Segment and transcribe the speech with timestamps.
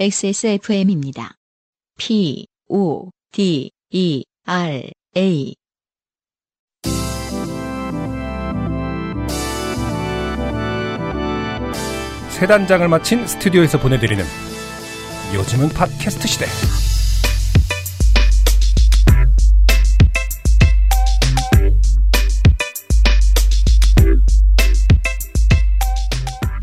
[0.00, 1.34] XSFM입니다.
[1.98, 5.54] P, O, D, E, R, A.
[12.30, 14.24] 세 단장을 마친 스튜디오에서 보내드리는
[15.34, 16.89] 요즘은 팟캐스트 시대.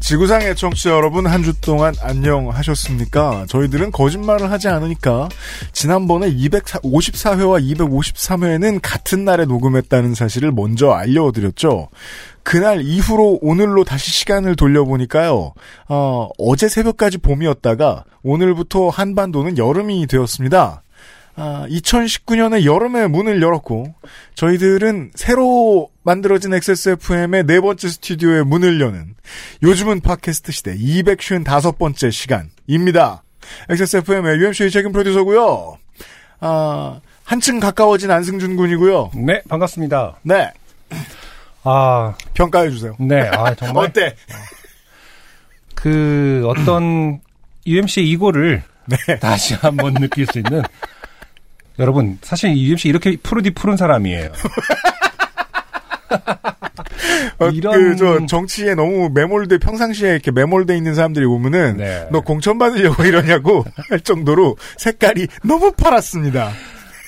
[0.08, 3.46] 지구상의 청취자 여러분 한 주 동안 안녕하셨습니까?
[3.50, 5.28] 저희들은 거짓말을 하지 않으니까
[5.74, 11.90] 지난번에 254회와 253회는 같은 날에 녹음했다는 사실을 먼저 알려드렸죠.
[12.44, 15.54] 그날 이후로 오늘로 다시 시간을 돌려보니까요.
[15.90, 20.84] 어, 어제 새벽까지 봄이었다가 오늘부터 한반도는 여름이 되었습니다.
[21.40, 23.94] 아, 2019년에 여름에 문을 열었고
[24.34, 29.14] 저희들은 새로 만들어진 XSFM의 네 번째 스튜디오의 문을 여는
[29.62, 33.24] 요즘은 팟캐스트 시대 255번째 시간입니다.
[33.70, 35.78] XSFM의 UMC의 책임 프로듀서고요.
[36.40, 39.12] 아, 한층 가까워진 안승준 군이고요.
[39.14, 40.18] 네, 반갑습니다.
[40.24, 40.52] 네,
[41.64, 42.96] 아, 평가해 주세요.
[43.00, 43.86] 네, 아, 정말.
[43.86, 44.16] 어때?
[45.76, 47.22] 그, 어떤,
[47.68, 49.20] UMC의 이고를 네.
[49.20, 50.64] 다시 한번 느낄 수 있는.
[51.80, 54.32] 여러분, 사실 UMC 이렇게 푸르디 푸른 사람이에요.
[57.40, 62.08] 어, 이런- 그, 저, 정치에 너무 매몰돼, 평상시에 이렇게 매몰돼 있는 사람들이 보면은, 네.
[62.12, 66.52] 너 공천 받으려고 이러냐고 할 정도로 색깔이 너무 파랗습니다.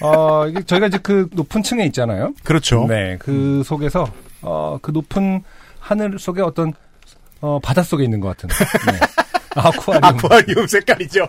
[0.01, 2.33] 어, 이게 저희가 이제 그 높은 층에 있잖아요.
[2.43, 2.85] 그렇죠.
[2.87, 4.07] 네, 그 속에서,
[4.41, 5.41] 어, 그 높은
[5.79, 6.73] 하늘 속에 어떤,
[7.41, 8.49] 어, 바다 속에 있는 것 같은.
[8.91, 8.99] 네.
[9.55, 10.03] 아쿠아리움.
[10.05, 11.27] 아쿠아리움 색깔이죠.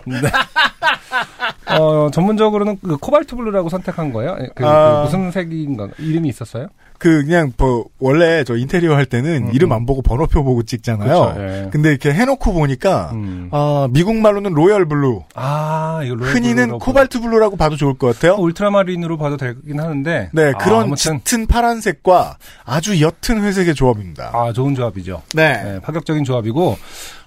[1.67, 4.35] 어, 전문적으로는 그 코발트 블루라고 선택한 거예요?
[4.35, 5.03] 그, 그 아.
[5.03, 5.89] 무슨 색인가?
[5.97, 6.67] 이름이 있었어요?
[6.97, 9.73] 그, 그냥, 뭐, 원래 저 인테리어 할 때는 음, 이름 음.
[9.73, 11.33] 안 보고 번호표 보고 찍잖아요.
[11.33, 11.69] 그렇죠, 예.
[11.71, 13.49] 근데 이렇게 해놓고 보니까, 음.
[13.51, 18.13] 아, 미국 말로는 royal blue, 아, 이거 royal 흔히는 blue라고 코발트 블루라고 봐도 좋을 것
[18.13, 18.33] 같아요.
[18.33, 20.29] 어, 울트라마린으로 봐도 되긴 하는데.
[20.31, 24.29] 네, 아, 그런 아무튼 짙은 파란색과 아주 옅은 회색의 조합입니다.
[24.33, 25.23] 아 좋은 조합이죠.
[25.33, 25.63] 네.
[25.63, 26.77] 네, 파격적인 조합이고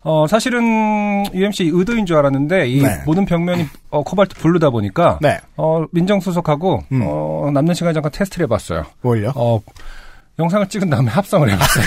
[0.04, 3.02] 어 사실은 UMC 의도인 줄 알았는데 이 네.
[3.06, 5.38] 모든 벽면이 어, 코발트 블루다 보니까 네.
[5.56, 7.02] 어 민정수석하고 음.
[7.04, 8.84] 어 남는 시간 에 잠깐 테스트를 해봤어요.
[9.00, 9.32] 뭘요?
[9.34, 9.60] 어
[10.38, 11.84] 영상을 찍은 다음에 합성을 해봤어요.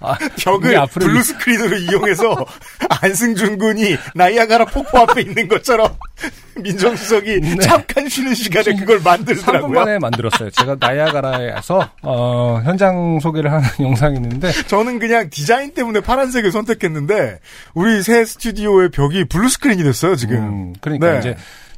[0.00, 2.44] 아, 벽을 이게 앞으로 블루 이- 스크린으로 이용해서
[3.00, 5.96] 안승준 군이 나이아가라 폭포 앞에 있는 것처럼
[6.60, 7.56] 민정수석이 네.
[7.60, 9.80] 잠깐 쉬는 시간에 그걸 3분 만들더라고요.
[9.80, 10.50] 만에 만들었어요.
[10.50, 17.40] 제가 나이아가라에서 어, 현장 소개를 하는 영상이 있는데 저는 그냥 디자인 때문에 파란색을 선택했는데
[17.74, 20.36] 우리 새 스튜디오의 벽이 블루 스크린이 됐어요 지금.
[20.36, 21.18] 음, 그러니까 네.
[21.20, 21.36] 이제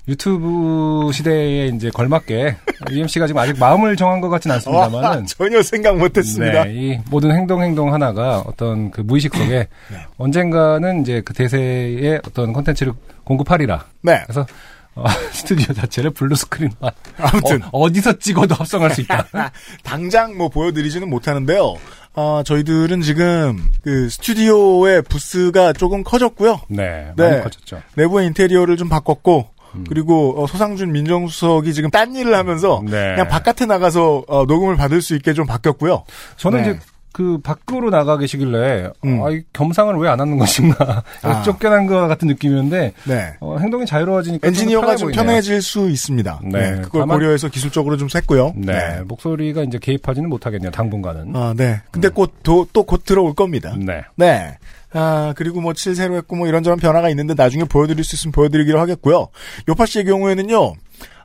[0.09, 2.57] 유튜브 시대에 이제 걸맞게
[2.91, 6.65] UMC가 지금 아직 마음을 정한 것 같진 와, 않습니다만은 전혀 생각 못했습니다.
[6.65, 10.07] 네, 이 모든 행동 행동 하나가 어떤 그 무의식 속에 네.
[10.17, 13.85] 언젠가는 이제 그 대세의 어떤 콘텐츠를 공급하리라.
[14.01, 14.23] 네.
[14.25, 14.47] 그래서
[14.95, 19.27] 어, 스튜디오 자체를 블루 스크린화 아무튼 어, 디서 찍어도 합성할 수 있다.
[19.85, 21.77] 당장 뭐 보여드리지는 못하는데요.
[22.15, 26.63] 어, 저희들은 지금 그 스튜디오의 부스가 조금 커졌고요.
[26.69, 27.29] 네, 네.
[27.29, 27.83] 많이 커졌죠.
[27.95, 29.85] 내부의 인테리어를 좀 바꿨고 음.
[29.89, 32.91] 그리고 어, 소상준 민정수석이 지금 딴 일을 하면서 네.
[32.91, 36.05] 그냥 바깥에 나가서 어, 녹음을 받을 수 있게 좀 바뀌었고요.
[36.37, 36.71] 저는 네.
[36.71, 36.81] 이제
[37.19, 39.25] 그 밖으로 나가 계시길래 음.
[39.25, 41.43] 아, 이 겸상을 왜 안 하는 것인가 아.
[41.43, 43.35] 쫓겨난 것 같은 느낌이었는데 네.
[43.41, 45.25] 어, 행동이 자유로워지니까 엔지니어가 좀 보이네요.
[45.27, 46.41] 편해질 수 있습니다.
[46.45, 46.77] 네.
[46.77, 48.53] 네, 그걸 고려해서 기술적으로 좀 셌고요.
[48.55, 50.71] 네, 목소리가 이제 개입하지는 못하겠네요.
[50.71, 51.35] 당분간은.
[51.35, 51.81] 아, 네.
[51.91, 53.75] 근데 또곧 들어올 겁니다.
[53.77, 54.05] 네.
[54.15, 54.57] 네.
[54.93, 58.81] 아, 그리고 뭐, 칠 새로 했고, 뭐, 이런저런 변화가 있는데, 나중에 보여드릴 수 있으면 보여드리기로
[58.81, 59.29] 하겠고요.
[59.69, 60.73] 요파 씨의 경우에는요,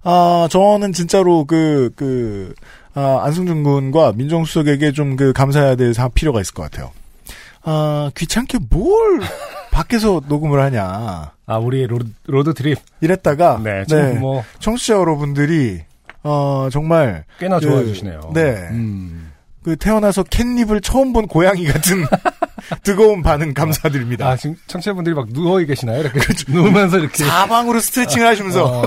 [0.04, 2.54] 아, 저는 진짜로 그, 그,
[2.96, 6.92] 아, 안승준 군과 민정수석에게 좀 그, 감사해야 될 사- 필요가 있을 것 같아요.
[7.64, 9.22] 아, 귀찮게 뭘,
[9.72, 11.31] 밖에서 녹음을 하냐.
[11.46, 12.78] 아, 우리의 road, road trip.
[13.02, 15.81] 이랬다가, 네, 지금 뭐, 청취자 여러분들이,
[16.24, 18.31] 어, 정말, 꽤나 그, 좋아해 주시네요.
[18.34, 18.51] 네.
[18.72, 19.31] 음.
[19.63, 22.06] 그, 태어나서 캣닙을 처음 본 고양이 같은
[22.84, 24.28] 뜨거운 반응 감사드립니다.
[24.28, 26.01] 아, 지금 청취자분들이 막 누워 계시나요?
[26.01, 26.19] 이렇게
[26.51, 27.24] 누우면서 이렇게.
[27.25, 28.84] 사방으로 스트레칭을 하시면서 어,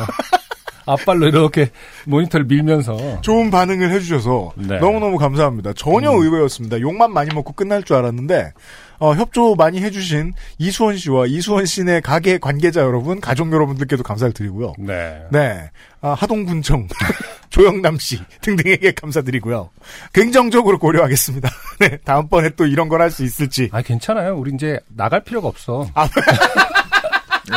[0.86, 1.70] 앞발로 이렇게
[2.06, 3.20] 모니터를 밀면서.
[3.20, 4.78] 좋은 반응을 해주셔서 네.
[4.78, 5.72] 너무너무 감사합니다.
[5.74, 6.80] 전혀 의외였습니다.
[6.80, 8.52] 욕만 많이 먹고 끝날 줄 알았는데
[8.98, 14.72] 어, 협조 많이 해주신 이수원 씨와 이수원 씨네 가게 관계자 여러분, 가족 여러분들께도 감사를 드리고요.
[14.78, 15.22] 네.
[15.30, 16.88] 네, 아, 하동군청,
[17.50, 19.68] 조영남 씨 등등에게 감사드리고요.
[20.12, 21.50] 긍정적으로 고려하겠습니다.
[21.80, 23.68] 네, 다음번에 또 이런 걸 할 수 있을지.
[23.70, 24.34] 아, 괜찮아요.
[24.36, 25.86] 우리 이제 나갈 필요가 없어.
[25.94, 26.08] 아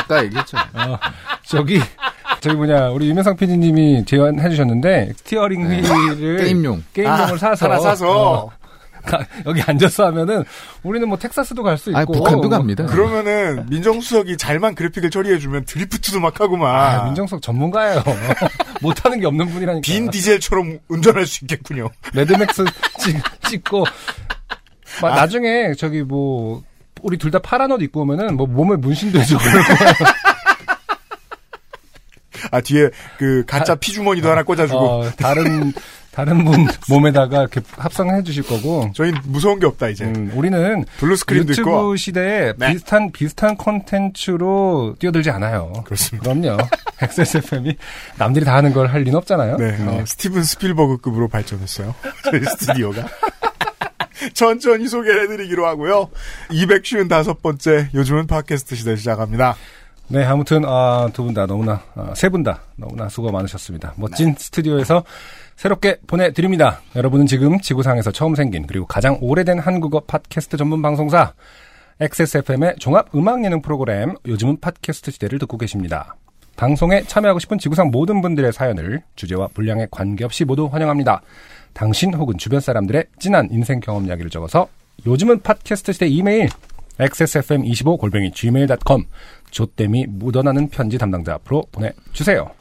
[0.08, 0.58] 까 얘기했죠.
[0.58, 0.98] 어,
[1.46, 1.80] 저기,
[2.42, 6.38] 저기 뭐냐, 우리 유명상 PD님이 제안해 주셨는데, steering wheel을.
[6.38, 6.84] 게임용.
[6.94, 7.66] 게임용을 아, 사서.
[7.66, 8.10] 하나 사서
[8.46, 8.52] 어,
[9.06, 10.44] 가- 여기 앉아서 하면은
[10.84, 12.86] 우리는 뭐 텍사스도 갈 수 있고 아, 북한도 뭐 갑니다.
[12.86, 18.04] 그러면은 민정수석이 잘만 그래픽을 처리해 주면 drift도 막 하고 막 아, 민정석 전문가예요.
[18.82, 19.82] 못하는 게 없는 분이라니까.
[19.84, 21.90] 빈 디젤처럼 운전할 수 있겠군요.
[22.14, 22.66] 매드맥스
[23.00, 23.86] 찍, 찍고
[25.02, 26.62] 막 나중에 저기 뭐
[27.04, 29.94] 우리 둘 다 파란 옷 입고 오면은 뭐 몸에 문신도 해주고 그럴 거예요.
[32.52, 35.72] 아 뒤에 그 가짜 피주머니도 하나 꽂아주고 어, 다른
[36.12, 38.90] 다른 분 몸에다가 이렇게 합성해 주실 거고.
[38.96, 42.74] 저희 무서운 게 없다 이제 음, 우리는 blue screen도 유튜브 있고 시대에 네.
[42.74, 45.72] 비슷한 비슷한 콘텐츠로 뛰어들지 않아요.
[45.86, 46.34] 그렇습니다.
[46.34, 46.58] 그럼요.
[47.02, 47.78] XSFM이
[48.18, 49.58] 남들이 다 하는 걸 할 리는 없잖아요.
[49.58, 51.94] 네, 어, 스티븐 스필버그급으로 발전했어요.
[52.26, 53.06] 저희 스튜디오가.
[54.34, 56.10] 천천히 소개를 해드리기로 하고요.
[56.50, 59.56] 255번째 요즘은 팟캐스트 시대 시작합니다.
[60.08, 63.94] 네, 아무튼 아, 두 분 다 너무나 아, 세분 다 너무나 수고 많으셨습니다.
[63.98, 65.04] 멋진 스튜디오에서
[65.56, 66.82] 새롭게 보내드립니다.
[66.96, 71.34] 여러분은 지금 지구상에서 처음 생긴 그리고 가장 오래된 한국어 팟캐스트 전문 방송사
[72.00, 76.16] XSFM의 종합 음악 예능 프로그램 요즘은 팟캐스트 시대를 듣고 계십니다.
[76.56, 81.22] 방송에 참여하고 싶은 지구상 모든 분들의 사연을 주제와 분량에 관계없이 모두 환영합니다.
[81.74, 84.68] 당신 혹은 주변 사람들의 진한 인생 경험 이야기를 적어서
[85.06, 86.50] 요즘은 팟캐스트 시대 이메일
[87.00, 89.06] xsfm25골뱅이 gmail.com
[89.52, 92.52] 조땜이 묻어나는 편지 담당자 앞으로 보내주세요.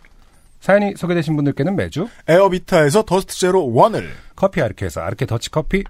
[0.61, 5.85] 사연이 소개되신 분들께는 매주 에어비타에서 더스트 제로 1을 커피 아르케에서 아르케 더치 커피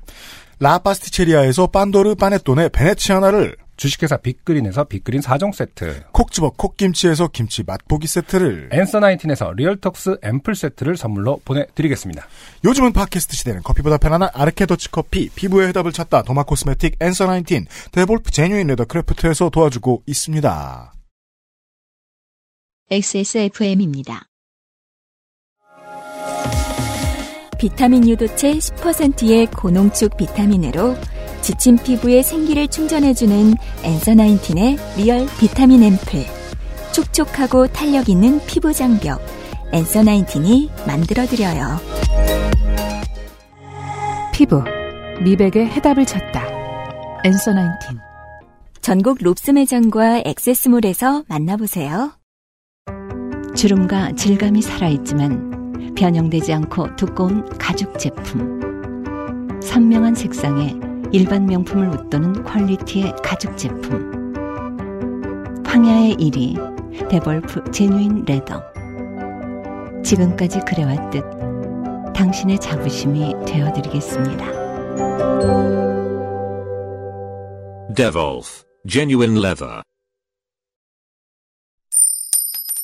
[0.60, 8.68] 라파스티체리아에서 빤도르 파네톤의 베네치아나를 주식회사 빅그린에서 빅그린 4종 세트 콕 집어 콕김치에서 김치 맛보기 세트를
[8.72, 12.26] 앤서 나인틴에서 리얼톡스 앰플 세트를 선물로 보내드리겠습니다.
[12.64, 17.66] 요즘은 팟캐스트 시대는 커피보다 편안한 아르케 더치 커피 피부의 해답을 찾다 도마 코스메틱 앤서 나인틴
[17.92, 20.92] 데볼프 genuine leather craft에서 도와주고 있습니다.
[22.90, 24.24] XSFM입니다.
[27.58, 30.96] 비타민 유도체 10%의 고농축 비타민으로
[31.48, 36.26] 지친 피부에 생기를 충전해주는 앤서 나인틴의 리얼 비타민 앰플.
[36.92, 39.18] 촉촉하고 탄력 있는 피부 장벽.
[39.72, 41.78] 엔서 나인틴이 만들어드려요.
[44.34, 44.62] 피부,
[45.22, 46.44] 미백의 해답을 찾다.
[47.24, 47.98] 엔서 나인틴.
[48.82, 52.12] 전국 롭스 매장과 액세스몰에서 만나보세요.
[53.56, 58.60] 주름과 질감이 살아있지만 변형되지 않고 두꺼운 가죽 제품.
[59.62, 64.34] 선명한 색상에 일반 명품을 웃도는 퀄리티의 가죽 제품.
[65.64, 68.62] 황야의 1위 데볼프 제뉴인 레더.
[70.04, 71.24] 지금까지 그래왔듯
[72.14, 74.46] 당신의 자부심이 되어드리겠습니다.
[77.94, 79.82] Devolf Genuine Leather.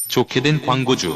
[0.09, 1.15] 좋게 된 광고주.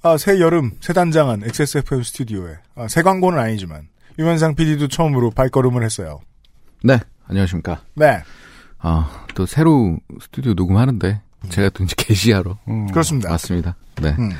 [0.00, 3.88] 아, 새 여름 새 단장한 XSFM 스튜디오에 아, 새 광고는 아니지만
[4.18, 6.20] 유현상 PD도 처음으로 발걸음을 했어요.
[6.82, 6.98] 네,
[7.28, 7.80] 안녕하십니까.
[7.94, 8.20] 네,
[8.80, 11.20] 아, 또 새로 스튜디오 녹음하는데
[11.50, 13.30] 제가 또 이제 게시하러 음, 그렇습니다.
[13.32, 13.76] 왔습니다.
[14.02, 14.14] 네.
[14.18, 14.30] 음.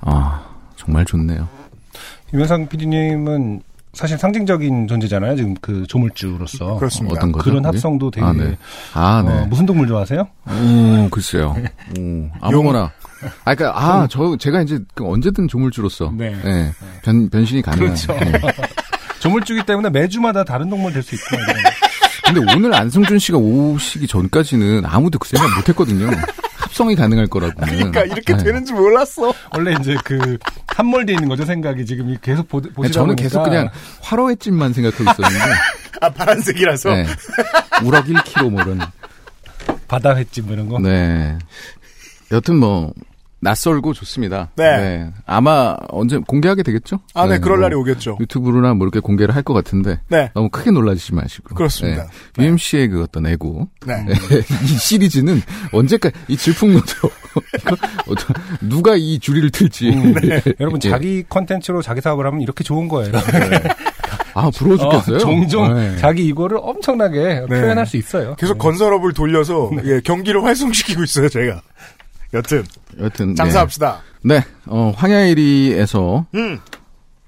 [0.00, 0.44] 아,
[0.76, 1.48] 정말 좋네요.
[2.32, 5.36] 유명상 PD님은 사실 상징적인 존재잖아요.
[5.36, 7.14] 지금 그 조물주로서 그렇습니다.
[7.16, 7.44] 어떤 거죠?
[7.44, 7.66] 그런 그게?
[7.68, 8.56] 합성도 되게 아, 네.
[8.92, 9.30] 아, 네.
[9.42, 10.20] 어, 무슨 동물 좋아하세요?
[10.20, 11.54] 오, 글쎄요.
[11.98, 12.90] 오, 아무거나.
[13.44, 16.12] 아, 그니까, 아, 저, 제가 이제 그 언제든 조물주로서.
[16.16, 16.30] 네.
[16.42, 16.72] 네.
[17.02, 17.94] 변, 변신이 가능한.
[17.94, 18.12] 그렇죠.
[19.24, 19.28] 네.
[19.28, 21.42] 조물주기 때문에 매주마다 다른 동물 될 수 있구나.
[21.42, 21.56] 이런.
[22.24, 26.10] 근데 오늘 안승준 씨가 오시기 전까지는 아무도 그 생각 못 했거든요.
[26.56, 27.54] 합성이 가능할 거라고.
[27.60, 28.44] 그러니까 이렇게 네.
[28.44, 29.32] 되는 줄 몰랐어.
[29.52, 30.38] 원래 이제 그
[30.68, 33.68] 함몰돼 있는 거죠 생각이 지금 계속 보, 보시다 저는 보니까 계속 그냥
[34.00, 35.44] 화로의 찜만 생각하고 있었는데.
[36.00, 36.94] 아 파란색이라서.
[36.94, 37.06] 네.
[37.84, 38.80] 우럭 1kg 뭐 이런.
[39.86, 40.78] 바다 횟집 뭐 이런 거.
[40.78, 41.36] 네.
[42.32, 42.92] 여튼 뭐,
[43.44, 44.48] 낯설고 좋습니다.
[44.56, 45.10] 네.
[45.26, 47.00] 아마 언제 공개하게 되겠죠?
[47.14, 48.16] 아, 네, 그럴 뭐 날이 오겠죠.
[48.18, 50.00] 유튜브로나 뭐 이렇게 공개를 할 것 같은데.
[50.08, 51.54] 네, 너무 크게 놀라지 마시고.
[51.54, 52.06] 그렇습니다.
[52.38, 52.44] 네.
[52.46, 53.68] UMC의 그 어떤 애고.
[53.86, 54.06] 네.
[54.64, 56.86] 이 시리즈는 언제까지, 이 질풍노도.
[58.62, 59.90] 누가 이 주리를 틀지.
[59.90, 60.14] 음,
[60.60, 60.88] 여러분 예.
[60.88, 63.12] 자기 컨텐츠로 자기 사업을 하면 이렇게 좋은 거예요.
[64.32, 65.16] 아, 부러워 죽겠어요.
[65.16, 65.96] 어, 종종 네.
[65.98, 68.34] 자기 이거를 엄청나게 표현할 수 있어요.
[68.36, 71.60] 계속 건설업을 돌려서 예, 경기를 활성시키고 있어요, 제가.
[72.34, 72.64] 여튼
[72.98, 73.34] 여튼.
[73.34, 74.02] 장사합시다.
[74.22, 74.40] 네.
[74.40, 74.44] 네.
[74.66, 76.58] 어, 황야일이에서 음,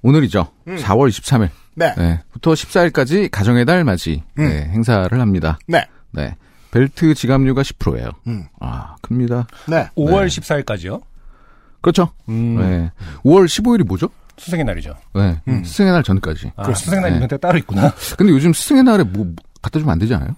[0.02, 0.48] 오늘이죠.
[0.68, 0.76] 음.
[0.76, 1.50] 4월 23일.
[1.74, 2.20] 네, 네.
[2.32, 4.48] 부터 14일까지 가정의 달 맞이 음.
[4.48, 5.58] 네, 행사를 합니다.
[5.66, 6.34] 네, 네.
[6.70, 8.10] 벨트 지갑료가 10%예요.
[8.26, 8.46] 음.
[8.60, 9.46] 아, 큽니다.
[9.68, 9.88] 네.
[9.96, 10.40] 5월 네.
[10.62, 11.00] 14일까지요.
[11.80, 12.10] 그렇죠.
[12.28, 12.90] 음, 네.
[13.24, 14.08] 5월 15일이 뭐죠?
[14.38, 14.94] 수생의 날이죠.
[15.14, 15.40] 네.
[15.48, 15.64] 음.
[15.64, 16.52] 스승의 날 전까지.
[16.56, 17.16] 아, 수생의 날 네.
[17.18, 17.92] 이벤트가 따로 있구나.
[18.18, 20.36] 근데 요즘 스승의 날에 뭐, 뭐 갖다 주면 안 되지 않아요?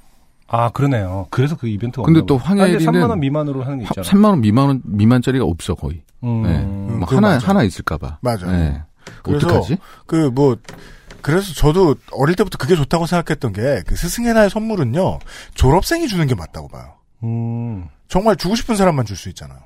[0.51, 1.27] 아 그러네요.
[1.31, 2.37] 그래서 그 이벤트가 근데 또.
[2.37, 4.07] 아, 황야일이는 3만 원 미만으로 하는 게 하- 있잖아.
[4.09, 6.03] 3만 원 미만 원 미만짜리가 없어 거의.
[6.25, 6.49] 음, 네.
[6.59, 7.49] 음, 뭐 하나 맞아.
[7.49, 8.19] 하나 있을까 봐.
[8.23, 8.51] 맞아요.
[8.51, 8.83] 네.
[9.23, 9.77] 그래서 어떡하지?
[10.07, 10.57] 그 뭐
[11.21, 15.19] 그래서 저도 어릴 때부터 그게 좋다고 생각했던 게 그 스승의 날 선물은요
[15.55, 16.95] 졸업생이 주는 게 맞다고 봐요.
[17.25, 17.87] 음.
[18.09, 19.59] 정말 주고 싶은 사람만 줄 수 있잖아요.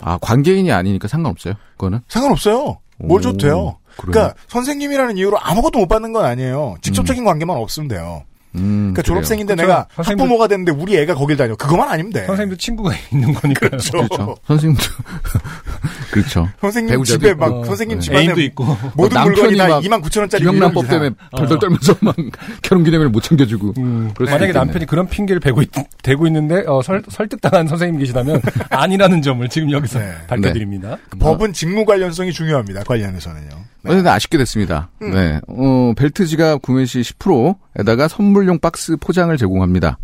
[0.00, 1.54] 아, 관계인이 아니니까 상관없어요.
[1.72, 2.00] 그거는.
[2.08, 2.78] 상관없어요.
[2.98, 3.76] 뭘 오, 줘도 돼요.
[3.96, 4.12] 그래요?
[4.12, 6.76] 그러니까 선생님이라는 이유로 아무것도 못 받는 건 아니에요.
[6.82, 8.22] 직접적인 관계만 없으면 돼요.
[8.54, 9.02] 음, 그러니까 그래요.
[9.14, 9.66] 졸업생인데 그렇죠.
[9.68, 11.54] 내가 선생님도- 학부모가 됐는데 우리 애가 거길 다녀.
[11.56, 12.26] 그것만 아니면 돼.
[12.26, 13.70] 선생님도 친구가 있는 거니까요.
[13.70, 13.92] 그렇죠.
[13.92, 14.36] 그렇죠.
[14.46, 14.82] 선생님도
[16.10, 16.48] 그렇죠.
[16.60, 17.38] 선생님 배우자도 집에 있고.
[17.40, 18.04] 막 어, 선생님 네.
[18.04, 18.64] 집안에 애인도 있고.
[18.94, 22.16] 모든 남편이 물건이 다막 2만 9천 원짜리 김영란법 때문에 덜덜 떨면서 막
[22.62, 23.74] 결혼 기념일 못 챙겨주고.
[23.78, 24.52] 음, 만약에.
[24.52, 25.70] 남편이 그런 핑계를 대고, 있,
[26.02, 28.40] 대고 있는데 어, 설, 설득당한 선생님이 계시다면
[28.70, 30.12] 아니라는 점을 지금 여기서 네.
[30.26, 30.96] 밝혀드립니다.
[31.18, 32.84] 법은 직무 관련성이 중요합니다.
[32.84, 33.48] 관련해서는요.
[33.82, 33.90] 네.
[33.92, 34.88] 어쨌든 아쉽게 됐습니다.
[35.02, 35.12] 음.
[35.12, 35.40] 네.
[35.48, 39.98] 어, 벨트 지갑 구매 시 10%에다가 선물 용 박스 포장을 제공합니다.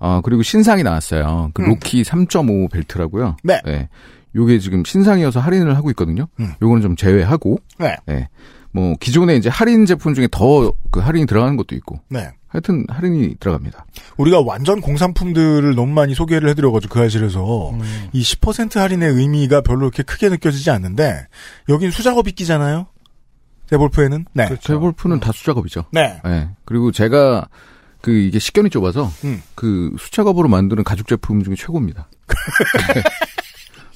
[0.00, 1.50] 어, 그리고 신상이 나왔어요.
[1.54, 1.66] 그 네.
[1.66, 1.70] 음.
[1.72, 3.36] 로키 3.5 벨트라고요.
[3.42, 3.60] 네.
[4.36, 6.28] 요게 지금 신상이어서 할인을 하고 있거든요.
[6.38, 6.52] 음.
[6.62, 7.96] 요거는 좀 제외하고, 네.
[8.06, 8.28] 네.
[8.70, 12.30] 뭐, 기존에 이제 할인 제품 중에 더 그 할인이 들어가는 것도 있고, 네.
[12.46, 13.86] 하여튼 할인이 들어갑니다.
[14.16, 17.80] 우리가 완전 공산품들을 너무 많이 소개를 해드려가지고 그 사실에서 음.
[18.14, 21.26] 이10% 할인의 의미가 별로 이렇게 크게 느껴지지 않는데
[21.68, 22.86] 여긴 수작업 있기잖아요.
[23.68, 24.46] 데볼프에는 네.
[24.46, 24.62] 그렇죠.
[24.62, 25.84] 제볼프는 다 수작업이죠.
[25.92, 26.20] 네.
[26.24, 26.50] 네.
[26.64, 27.48] 그리고 제가
[28.00, 29.42] 그 이게 식견이 좁아서 음.
[29.54, 32.08] 그 수작업으로 만드는 가죽 제품 중에 최고입니다.
[32.94, 33.02] 네.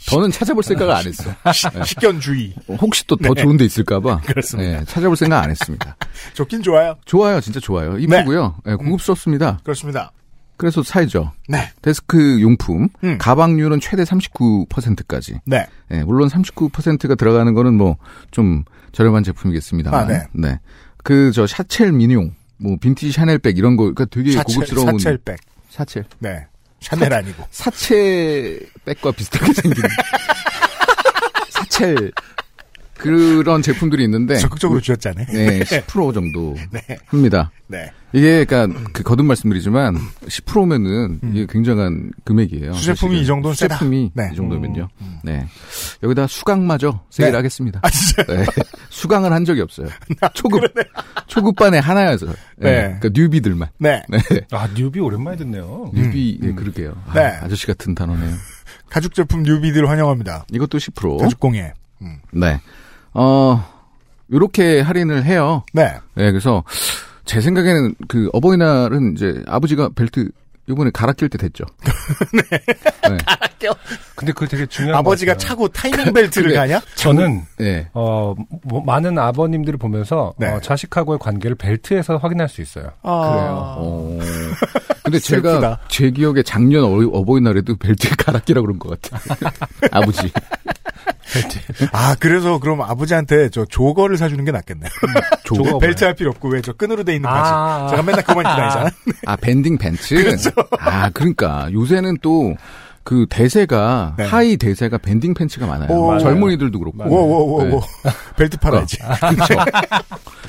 [0.09, 1.31] 더는 찾아볼 생각을 안 했어.
[1.45, 1.85] 네.
[1.85, 2.55] 식견주의.
[2.69, 4.23] 혹시 또더 좋은 데 있을까봐.
[4.23, 4.81] 그렇습니다.
[4.81, 5.97] 네, 찾아볼 생각 안 했습니다.
[6.35, 6.97] 좋긴 좋아요.
[7.05, 7.97] 좋아요, 진짜 좋아요.
[7.99, 8.57] 이쁘고요.
[8.65, 9.61] 네, 고급스럽습니다.
[9.63, 10.13] 그렇습니다.
[10.57, 11.33] 그래서 사야죠.
[11.49, 11.71] 네.
[11.83, 13.19] 데스크 용품, 음.
[13.19, 15.41] 가방률은 최대 39%까지.
[15.45, 15.67] 네.
[15.89, 17.97] 네, 물론 39%가 들어가는 거는 뭐
[18.31, 20.11] 좀 저렴한 제품이겠습니다만.
[20.11, 20.59] 아, 네.
[21.03, 25.41] 그저 샤첼 민용, 뭐 빈티지 샤넬백 이런 거, 그러니까 되게 사첼, 고급스러운 사첼백.
[25.71, 26.05] 사첼.
[26.19, 26.47] 네.
[26.81, 27.45] 샤넬 아니고.
[27.51, 29.83] 사체백과 비슷하게 생긴
[31.51, 32.13] 사첼
[33.03, 35.27] 그런 제품들이 있는데 적극적으로 쥐었잖아요.
[35.27, 36.81] 네, 10% 정도 네.
[37.07, 37.51] 합니다.
[37.67, 37.91] 네.
[38.13, 42.71] 이게 그러니까 그 거듭 말씀드리지만 10%면은 이게 굉장한 금액이에요.
[42.71, 42.75] 음.
[42.75, 43.21] 수제품이.
[43.21, 43.77] 이 정도는 세다.
[43.77, 44.31] 수제품이 네.
[44.33, 44.89] 이 정도면요.
[45.25, 45.47] 네.
[46.03, 47.81] 여기다 수강마저 세일하겠습니다.
[47.83, 48.23] 아, 진짜.
[48.25, 48.45] 네.
[48.91, 49.89] 수강을 한 적이 없어요.
[50.35, 50.63] 초급
[51.27, 52.27] 초급반에 하나여서.
[52.27, 52.35] 네.
[52.59, 52.99] 네.
[53.01, 53.69] 그러니까 뉴비들만.
[53.79, 54.03] 네.
[54.09, 54.19] 네.
[54.51, 55.91] 아, 뉴비 오랜만에 듣네요.
[55.95, 56.95] 뉴비 네, 그러게요.
[57.07, 57.23] 아, 네.
[57.43, 58.35] 아저씨 같은 단어네요.
[58.91, 60.45] 가죽 제품 뉴비들 환영합니다.
[60.53, 61.19] 이것도 10%.
[61.19, 61.73] 가죽 공예.
[62.33, 62.61] 네.
[63.15, 63.65] 어,
[64.33, 65.63] 요렇게 할인을 해요.
[65.73, 65.95] 네.
[66.15, 66.65] 네, 그래서
[67.25, 70.31] 제 생각에는 그 어버이날은 이제 아버지가 벨트
[70.69, 71.65] 이번에 갈아 낄 때 됐죠.
[72.33, 73.19] 네.
[74.17, 75.49] 근데 그거 되게 중요한 아버지가 것 같아요.
[75.49, 76.81] 차고 타이밍 벨트를 근데- 가냐?
[76.95, 77.89] 저는 네.
[77.95, 80.49] 어, 뭐, 많은 아버님들을 보면서 네.
[80.49, 82.91] 어, 자식하고의 관계를 벨트에서 확인할 수 있어요.
[83.03, 83.31] 아.
[83.31, 83.75] 그래요.
[83.79, 84.19] 어.
[85.03, 85.81] 근데 제가 슬프다.
[85.89, 89.37] 제 기억에 작년 어, 버이날에도 벨트 갈아 끼라 그런 것 같아요.
[89.91, 90.31] 아버지.
[91.93, 94.91] 아, 그래서 그럼 아버지한테 저 jogger를 사주는 게 낫겠네요.
[95.45, 97.51] jogger 벨트 할 필요 없고 왜 저 끈으로 돼 있는 바지.
[97.53, 97.87] 아.
[97.91, 98.91] 제가 맨날 그만 입고 다니잖아.
[99.27, 100.15] 아, banding pants?
[100.15, 100.51] 그렇죠.
[100.79, 101.69] 아, 그러니까.
[101.73, 102.55] 요새는 또,
[103.05, 104.25] 그 대세가, 네.
[104.27, 105.91] 하의 대세가 banding pants가 많아요.
[105.91, 106.17] 오.
[106.19, 106.99] 젊은이들도 그렇고.
[107.03, 107.65] 워워워워.
[108.05, 108.11] 네.
[108.37, 108.99] 벨트 팔아야지.
[108.99, 109.55] 그렇죠.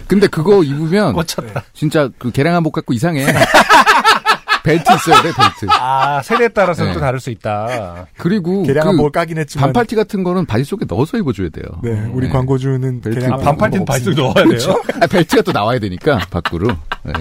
[0.08, 1.64] 근데 그거 입으면, 꽂혔다.
[1.74, 3.26] 진짜 그 개량 한복 같고 이상해.
[4.64, 5.68] 벨트 있어야 돼, 벨트.
[5.70, 6.94] 아, 세대에 따라서 네.
[6.94, 8.08] 또 다를 수 있다.
[8.18, 9.66] 그리고 개량한복을 까긴 했지만.
[9.68, 11.66] 반팔티 같은 거는 바지 속에 넣어서 입어줘야 돼요.
[11.84, 12.34] 네, 우리 네.
[12.34, 14.82] 광고주는 벨트 아, 뭐 반팔티는 바지 속에 넣어야 돼요?
[15.02, 16.68] 아, 벨트가 또 나와야 되니까, 밖으로.
[17.04, 17.14] 네.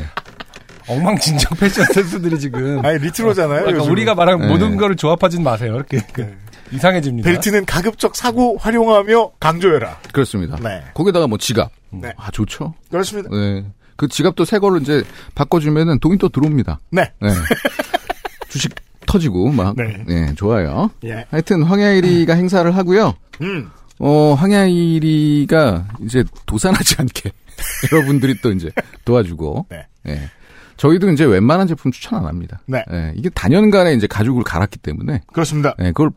[0.89, 2.85] 엉망진창 패션 센스들이 지금.
[2.85, 3.65] 아니 레트로잖아요.
[3.65, 3.85] 그러니까.
[3.91, 4.49] 우리가 말하는 네.
[4.49, 5.75] 모든 거를 조합하진 마세요.
[5.77, 6.01] 이렇게
[6.73, 7.29] 이상해집니다.
[7.31, 9.99] 벨트는 가급적 사고 활용하며 강조해라.
[10.13, 10.57] 그렇습니다.
[10.57, 10.83] 네.
[10.95, 11.71] 거기다가 뭐 지갑.
[11.91, 12.13] 네.
[12.17, 12.75] 아, 좋죠.
[12.91, 13.29] 그렇습니다.
[13.31, 13.65] 네.
[14.03, 15.05] 그 지갑도 새 걸로 이제
[15.37, 16.81] 바꿔주면은 돈이 또 들어옵니다.
[16.91, 17.13] 네.
[17.21, 17.29] 네.
[18.51, 18.75] 주식
[19.07, 19.77] 터지고 막.
[19.77, 20.03] 네.
[20.09, 20.35] 네.
[20.35, 20.91] 좋아요.
[21.05, 21.25] 예.
[21.31, 23.15] 하여튼 황야일이가 행사를 하고요.
[23.43, 23.71] 음.
[24.01, 27.31] 어, 황야일이가 이제 도산하지 않게
[27.93, 28.73] 여러분들이 또 이제
[29.05, 29.67] 도와주고.
[29.71, 29.87] 네.
[30.09, 30.31] 예.
[30.79, 32.61] 저희도 이제 웬만한 제품 추천 안 합니다.
[32.67, 32.85] 네.
[32.91, 35.77] 예, 이게 단연간에 이제 가죽을 갈았기 때문에 그렇습니다.
[35.79, 36.11] 예, 그걸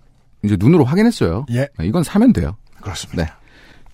[0.43, 1.45] 이제 눈으로 확인했어요.
[1.51, 1.67] 예.
[1.79, 2.57] 예, 이건 사면 돼요.
[2.81, 3.25] 그렇습니다.
[3.25, 3.31] 네.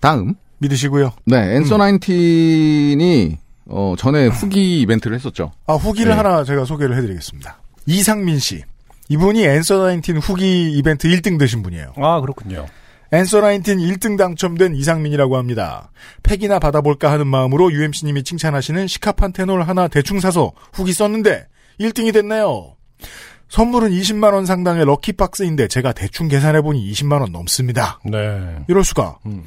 [0.00, 0.34] 다음.
[0.60, 1.12] 믿으시고요.
[1.26, 5.52] 네, 앤서 나인틴이 어, 전에 후기 이벤트를 했었죠.
[5.66, 6.16] 아, 후기를 네.
[6.16, 7.58] 하나 제가 소개를 해드리겠습니다.
[7.86, 8.62] 이상민 씨.
[9.08, 11.92] 이분이 앤서 나인틴 후기 이벤트 1등 되신 분이에요.
[11.96, 12.66] 아, 그렇군요.
[13.12, 15.90] 앤서 나인틴 1등 당첨된 이상민이라고 합니다.
[16.22, 21.46] 팩이나 받아볼까 하는 마음으로 UMC님이 칭찬하시는 시카판테놀 하나 대충 사서 후기 썼는데
[21.78, 22.74] 1등이 됐네요.
[23.50, 28.00] 선물은 20만 원 상당의 lucky box인데 제가 대충 계산해보니 20만 원 넘습니다.
[28.04, 28.64] 네.
[28.66, 29.18] 이럴 수가.
[29.26, 29.44] 음.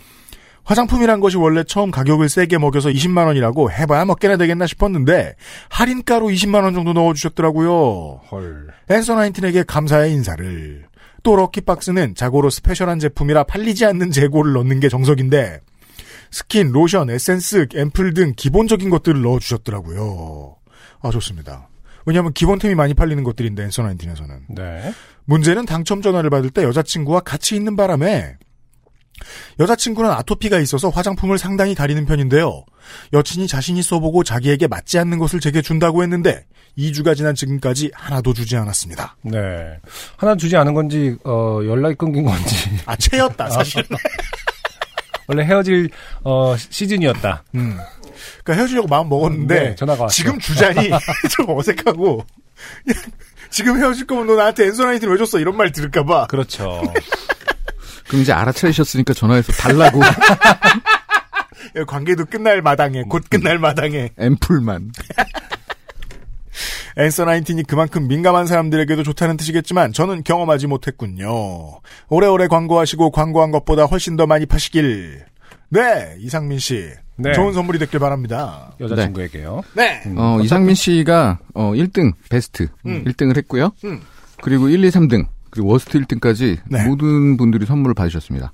[0.65, 5.35] 화장품이란 것이 원래 처음 가격을 세게 먹여서 20만 원이라고 해봐야 몇 개나 되겠나 싶었는데
[5.69, 8.21] 할인가로 20만 원 정도 넣어주셨더라고요.
[8.31, 8.67] 헐.
[8.89, 10.85] 앤서 나인틴에게 감사의 인사를.
[11.23, 15.61] 또 lucky box는 자고로 스페셜한 제품이라 팔리지 않는 재고를 넣는 게 정석인데
[16.31, 20.55] 스킨, 로션, 에센스, 앰플 등 기본적인 것들을 넣어주셨더라고요.
[21.01, 21.69] 아, 좋습니다.
[22.05, 24.45] 왜냐하면 기본템이 많이 팔리는 것들인데 앤서 나인틴에서는.
[24.49, 24.93] 네.
[25.25, 28.37] 문제는 당첨 전화를 받을 때 여자친구와 같이 있는 바람에
[29.59, 32.65] 여자친구는 아토피가 있어서 화장품을 상당히 가리는 편인데요.
[33.13, 36.45] 여친이 자신이 써보고 자기에게 맞지 않는 것을 제게 준다고 했는데
[36.77, 39.15] 2주가 지난 지금까지 하나도 주지 않았습니다.
[39.23, 39.79] 네.
[40.17, 42.55] 하나 주지 않은 건지, 어, 연락이 끊긴 건지.
[42.85, 43.83] 아, 채였다, 사실.
[45.27, 45.89] 원래 헤어질,
[46.23, 47.43] 어, 시즌이었다.
[47.55, 47.77] 음.
[48.43, 50.13] 그러니까 헤어지려고 마음 먹었는데 네, 전화가 왔어.
[50.13, 50.89] 지금 주자니
[51.31, 52.25] 좀 어색하고
[53.49, 56.81] 지금 헤어질 거면 너 나한테 앤서 나인틴을 왜 줬어 이런 말 들을까봐 그렇죠.
[58.07, 59.99] 그럼 이제 알아차리셨으니까 전화해서 달라고
[61.87, 64.91] 관계도 끝날 마당에 곧 끝날 마당에 앰플만.
[66.97, 71.81] 앤서 나인틴이 그만큼 민감한 사람들에게도 좋다는 뜻이겠지만 저는 경험하지 못했군요.
[72.07, 75.25] 오래오래 광고하시고 광고한 것보다 훨씬 더 많이 파시길.
[75.69, 76.89] 네, 이상민 씨.
[77.17, 77.33] 네.
[77.33, 78.73] 좋은 선물이 됐길 바랍니다.
[78.79, 79.61] 여자친구에게요.
[79.73, 80.01] 네.
[80.15, 83.03] 어, 이상민 씨가 어 1등 베스트 음.
[83.05, 83.71] 1등을 했고요.
[83.83, 84.01] 음.
[84.41, 86.85] 그리고 1, 2, 3등 그리고 워스트 1등까지 네.
[86.85, 88.51] 모든 분들이 선물을 받으셨습니다.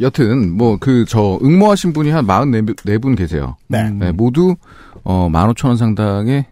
[0.00, 3.56] 여튼 뭐 그 저 응모하신 분이 한 44분 계세요.
[3.68, 3.90] 네.
[3.90, 4.56] 네, 모두
[5.04, 6.46] 어 15,000원 상당의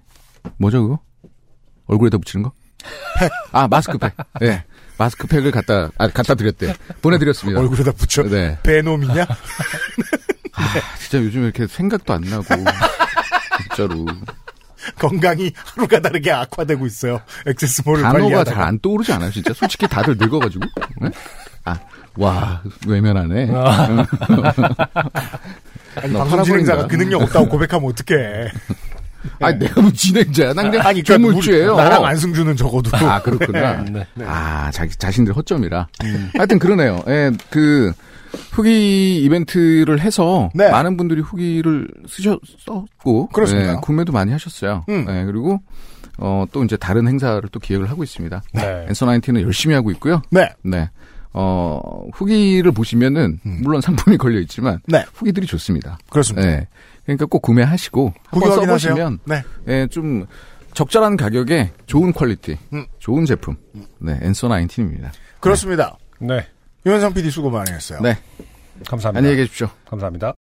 [0.59, 0.99] 뭐죠 그거?
[1.87, 2.53] 얼굴에다 붙이는 거?
[3.19, 3.31] 팩.
[3.53, 4.13] 아, 마스크팩.
[4.41, 4.63] 네.
[4.99, 6.75] 마스크팩을 갖다 아 갖다 드렸대.
[7.01, 7.61] 보내 드렸습니다.
[7.61, 8.25] 얼굴에다 붙여.
[8.25, 8.59] 네.
[8.63, 9.23] 베놈이냐?
[9.23, 10.63] 아,
[11.01, 12.45] 진짜 요즘 이렇게 생각도 안 나고
[13.63, 14.05] 진짜로
[14.99, 17.21] 건강이 하루가 다르게 악화되고 있어요.
[17.47, 18.55] 액세스몰을 단어가 관리하다가.
[18.57, 19.53] 잘 안 떠오르지 않아요, 진짜?
[19.55, 20.65] 솔직히 다들 늙어가지고.
[21.01, 21.11] 네?
[21.65, 21.79] 아,
[22.17, 23.51] 와, 외면하네.
[25.97, 26.87] 아니, 너 방송 진행자가.
[26.87, 28.51] 그 능력 없다고 고백하면 어떡해.
[29.41, 30.53] 아니, 내가 뭐 진행자야.
[30.55, 31.73] 난 그냥 아니, 그러니까 조물주예요.
[31.75, 32.97] 우리- 나랑 안승준은 적어도.
[32.97, 33.85] 아, 그렇구나.
[33.91, 34.07] 네.
[34.25, 35.89] 아, 자기, 자신들 허점이라.
[36.37, 37.03] 하여튼 그러네요.
[37.09, 37.93] 예, 그,
[38.53, 40.71] 후기 이벤트를 해서 네.
[40.71, 43.73] 많은 분들이 후기를 쓰셨었고 그렇습니다.
[43.73, 44.85] 예, 구매도 많이 하셨어요.
[44.89, 45.07] 음.
[45.09, 45.61] 예, 그리고
[46.19, 48.43] 어, 또 이제 다른 행사를 또 기획을 하고 있습니다.
[48.55, 48.87] 네.
[48.89, 50.23] 앤서 나인틴은 열심히 하고 있고요.
[50.31, 50.49] 네.
[50.63, 50.91] 네.
[51.33, 51.81] 어,
[52.15, 55.05] 후기를 보시면은 물론 상품이 걸려 있지만 네.
[55.15, 55.99] 후기들이 좋습니다.
[56.11, 56.49] 그렇습니다.
[56.49, 56.67] 네.
[57.05, 58.95] 그러니까 꼭 구매하시고 한번 확인하세요.
[58.95, 59.43] 써보시면 네.
[59.69, 60.27] 예, 좀
[60.75, 62.87] 적절한 가격에 좋은 quality, 음.
[62.99, 63.57] 좋은 제품.
[63.99, 65.13] 네, 앤서 나인틴입니다.
[65.41, 65.97] 그렇습니다.
[66.21, 66.47] 네.
[66.87, 68.01] 유현상 PD 수고 많이 했어요.
[68.03, 68.17] 네.
[68.87, 69.19] 감사합니다.
[69.19, 69.69] 안녕히 계십시오.
[69.87, 70.35] 감사합니다.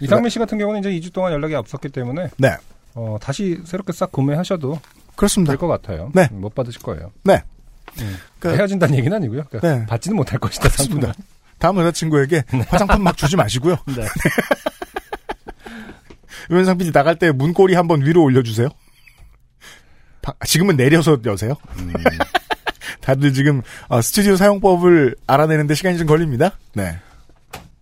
[0.00, 2.54] 이상민 씨 같은 경우는 이제 2주 동안 연락이 없었기 때문에 네.
[2.94, 4.78] 어, 다시 새롭게 싹 구매하셔도
[5.16, 5.52] 그렇습니다.
[5.52, 6.10] 될 것 같아요.
[6.14, 6.28] 네.
[6.32, 7.12] 음, 못 받으실 거예요.
[7.24, 7.42] 네.
[8.00, 8.16] 음.
[8.38, 9.44] 그러니까- 헤어진다는 얘기는 아니고요.
[9.48, 9.86] 그러니까 네.
[9.86, 10.68] 받지는 못할 것이다.
[10.68, 11.14] 그렇습니다.
[11.58, 13.76] 다음 여자친구에게 화장품 막 주지 마시고요.
[13.96, 14.04] 네.
[16.50, 18.68] 유현상 PD 나갈 때 문고리 한번 위로 올려주세요.
[20.26, 21.54] 바- 지금은 내려서 여세요.
[21.78, 21.92] 음.
[23.00, 26.50] 다들 지금 어, 스튜디오 사용법을 알아내는데 시간이 좀 걸립니다.
[26.74, 26.98] 네.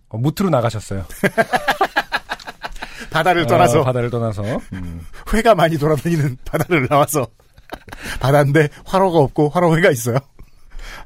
[0.09, 1.05] 어, 무트로 나가셨어요.
[3.09, 4.43] 바다를 떠나서 어, 바다를 떠나서.
[4.73, 5.01] 음.
[5.33, 7.27] 회가 많이 돌아다니는 바다를 나와서
[8.19, 10.17] 바다인데 화로가 없고 화로회가 있어요.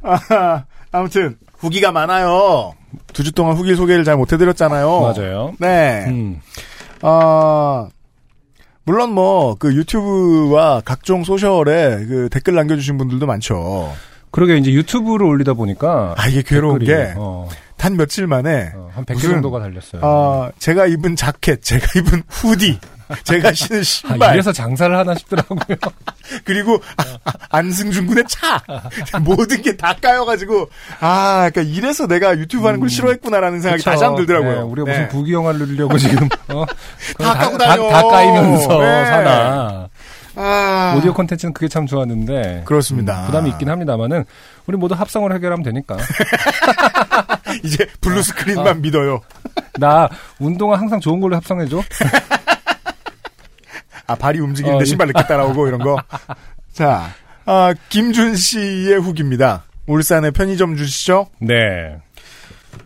[0.02, 2.73] 아, 아무튼 후기가 많아요.
[3.13, 5.02] 두 주 동안 후기 소개를 잘 못해드렸잖아요.
[5.02, 5.54] 맞아요.
[5.60, 6.06] 네.
[6.08, 6.41] 음.
[7.02, 7.88] 아,
[8.89, 13.93] 물론 뭐, 그 유튜브와 각종 소셜에 그 댓글 남겨주신 분들도 많죠.
[14.32, 17.47] 그러게 이제 유튜브를 올리다 보니까 아, 이게 괴로운 댓글이, 게, 어,
[17.78, 20.02] 단 며칠 만에, 어, 한 100개 무슨, 정도가 달렸어요.
[20.04, 22.80] 아, 제가 입은 자켓, 제가 입은 후디,
[23.24, 25.78] 제가 신은 아, 신발, 이래서 장사를 하나 싶더라고요.
[26.45, 28.62] 그리고 아, 아, 안승준 군의 차
[29.22, 30.69] 모든 게 다 까여가지고
[31.00, 33.91] 아 그러니까 이래서 내가 유튜브 하는 걸 싫어했구나라는 생각이 그쵸.
[33.91, 34.56] 다시 한번 들더라고요.
[34.56, 34.91] 네, 우리가 네.
[34.91, 36.65] 무슨 부귀 영화를 누리려고 지금 어?
[37.17, 37.89] 다 까고 다, 다녀.
[37.89, 39.06] 다 까이면서 네.
[39.06, 39.89] 사나.
[40.36, 43.22] 아, 오디오 콘텐츠는 그게 참 좋았는데 그렇습니다.
[43.22, 44.24] 음, 부담이 있긴 합니다만은
[44.67, 45.98] 우리 모두 합성을 해결하면 되니까.
[47.63, 49.22] 이제 blue screen만 믿어요.
[49.80, 50.08] 나
[50.39, 51.82] 운동화 항상 좋은 걸로 합성해줘.
[54.10, 55.98] 아 발이 움직이는데 어, 신발 늦게 따라오고 이런 거.
[56.74, 57.10] 자,
[57.45, 59.63] 아, 김준 씨의 후기입니다.
[59.86, 61.28] 울산에 편의점 주시죠?
[61.39, 61.98] 네.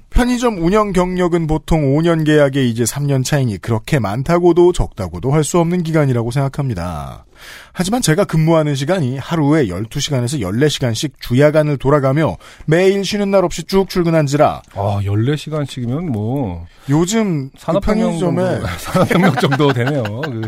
[0.09, 5.81] 편의점 운영 경력은 보통 5년 계약에 이제 3년 차이니 그렇게 많다고도 적다고도 할 수 없는
[5.81, 7.25] 기간이라고 생각합니다.
[7.73, 14.61] 하지만 제가 근무하는 시간이 하루에 12시간에서 14시간씩 주야간을 돌아가며 매일 쉬는 날 없이 쭉 출근한지라
[14.75, 20.03] 아, 14시간씩이면 뭐 요즘 그 산업혁명 편의점에 정도, 산업혁명 정도 되네요.
[20.03, 20.41] 그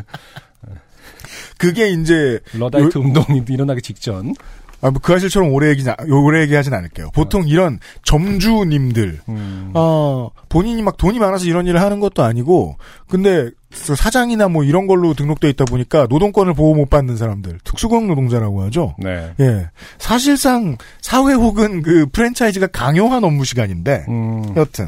[1.58, 4.34] 그게 이제 러다이트 운동이 일어나기 직전.
[4.82, 7.10] 아, 뭐 그 아실처럼 오래 얘기, 오래 얘기하진 않을게요.
[7.16, 9.72] 보통 이런 점주님들, 음.
[9.74, 12.76] 어, 본인이 막 돈이 많아서 이런 일을 하는 것도 아니고,
[13.08, 13.50] 근데
[13.88, 18.62] 그 사장이나 뭐 이런 걸로 등록돼 있다 보니까 노동권을 보호 못 받는 사람들, 특수고용 노동자라고
[18.64, 18.96] 하죠.
[19.00, 19.34] 네.
[19.40, 19.70] 예.
[19.98, 24.54] 사실상 사회 혹은 그 프랜차이즈가 강요한 업무 시간인데, 음.
[24.56, 24.88] 여튼.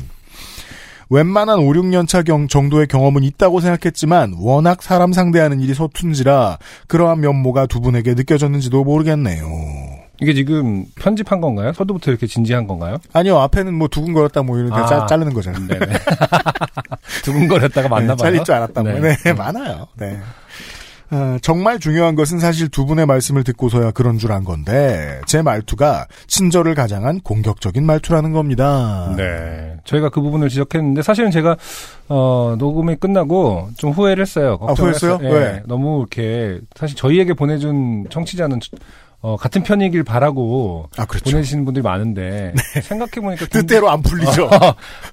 [1.10, 7.68] 웬만한 5, 6년차 경, 정도의 경험은 있다고 생각했지만 워낙 사람 상대하는 일이 서툰지라 그러한 면모가
[7.68, 9.48] 두 분에게 느껴졌는지도 모르겠네요.
[10.20, 11.74] 이게 지금 편집한 건가요?
[11.74, 12.98] 서두부터 이렇게 진지한 건가요?
[13.14, 14.86] 아니요, 앞에는 뭐 두근거렸다 뭐 이렇게 아.
[14.88, 15.68] 짜, 자르는 거잖아요.
[17.24, 18.18] 두근거렸다가 맞나 네, 봐요.
[18.18, 18.82] 잘릴 줄 알았다.
[18.82, 18.94] 뭐.
[18.94, 19.16] 네.
[19.24, 19.88] 네, 많아요.
[19.96, 20.20] 네.
[21.10, 26.06] 어, 정말 중요한 것은 사실 두 분의 말씀을 듣고서야 그런 줄 안 건데 제 말투가
[26.28, 29.14] 친절을 가장한 공격적인 말투라는 겁니다.
[29.16, 29.78] 네.
[29.86, 31.56] 저희가 그 부분을 지적했는데 사실은 제가
[32.10, 34.58] 어 녹음이 끝나고 좀 후회를 했어요.
[34.62, 35.20] 아, 후회했어요?
[35.24, 35.64] 예, 왜?
[35.66, 38.60] 너무 이렇게 사실 저희에게 보내준 청취자는
[39.22, 41.32] 어, 같은 편이길 바라고 아, 그렇죠.
[41.32, 44.50] 보내주시는 분들이 많은데 생각해 보니까 뜻대로 안 풀리죠.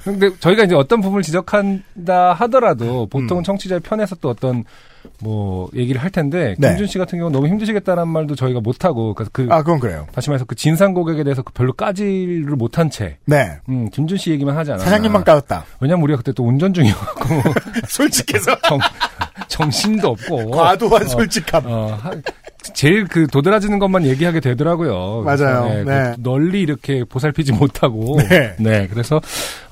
[0.03, 3.39] 근데 저희가 이제 어떤 부분을 지적한다 하더라도 보통 음.
[3.39, 4.65] 은 청취자의 편에서 또 어떤
[5.21, 6.69] 뭐 얘기를 할 텐데 네.
[6.69, 10.07] 김준 씨 같은 경우는 너무 힘드시겠다는 말도 저희가 못 하고 그래서 그 아, 그건 그래요.
[10.13, 13.59] 다시 말해서 그 진상 고객에 대해서 그 별로 까지를 못한 채 네.
[13.69, 14.85] 음, 김준 씨 얘기만 하지 않았나.
[14.85, 15.65] 사장님만 까였다.
[15.81, 17.25] 왜냐면 우리가 그때 또 운전 중이었고
[17.89, 18.79] 솔직해서 정,
[19.49, 21.63] 정신도 없고 과도한 어, 솔직함.
[21.67, 22.13] 어, 하-
[22.73, 25.23] 제일 그 도드라지는 것만 얘기하게 되더라고요.
[25.23, 25.65] 맞아요.
[25.67, 26.13] 네, 네.
[26.15, 28.19] 그 널리 이렇게 보살피지 못하고
[28.59, 28.87] 네.
[28.91, 29.21] 그래서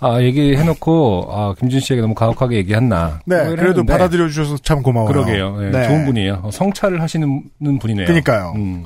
[0.00, 3.20] 아 얘기해놓고 아 김준 씨에게 너무 가혹하게 얘기했나.
[3.24, 5.12] 네, 오해를 그래도 했는데 받아들여 주셔서 참 고마워요.
[5.12, 5.60] 그러게요.
[5.60, 5.88] 네, 네.
[5.88, 6.40] 좋은 분이에요.
[6.42, 7.42] 어, 성찰을 하시는
[7.80, 8.06] 분이네요.
[8.06, 8.52] 그러니까요.
[8.56, 8.84] 음.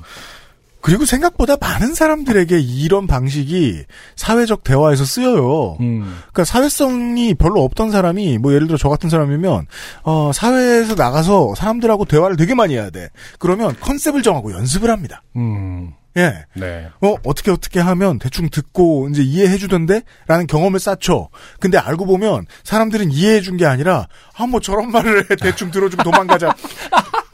[0.86, 3.82] 그리고 생각보다 많은 사람들에게 이런 방식이
[4.14, 5.78] 사회적 대화에서 쓰여요.
[5.80, 6.02] 음.
[6.32, 9.66] 그러니까 사회성이 별로 없던 사람이 뭐 예를 들어 저 같은 사람이면
[10.04, 13.08] 어 사회에서 나가서 사람들하고 대화를 되게 많이 해야 돼.
[13.40, 15.22] 그러면 컨셉을 정하고 연습을 합니다.
[15.34, 15.92] 음.
[16.16, 16.44] 예.
[16.54, 16.88] 네.
[17.02, 20.02] 어, 어떻게 어떻게 하면 대충 듣고 이제 이해해 주던데?
[20.28, 21.28] 라는 경험을 쌓죠.
[21.60, 25.36] 근데 알고 보면 사람들은 이해해 준 게 아니라, 아, 뭐 저런 말을 해.
[25.36, 26.54] 대충 들어주고 도망가자.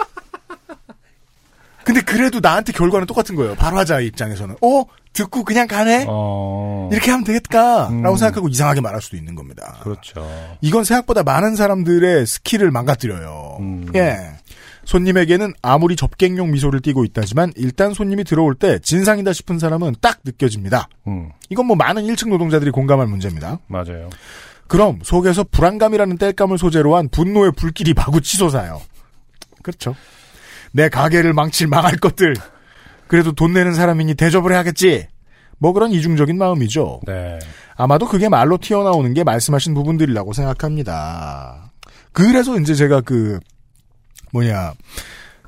[1.85, 3.55] 근데 그래도 나한테 결과는 똑같은 거예요.
[3.55, 4.57] 발화자의 입장에서는.
[4.63, 4.85] 어?
[5.13, 6.07] 듣고 그냥 가네?
[6.09, 6.89] 어.
[6.91, 7.89] 이렇게 하면 되겠다.
[7.89, 8.03] 음.
[8.03, 9.79] 라고 생각하고 이상하게 말할 수도 있는 겁니다.
[9.83, 10.27] 그렇죠.
[10.61, 13.59] 이건 생각보다 많은 사람들의 skill을 망가뜨려요.
[13.61, 13.91] 음.
[13.95, 14.19] 예.
[14.85, 20.89] 손님에게는 아무리 접객용 미소를 띠고 있다지만 일단 손님이 들어올 때 진상이다 싶은 사람은 딱 느껴집니다.
[21.07, 21.31] 음.
[21.51, 23.59] 이건 뭐 많은 1층 노동자들이 공감할 문제입니다.
[23.69, 24.11] 맞아요.
[24.67, 28.81] 그럼 속에서 불안감이라는 땔감을 소재로 한 분노의 불길이 마구 치솟아요.
[29.63, 29.95] 그렇죠.
[30.73, 32.35] 내 가게를 망칠 망할 것들.
[33.09, 35.07] 그래도 돈 내는 사람이니 대접을 해야겠지.
[35.59, 37.01] 뭐 그런 이중적인 마음이죠.
[37.07, 37.39] 네.
[37.77, 41.73] 아마도 그게 말로 튀어나오는 게 말씀하신 부분들이라고 생각합니다.
[42.13, 43.39] 그래서 이제 제가 그
[44.33, 44.73] 뭐냐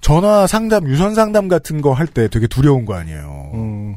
[0.00, 3.50] 전화 상담, 유선 상담 같은 거 할 때 되게 두려운 거 아니에요.
[3.54, 3.96] 음.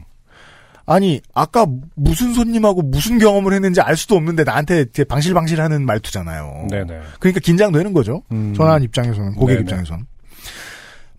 [0.85, 6.67] 아니 아까 무슨 손님하고 무슨 경험을 했는지 알 수도 없는데 나한테 방실방실하는 말투잖아요.
[6.69, 7.01] 네네.
[7.19, 8.23] 그러니까 긴장되는 거죠.
[8.31, 8.53] 음.
[8.55, 9.61] 전화한 입장에서는 고객 네네.
[9.63, 10.05] 입장에서는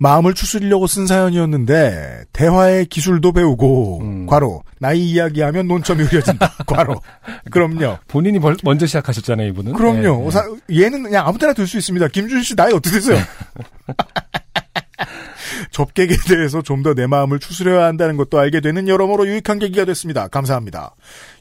[0.00, 4.26] 마음을 추스리려고 쓴 사연이었는데 대화의 기술도 배우고 음.
[4.26, 6.54] 과로 나이 이야기하면 논점이 흐려진다.
[6.66, 7.00] 과로
[7.50, 7.98] 그럼요.
[8.06, 9.72] 본인이 벌- 먼저 시작하셨잖아요, 이분은.
[9.72, 10.24] 그럼요.
[10.24, 12.08] 네, 사- 얘는 그냥 아무 때나 될수 있습니다.
[12.08, 13.18] 김준 씨 나이 어떻게 되세요?
[15.72, 20.28] 접객에 대해서 좀 더 내 마음을 추스려야 한다는 것도 알게 되는 여러모로 유익한 계기가 됐습니다.
[20.28, 20.94] 감사합니다.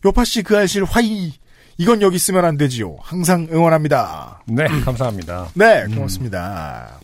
[0.06, 1.34] 요파 씨그 알실 화이
[1.78, 2.98] 이건 여기 쓰면 안 되지요.
[3.02, 4.42] 항상 응원합니다.
[4.48, 5.50] 네, 감사합니다.
[5.54, 7.00] 네, 고맙습니다.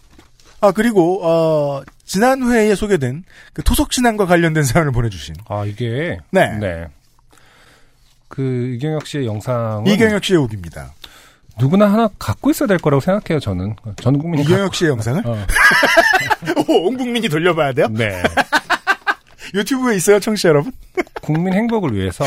[0.64, 6.18] 아 그리고 어, 지난 회에 소개된 그 토속 신앙과 관련된 사연을 보내주신 아, 이게.
[6.32, 6.86] 네.
[8.30, 9.86] 그, 이경혁 씨의 영상은.
[9.88, 10.94] 이경혁 씨의 욱입니다.
[11.60, 13.76] 누구나 하나 갖고 있어야 될 거라고 생각해요, 저는.
[14.02, 14.44] 전 국민이.
[14.44, 15.38] 이경혁 씨의 영상을 어,
[16.68, 17.88] 오, 온 국민이 돌려봐야 돼요?
[17.92, 18.24] 네.
[19.54, 20.72] 유튜브에 있어요, 청취자 여러분?
[21.22, 22.24] 국민 행복을 위해서.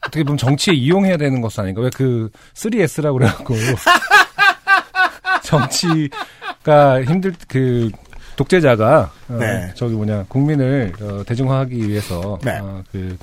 [0.00, 1.82] 어떻게 보면 정치에 이용해야 되는 것은 아닌가.
[1.82, 3.54] 왜 그 3S라고 그래갖고.
[5.48, 7.90] 정치가 힘들, 그,
[8.36, 9.72] 독재자가, 어, 네.
[9.74, 12.58] 저기 뭐냐, 국민을 어, 대중화하기 위해서, 네.
[12.60, 13.16] 어, 그,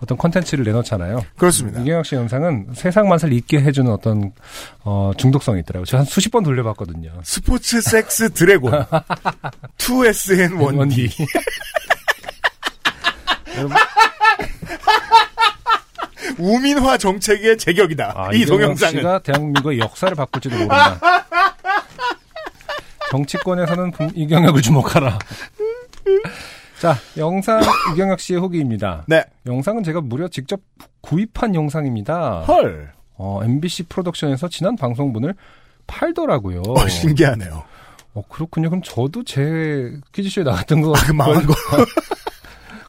[0.00, 1.24] 어떤 컨텐츠를 내놓잖아요.
[1.36, 1.80] 그렇습니다.
[1.80, 4.32] 이경혁 씨 영상은 세상 맛을 잊게 해주는 어떤,
[4.82, 5.86] 어, 중독성이 있더라고요.
[5.86, 7.12] 제가 한 수십 번 돌려봤거든요.
[7.22, 8.72] 스포츠 섹스 드래곤
[9.78, 11.26] 2SN 1D
[16.38, 18.12] 우민화 정책의 제격이다.
[18.16, 21.00] 아, 이 동영상은 씨가 대한민국의 역사를 바꿀지도 모른다.
[23.10, 25.18] 정치권에서는 분- 이경혁을 주목하라.
[26.80, 27.60] 자, 영상
[27.92, 29.04] 이경혁 씨의 후기입니다.
[29.06, 29.24] 네.
[29.46, 30.60] 영상은 제가 무려 직접
[31.00, 32.40] 구입한 영상입니다.
[32.46, 35.34] 헐 어, MBC 프로덕션에서 지난 방송분을
[35.86, 36.62] 팔더라고요.
[36.66, 37.64] 어, 신기하네요.
[38.14, 38.68] 어, 그렇군요.
[38.70, 40.92] 그럼 저도 제 퀴즈쇼에 나갔던 거.
[40.94, 41.54] 아, 그 망한 거.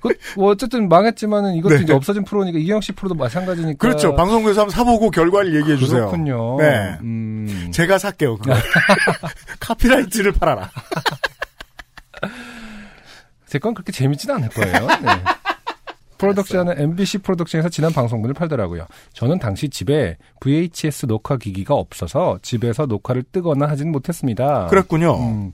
[0.01, 1.81] 그, 뭐 어쨌든 망했지만은 이것도 네.
[1.83, 3.77] 이제 없어진 프로니까 이경영 씨 프로도 마찬가지니까.
[3.77, 4.15] 그렇죠.
[4.15, 6.07] 방송국에서 한번 사보고 결과를 얘기해 주세요.
[6.07, 6.57] 그렇군요.
[6.57, 6.97] 네.
[7.01, 7.69] 음.
[7.73, 8.37] 제가 살게요.
[8.37, 8.53] 그거.
[9.59, 10.69] 카피라이트를 팔아라.
[13.47, 14.87] 제 건 그렇게 재밌진 않을 거예요.
[15.01, 15.23] 네.
[16.19, 18.85] 프로덕션은 MBC 프로덕션에서 지난 방송분을 팔더라고요.
[19.13, 24.67] 저는 당시 집에 VHS 녹화 기기가 없어서 집에서 녹화를 뜨거나 하진 못했습니다.
[24.67, 25.15] 그랬군요.
[25.17, 25.53] 음.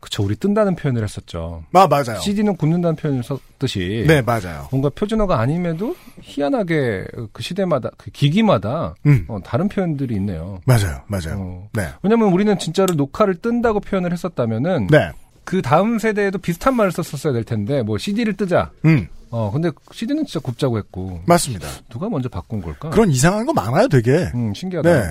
[0.00, 1.62] 그쵸, 우리 뜬다는 표현을 했었죠.
[1.72, 2.18] 아, 맞아요.
[2.20, 4.04] CD는 굽는다는 표현을 썼듯이.
[4.08, 4.66] 네, 맞아요.
[4.70, 10.60] 뭔가 표준어가 아님에도 희한하게 그 시대마다, 그 기기마다 음, 어, 다른 표현들이 있네요.
[10.64, 11.02] 맞아요.
[11.06, 11.36] 맞아요.
[11.38, 11.88] 어, 네.
[12.02, 15.10] 왜냐면 우리는 진짜로 녹화를 뜬다고 표현을 했었다면은 네.
[15.44, 18.70] 그 다음 세대에도 비슷한 말을 썼었어야 될 텐데 뭐 CD를 뜨자.
[18.84, 21.66] 음, 어 근데 CD는 진짜 굽자고 했고 맞습니다.
[21.88, 22.90] 누가 먼저 바꾼 걸까?
[22.90, 24.30] 그런 이상한 거 많아요, 되게.
[24.34, 24.92] 음 신기하다.
[24.92, 25.08] 네.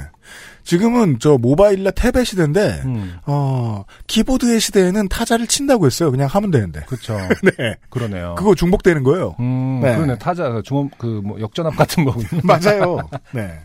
[0.70, 6.12] 지금은 저 모바일이나 탭의 시대인데, 음 어, 키보드의 시대에는 타자를 친다고 했어요.
[6.12, 6.82] 그냥 하면 되는데.
[6.82, 7.18] 그렇죠.
[7.58, 7.76] 네.
[7.90, 8.36] 그러네요.
[8.38, 9.36] 그거 중복되는 거예요.
[9.40, 9.96] 음 네.
[9.96, 12.28] 그러네 타자 중원 그뭐 역전압 같은 거군요.
[12.46, 13.00] 맞아요.
[13.34, 13.60] 네.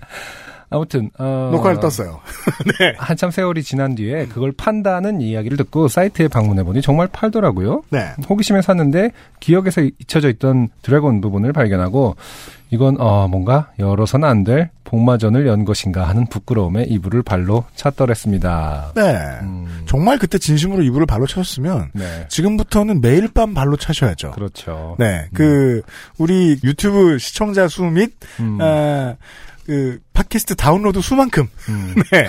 [0.70, 2.20] 아무튼 어, 녹화를 떴어요.
[2.79, 2.94] 네.
[2.98, 7.83] 한참 세월이 지난 뒤에 그걸 판다는 이야기를 듣고 사이트에 방문해 보니 정말 팔더라고요.
[7.90, 8.12] 네.
[8.29, 12.16] 호기심에 샀는데 기억에서 잊혀져 있던 드래곤 부분을 발견하고
[12.70, 18.92] 이건 어 뭔가 열어서는 안 될 복마전을 연 것인가 하는 부끄러움에 이불을 발로 찼더랬습니다.
[18.94, 19.03] 네.
[19.42, 22.27] 음, 정말 그때 진심으로 이불을 발로 차셨으면, 네.
[22.29, 24.33] 지금부터는 매일 밤 발로 차셔야죠.
[24.33, 24.94] 그렇죠.
[24.98, 25.27] 네.
[25.35, 25.83] 그,
[26.18, 29.16] 우리 유튜브 시청자 수 및, 음, 아,
[29.66, 31.48] 그, 팟캐스트 다운로드 수만큼.
[31.68, 31.94] 음.
[32.12, 32.29] 네.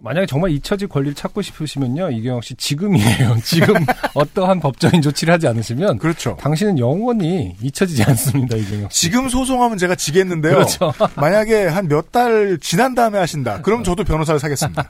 [0.00, 3.36] 만약에 정말 잊혀질 권리를 찾고 싶으시면요, 이경영 씨 지금이에요.
[3.42, 3.74] 지금
[4.14, 6.36] 어떠한 법적인 조치를 하지 않으시면 그렇죠.
[6.40, 9.00] 당신은 영원히 잊혀지지 않습니다, 이경영 씨.
[9.06, 10.54] 지금 소송하면 제가 지겠는데요.
[10.54, 10.92] 그렇죠.
[11.16, 13.60] 만약에 한 몇 달 지난 다음에 하신다.
[13.62, 14.88] 그럼 저도 변호사를 사겠습니다.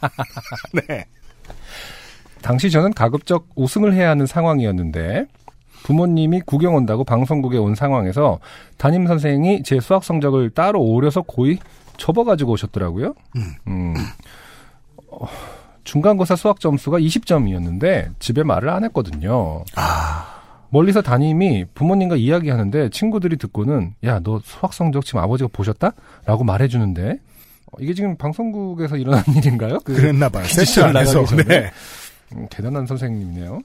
[0.88, 1.06] 네.
[2.42, 5.24] 당시 저는 가급적 우승을 해야 하는 상황이었는데
[5.88, 8.40] 부모님이 구경 온다고 방송국에 온 상황에서
[8.76, 11.58] 담임 선생이 제 수학 성적을 따로 오려서 고이
[11.96, 13.14] 접어가지고 오셨더라고요.
[13.68, 13.94] 음.
[15.10, 15.26] 어,
[15.84, 19.64] 중간고사 수학 점수가 20점이었는데 집에 말을 안 했거든요.
[20.68, 25.92] 멀리서 담임이 부모님과 이야기하는데 친구들이 듣고는 야 너 수학 성적 지금 아버지가 보셨다?
[26.26, 29.78] 라고 말해주는데 어, 이게 지금 방송국에서 일어난 일인가요?
[29.84, 30.44] 그 그랬나 봐요.
[30.92, 31.44] 나가기 전에?
[31.44, 31.70] 네.
[32.34, 33.62] 음, 대단한 선생님이네요.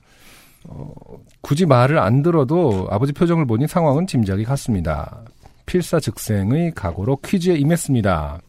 [0.68, 0.94] 어,
[1.42, 5.22] 굳이 말을 안 들어도 아버지 표정을 보니 상황은 짐작이 갔습니다.
[5.66, 8.40] 필사즉생의 각오로 퀴즈에 임했습니다.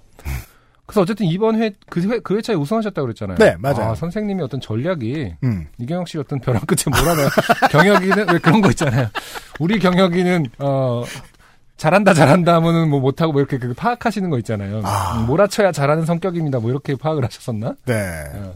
[0.86, 3.38] 그래서 어쨌든 이번 회, 그, 회, 그 회차에 우승하셨다고 그랬잖아요.
[3.38, 3.92] 네, 맞아요.
[3.92, 5.66] 아, 선생님이 어떤 전략이, 음.
[5.78, 7.28] 이경영 씨 어떤 벼랑 끝에 몰아넣어.
[7.70, 9.08] 경혁이는, 왜 그런 거 있잖아요.
[9.58, 11.04] 우리 경혁이는, 어,
[11.78, 14.82] 잘한다, 잘한다 하면은 뭐 못하고 뭐 이렇게 그 파악하시는 거 있잖아요.
[14.84, 15.20] 아.
[15.20, 16.60] 음, 몰아쳐야 잘하는 성격입니다.
[16.60, 17.74] 뭐 이렇게 파악을 하셨었나?
[17.86, 17.94] 네.
[18.34, 18.54] 어.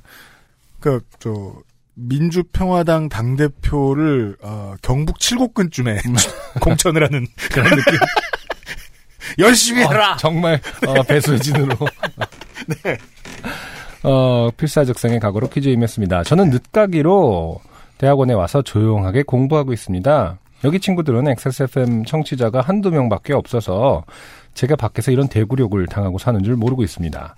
[0.80, 1.54] 그, 저,
[1.98, 5.98] 민주평화당 당대표를, 어, 경북 칠곡근쯤에
[6.60, 7.98] 공천을 하는 그런 느낌.
[9.38, 10.12] 열심히 해라!
[10.12, 11.76] 어, 정말 어, 배수진으로.
[12.82, 12.96] 네.
[14.04, 16.22] 어, 필사즉생의 각오로 퀴즈에 임했습니다.
[16.22, 17.60] 저는 늦가기로
[17.98, 20.38] 대학원에 와서 조용하게 공부하고 있습니다.
[20.64, 24.04] 여기 친구들은 XSFM 청취자가 한두 명밖에 없어서
[24.54, 27.36] 제가 밖에서 이런 대구력을 당하고 사는 줄 모르고 있습니다.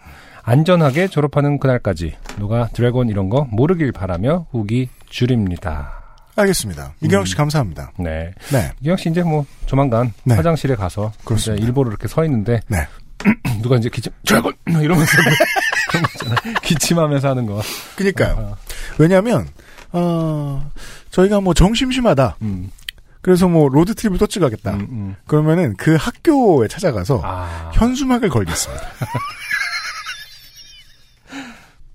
[0.51, 5.93] 안전하게 졸업하는 그날까지 누가 드래곤 이런 거 모르길 바라며 후기 줄입니다.
[6.35, 6.95] 알겠습니다.
[7.01, 7.93] 이경혁 씨 감사합니다.
[8.01, 8.33] 네.
[8.51, 8.73] 네.
[8.81, 10.35] 이경 씨 이제 뭐 조만간 네.
[10.35, 11.61] 화장실에 가서 그렇습니다.
[11.61, 12.85] 이제 일보로 이렇게 서 있는데 네.
[13.63, 15.19] 누가 이제 기침 드래곤 이러면서
[15.89, 16.55] 그런 거 있잖아요.
[16.63, 17.63] 기침하면서 하는 거.
[17.95, 18.35] 그니까요.
[18.37, 18.57] 어,
[18.99, 19.47] 왜냐면,
[19.93, 20.69] 어,
[21.11, 22.39] 저희가 뭐 정심심하다.
[22.43, 22.71] 음,
[23.21, 24.73] 그래서 뭐 로드트립을 또 찍어야겠다.
[24.73, 25.17] 음, 음.
[25.29, 28.83] 그러면은 그 학교에 찾아가서 아, 현수막을 걸겠습니다.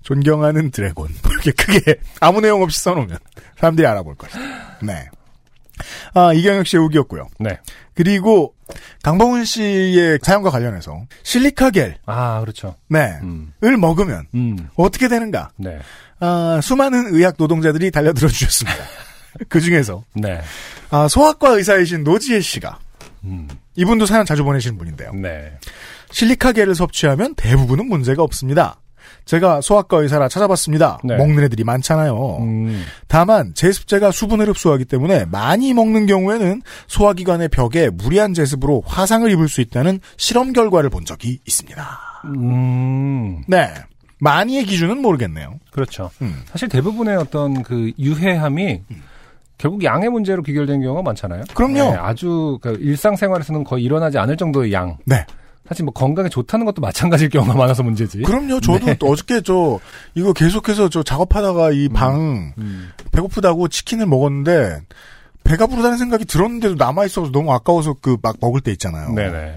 [0.06, 1.08] 존경하는 드래곤.
[1.20, 3.18] 뭐 이렇게 크게 아무 내용 없이 써놓으면
[3.58, 4.38] 사람들이 알아볼 거죠.
[4.80, 5.08] 네.
[6.14, 7.26] 아, 이경혁 씨의 우기였고요.
[7.40, 7.58] 네.
[7.92, 8.54] 그리고
[9.02, 12.76] 강범훈 씨의 사연과 관련해서 실리카겔, 아, 그렇죠.
[12.88, 15.50] 네, 음, 을 먹으면 음, 어떻게 되는가?
[15.56, 15.78] 네,
[16.20, 18.78] 아, 수많은 의학 노동자들이 달려들어 주셨습니다.
[19.50, 20.40] 그 중에서 네,
[20.90, 22.78] 아, 소아과 의사이신 노지혜 씨가
[23.24, 25.12] 음, 이분도 사연 자주 보내시는 분인데요.
[25.14, 25.58] 네,
[26.10, 28.78] 실리카겔을 섭취하면 대부분은 문제가 없습니다.
[29.26, 31.00] 제가 소아과 의사라 찾아봤습니다.
[31.04, 31.16] 네.
[31.16, 32.38] 먹는 애들이 많잖아요.
[32.40, 39.48] 음, 다만 제습제가 수분을 흡수하기 때문에 많이 먹는 경우에는 소화기관의 벽에 무리한 제습으로 화상을 입을
[39.48, 41.84] 수 있다는 실험 결과를 본 적이 있습니다.
[42.24, 43.68] 음, 네.
[44.18, 45.58] 많이의 기준은 모르겠네요.
[45.70, 46.10] 그렇죠.
[46.22, 46.42] 음.
[46.46, 48.82] 사실 대부분의 어떤 그 유해함이
[49.58, 51.44] 결국 양의 문제로 귀결된 경우가 많잖아요.
[51.54, 51.74] 그럼요.
[51.74, 54.96] 네, 아주 그 일상생활에서는 거의 일어나지 않을 정도의 양.
[55.04, 55.26] 네.
[55.68, 58.22] 사실 뭐 건강에 좋다는 것도 마찬가지일 경우가 많아서 문제지.
[58.22, 58.60] 그럼요.
[58.60, 58.96] 저도 네.
[59.02, 59.78] 어저께 저
[60.14, 62.90] 이거 계속해서 저 작업하다가 이방 음.
[63.12, 64.80] 배고프다고 치킨을 먹었는데
[65.44, 69.12] 배가 부르다는 생각이 들었는데도 남아 있어서 너무 아까워서 그 막 먹을 때 있잖아요.
[69.12, 69.56] 네네.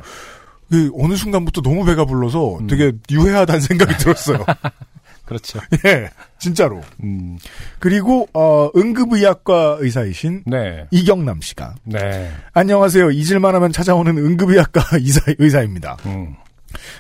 [0.70, 2.68] 그 어느 순간부터 너무 배가 불러서 음.
[2.68, 4.46] 되게 유해하다는 생각이 들었어요.
[5.30, 5.60] 그렇죠.
[5.86, 6.82] 예, 진짜로.
[7.04, 7.38] 음.
[7.78, 10.88] 그리고 어, 응급의학과 의사이신 네.
[10.90, 12.32] 이경남 씨가 네.
[12.54, 13.12] 안녕하세요.
[13.12, 15.98] 잊을만 하면 찾아오는 응급의학과 의사, 의사입니다.
[16.08, 16.36] 음.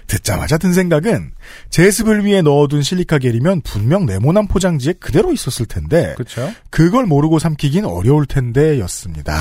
[0.07, 1.31] 듣자마자 든 생각은
[1.69, 6.51] 제습을 위해 넣어둔 실리카 겔이면 분명 네모난 포장지에 그대로 있었을 텐데 그렇죠.
[6.71, 9.33] 그걸 모르고 삼키긴 어려울 텐데였습니다.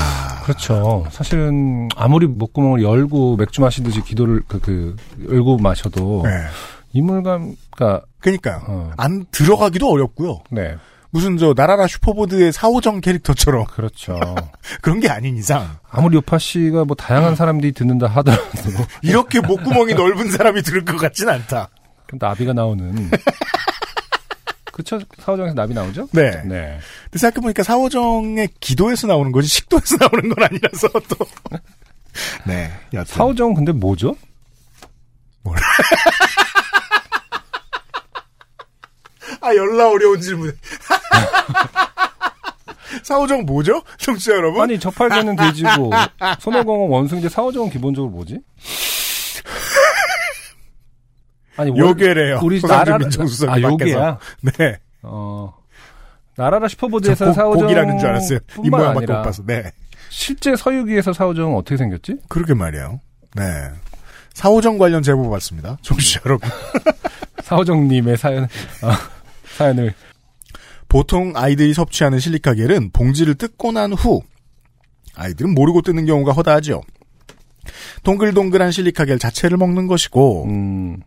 [0.43, 1.07] 그렇죠.
[1.11, 4.95] 사실은 아무리 목구멍을 열고 맥주 마시듯이 기도를 그, 그
[5.27, 6.31] 열고 마셔도 네.
[6.93, 8.61] 이물감가 그러니까요.
[8.67, 8.91] 어.
[8.97, 10.41] 안 들어가기도 어렵고요.
[10.51, 10.75] 네.
[11.11, 14.19] 무슨 저 나라라 슈퍼보드의 사오정 캐릭터처럼 그렇죠.
[14.81, 18.49] 그런 게 아닌 이상 아무리 요파 씨가 뭐 다양한 사람들이 듣는다 하더라도
[19.01, 21.69] 이렇게 목구멍이 넓은 사람이 들을 것 같진 않다.
[22.13, 23.09] 나비가 나오는
[24.73, 26.07] 그쵸 사오정에서 나비 나오죠?
[26.11, 26.31] 네.
[26.45, 26.79] 네.
[27.03, 31.27] 근데 생각해 보니까 사오정의 기도에서 나오는 거지 식도에서 나오는 건 아니라서 또.
[32.45, 32.71] 네.
[32.93, 33.05] 여튼.
[33.13, 34.15] 사오정 근데 뭐죠?
[39.41, 40.55] 아, 열나 어려운 질문.
[43.03, 43.81] 사오정 뭐죠?
[43.97, 44.61] 청취자 여러분?
[44.61, 45.91] 아니 저팔계는 돼지고
[46.39, 48.39] 손오공은 원숭인데 사오정은 기본적으로 뭐지?
[51.55, 52.39] 아니 월- 요괴래요.
[52.43, 53.61] 우리 나라 민정수석이 아.
[53.61, 54.17] 요괴야.
[54.57, 54.79] 네.
[55.03, 55.53] 어
[56.35, 58.39] 나라라 슈퍼보드에서 사오정 고기라는 줄 알았어요.
[58.63, 59.43] 이 모양밖에 못 아니라 봐서.
[59.45, 59.71] 네.
[60.09, 62.17] 실제 서유기에서 사오정은 어떻게 생겼지?
[62.27, 62.99] 그러게 말이에요.
[63.35, 63.43] 네.
[64.33, 65.77] 사오정 관련 제보 받습니다.
[65.81, 66.49] 청취자 여러분.
[67.43, 68.91] 사오정님의 사연 어,
[69.59, 69.93] 사연을
[70.87, 74.21] 보통 아이들이 섭취하는 실리카겔은 봉지를 뜯고 난 후
[75.15, 76.81] 아이들은 모르고 뜯는 경우가 허다하죠.
[78.03, 81.01] 동글동글한 실리카겔 자체를 먹는 것이고 음,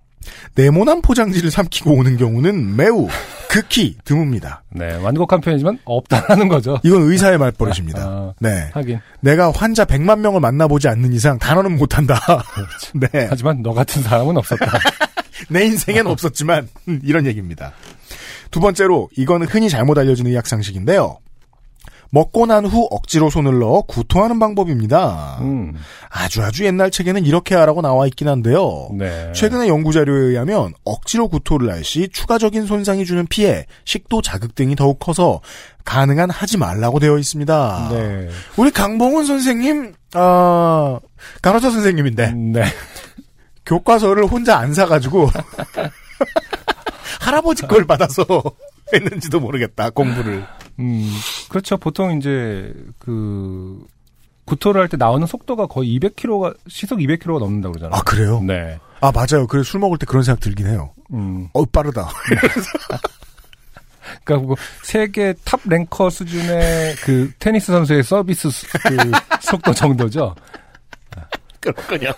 [0.54, 3.08] 네모난 포장지를 삼키고 오는 경우는 매우
[3.48, 4.60] 극히 드뭅니다.
[4.70, 6.78] 네 완곡한 표현이지만 없다라는 거죠.
[6.84, 8.00] 이건 의사의 말버릇입니다.
[8.04, 8.70] 아, 네.
[8.74, 12.20] 하긴 내가 환자 100만 명을 만나보지 않는 이상 단어는 못한다.
[12.94, 13.26] 네.
[13.30, 14.66] 하지만 너 같은 사람은 없었다.
[15.48, 17.72] 내 인생엔 없었지만 음, 이런 얘기입니다.
[18.52, 21.18] 두 번째로 이거는 흔히 잘못 알려진 의학 상식인데요.
[22.14, 25.38] 먹고 난 후 억지로 손을 넣어 구토하는 방법입니다.
[25.40, 25.74] 음,
[26.10, 28.90] 아주 아주 옛날 책에는 이렇게 하라고 나와 있긴 한데요.
[28.92, 29.32] 네.
[29.34, 34.76] 최근의 연구 자료에 의하면 억지로 구토를 할 시 추가적인 손상이 주는 피해, 식도 자극 등이
[34.76, 35.40] 더욱 커서
[35.86, 37.88] 가능한 하지 말라고 되어 있습니다.
[37.92, 38.28] 네.
[38.58, 41.00] 우리 강봉훈 선생님, 아
[41.40, 42.64] 간호사 선생님인데 네.
[43.64, 45.30] 교과서를 혼자 안 사가지고
[47.22, 48.24] 할아버지 걸 받아서
[48.92, 50.44] 했는지도 모르겠다 공부를.
[50.80, 51.10] 음,
[51.48, 51.76] 그렇죠.
[51.76, 53.84] 보통 이제 그
[54.44, 57.98] 구토를 할 때 나오는 속도가 거의 200km가 시속 200km가 넘는다고 그러잖아요.
[57.98, 58.40] 아 그래요?
[58.42, 58.78] 네.
[59.00, 59.46] 아 맞아요.
[59.46, 60.92] 그래 술 먹을 때 그런 생각 들긴 해요.
[61.12, 61.48] 음.
[61.52, 62.08] 어 빠르다.
[64.24, 68.96] 그러니까 뭐 세계 top ranker 수준의 그 테니스 선수의 서비스 수- 그
[69.40, 70.34] 속도 정도죠.
[71.60, 72.12] 그렇군요.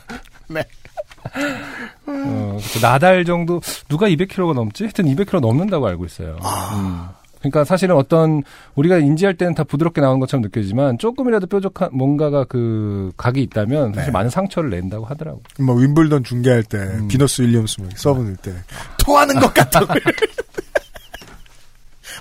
[2.07, 4.85] 어, 그 나달 정도 누가 200km가 넘지?
[4.85, 6.37] 하여튼 200km 넘는다고 알고 있어요.
[6.75, 7.07] 음.
[7.45, 8.43] 그러니까 사실은 어떤
[8.75, 14.07] 우리가 인지할 때는 다 부드럽게 나오는 것처럼 느껴지지만 조금이라도 뾰족한 뭔가가 그 각이 있다면 사실
[14.07, 14.13] 네.
[14.13, 15.43] 많은 상처를 낸다고 하더라고.
[15.61, 17.07] 뭐 윈블던 중계할 때 음.
[17.09, 18.55] 비너스 윌리엄스 뭐 서브 넣을 때
[18.99, 19.93] 토하는 것 같다고.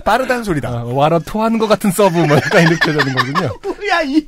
[0.04, 0.68] 빠르다는 소리다.
[0.68, 3.48] 아, 와라 토하는 것 같은 서브 뭐 약간 이렇게 되는 거군요.
[3.64, 4.26] 뭐야 이.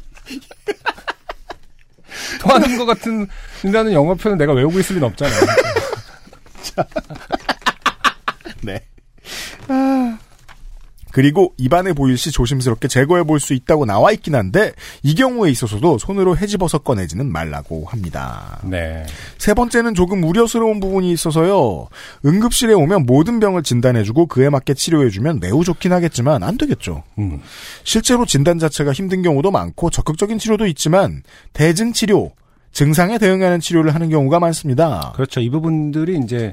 [2.41, 3.27] 토하는 것 같은
[3.65, 5.41] 이라는 영어 표현 내가 외우고 있을 리는 없잖아요.
[8.63, 8.83] 네.
[9.69, 10.19] 아.
[11.17, 15.97] 그리고 입안에 보일 시 조심스럽게 제거해 볼 수 있다고 나와 있긴 한데 이 경우에 있어서도
[15.97, 18.61] 손으로 헤집어서 꺼내지는 말라고 합니다.
[18.65, 19.07] 네.
[19.39, 21.89] 세 번째는 조금 우려스러운 부분이 있어서요.
[22.27, 27.03] 응급실에 오면 모든 병을 진단해주고 그에 맞게 치료해주면 매우 좋긴 하겠지만 안 되겠죠.
[27.19, 27.41] 음.
[27.83, 31.23] 실제로 진단 자체가 힘든 경우도 많고 적극적인 치료도 있지만
[31.55, 32.33] 대증 치료,
[32.73, 35.13] 증상에 대응하는 치료를 하는 경우가 많습니다.
[35.15, 35.41] 그렇죠.
[35.41, 36.53] 이 부분들이 이제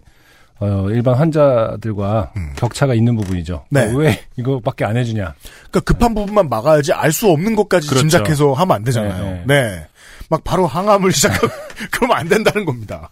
[0.60, 3.66] 어, 일반 환자들과 격차가 있는 부분이죠.
[3.70, 3.92] 네.
[3.92, 5.34] 어, 왜 이거밖에 안 해주냐?
[5.70, 8.02] 그러니까 급한 부분만 막아야지 알 수 없는 것까지 그렇죠.
[8.02, 9.24] 짐작해서 하면 안 되잖아요.
[9.24, 9.88] 네, 네.
[10.30, 11.48] 막 바로 항암을 시작하고
[11.92, 13.10] 그러면 안 된다는 겁니다.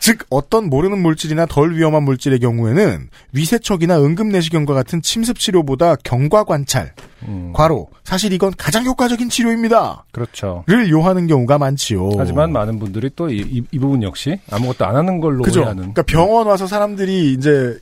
[0.00, 6.92] 즉 어떤 모르는 물질이나 덜 위험한 물질의 경우에는 위세척이나 응급내시경과 같은 침습 치료보다 경과 관찰,
[7.24, 10.04] 음, 과로 사실 이건 가장 효과적인 치료입니다.
[10.12, 10.64] 그렇죠.
[10.66, 12.10] 를 요하는 경우가 많지요.
[12.16, 15.60] 하지만 많은 분들이 또이 부분 역시 아무것도 안 하는 걸로 그죠.
[15.60, 15.78] 오해하는.
[15.92, 17.76] 그러니까 병원 와서 사람들이 이제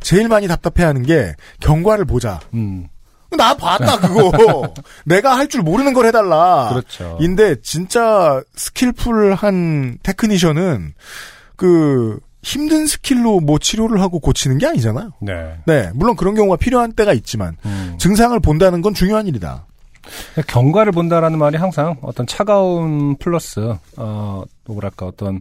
[0.00, 2.40] 제일 많이 답답해하는 게 경과를 보자.
[2.52, 2.86] 음,
[3.36, 4.72] 나 봤다 그거.
[5.06, 6.68] 내가 할 줄 모르는 걸 해달라.
[6.70, 7.16] 그렇죠.
[7.20, 10.94] 인데 진짜 skillful한 technician은
[11.56, 15.12] 그 힘든 skill로 뭐 치료를 하고 고치는 게 아니잖아요.
[15.20, 15.54] 네.
[15.66, 17.96] 네, 물론 그런 경우가 필요한 때가 있지만 음.
[17.98, 19.64] 증상을 본다는 건 중요한 일이다.
[20.46, 25.40] 경과를 본다라는 말이 항상 어떤 차가운 플러스 어 뭐랄까 어떤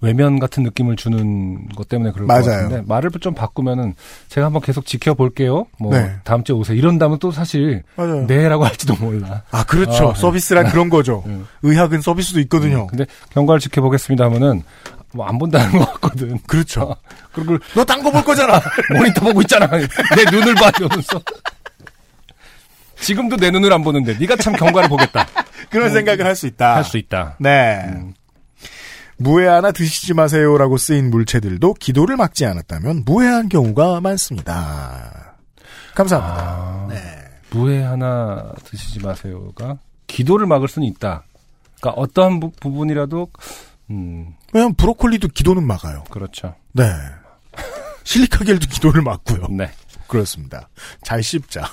[0.00, 2.62] 외면 같은 느낌을 주는 것 때문에 그럴 것 맞아요.
[2.64, 3.94] 같은데 말을 좀 바꾸면은
[4.28, 5.66] 제가 한번 계속 지켜볼게요.
[5.78, 6.16] 뭐 네.
[6.24, 6.76] 다음 주에 오세요.
[6.76, 8.26] 이런다면 또 사실 맞아요.
[8.26, 9.44] 네라고 할지도 몰라.
[9.52, 10.08] 아 그렇죠.
[10.10, 10.20] 아, 네.
[10.20, 11.22] 서비스란 그런 거죠.
[11.26, 11.46] 음.
[11.62, 12.88] 의학은 서비스도 있거든요.
[12.88, 14.64] 근데 경과를 지켜보겠습니다 하면은
[15.14, 16.38] 뭐 안 본다는 것 같거든.
[16.46, 16.96] 그렇죠.
[17.32, 18.60] 그리고 너 딴 거 볼 거잖아.
[18.96, 19.66] 모니터 보고 있잖아.
[19.68, 21.20] 내 눈을 봐 이러면서.
[23.00, 25.26] 지금도 내 눈을 안 보는데 네가 참 경과를 보겠다.
[25.70, 26.76] 그런 생각을 할 수 있다.
[26.76, 27.36] 할 수 있다.
[27.40, 27.82] 네.
[27.86, 28.14] 음.
[29.16, 35.36] 무해 하나 드시지 마세요라고 쓰인 물체들도 기도를 막지 않았다면 무해한 경우가 많습니다.
[35.94, 36.42] 감사합니다.
[36.42, 36.96] 아, 네.
[37.50, 41.24] 무해 하나 드시지 마세요가 기도를 막을 수는 있다.
[41.80, 43.28] 그러니까 어떠한 부, 부분이라도
[43.92, 46.04] 음 왜냐면 브로콜리도 기도는 막아요.
[46.10, 46.54] 그렇죠.
[46.72, 46.84] 네.
[48.04, 49.46] 실리카겔도 기도를 막고요.
[49.50, 49.70] 네.
[50.08, 50.68] 그렇습니다.
[51.02, 51.62] 잘 씹자.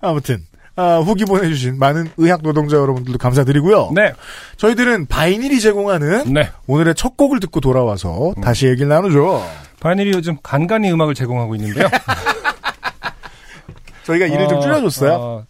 [0.00, 3.90] 아무튼 아, 후기 보내주신 많은 의학 노동자 여러분들도 감사드리고요.
[3.96, 4.12] 네.
[4.58, 6.50] 저희들은 바이닐이 제공하는 네.
[6.68, 8.40] 오늘의 첫 곡을 듣고 돌아와서 음.
[8.40, 9.44] 다시 얘기를 나누죠.
[9.80, 11.88] 바이닐이 요즘 간간히 음악을 제공하고 있는데요.
[14.06, 15.12] 저희가 일을 좀 어, 줄여줬어요.
[15.12, 15.44] 어,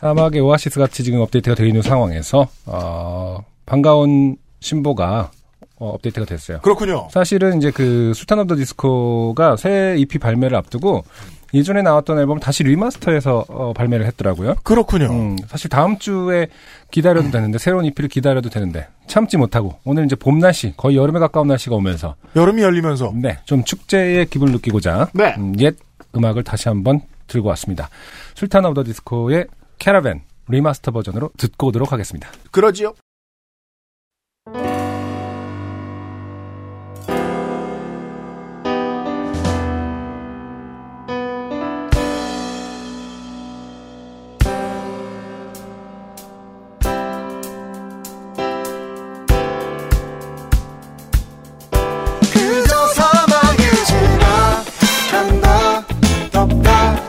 [0.00, 5.30] 사막의 오아시스 같이 지금 업데이트가 되어 있는 상황에서 어, 반가운 신보가
[5.78, 6.60] 어, 업데이트가 됐어요.
[6.62, 7.08] 그렇군요.
[7.10, 11.04] 사실은 이제 그 술탄 오브 더 디스코가 새 EP 발매를 앞두고
[11.52, 14.54] 이전에 나왔던 앨범 다시 remaster해서 어, 발매를 했더라고요.
[14.62, 15.10] 그렇군요.
[15.10, 16.48] 음, 사실 다음 주에
[16.90, 21.48] 기다려도 되는데 새로운 EP를 기다려도 되는데 참지 못하고 오늘 이제 봄 날씨 거의 여름에 가까운
[21.48, 25.34] 날씨가 오면서 여름이 열리면서 네, 좀 축제의 기분을 느끼고자 네.
[25.36, 25.76] 음, 옛
[26.16, 27.90] 음악을 다시 한번 들고 왔습니다.
[28.34, 29.46] 술탄 오브 더 디스코의
[29.80, 32.30] 캐러밴 remaster 버전으로 듣고 오도록 하겠습니다.
[32.52, 32.94] 그러지요.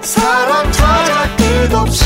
[0.02, 2.06] 사람 찾아 끝없이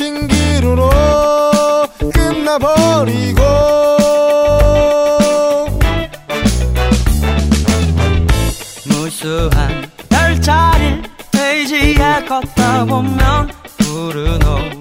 [0.00, 0.88] 신기루로
[2.14, 3.42] 끝나버리고.
[8.86, 14.38] 무수한 열차를 페이지에 걷다 보면 푸른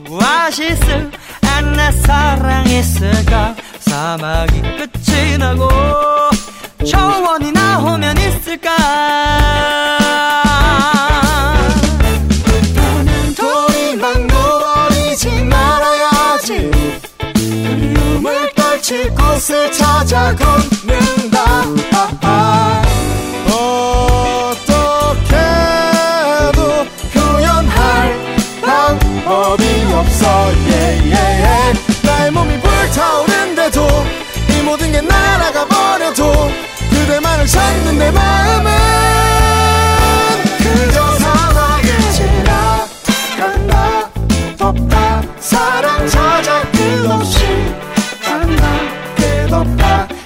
[0.10, 1.12] 오아시스
[1.54, 5.68] 안내 사랑 있을까 사막이 끝이 나고
[6.86, 9.99] 초원이 나오면 있을까
[19.40, 21.64] 곳을 찾아 걷는다.
[23.48, 25.40] 어떻게도
[27.14, 28.20] 표현할
[28.62, 29.64] 방법이
[29.94, 30.52] 없어.
[30.68, 31.74] 예예예.
[32.04, 33.88] 나의 몸이 불타오른데도
[34.50, 36.52] 이 모든 게 날아가 버려도
[36.90, 38.72] 그대만을 찾는 내 마음은
[40.58, 44.10] 그저 사막을 지나간다.
[44.58, 47.80] 덥다 사랑 찾아 끝없이
[49.66, 50.19] 끝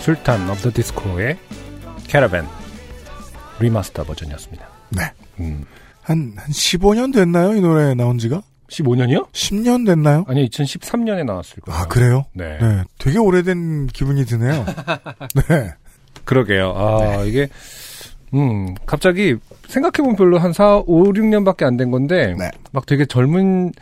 [0.00, 1.36] 술탄 오브 더 디스코의
[2.08, 2.46] 캐러밴
[3.60, 4.66] remaster 버전이었습니다.
[4.90, 5.02] 네.
[5.40, 5.64] 음.
[6.02, 7.54] 한, 한 15년 됐나요?
[7.54, 8.42] 이 노래 나온 지가?
[8.68, 9.30] 15년이요?
[9.32, 10.24] 10년 됐나요?
[10.28, 11.78] 아니, 2013년에 나왔을 거예요.
[11.80, 12.24] 아, 그래요?
[12.32, 12.56] 네.
[12.60, 12.84] 네.
[12.98, 14.64] 되게 오래된 기분이 드네요.
[15.48, 15.74] 네.
[16.24, 16.72] 그러게요.
[16.76, 17.48] 아, 이게,
[18.32, 19.36] 음, 갑자기
[19.68, 22.50] 생각해보면 별로 한 4, 5, 6년밖에 안 된 건데, 네.
[22.72, 23.72] 막 되게 젊은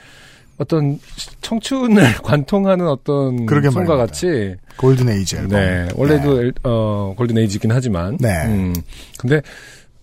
[0.59, 0.99] 어떤
[1.41, 3.97] 청춘을 관통하는 어떤 그러게 말입니다.
[3.97, 5.51] 같이, 골든 에이지 앨범.
[5.51, 8.45] 네, 원래도 엘- 어 골든 에이지긴 하지만, 네.
[8.47, 8.75] 음,
[9.19, 9.41] 근데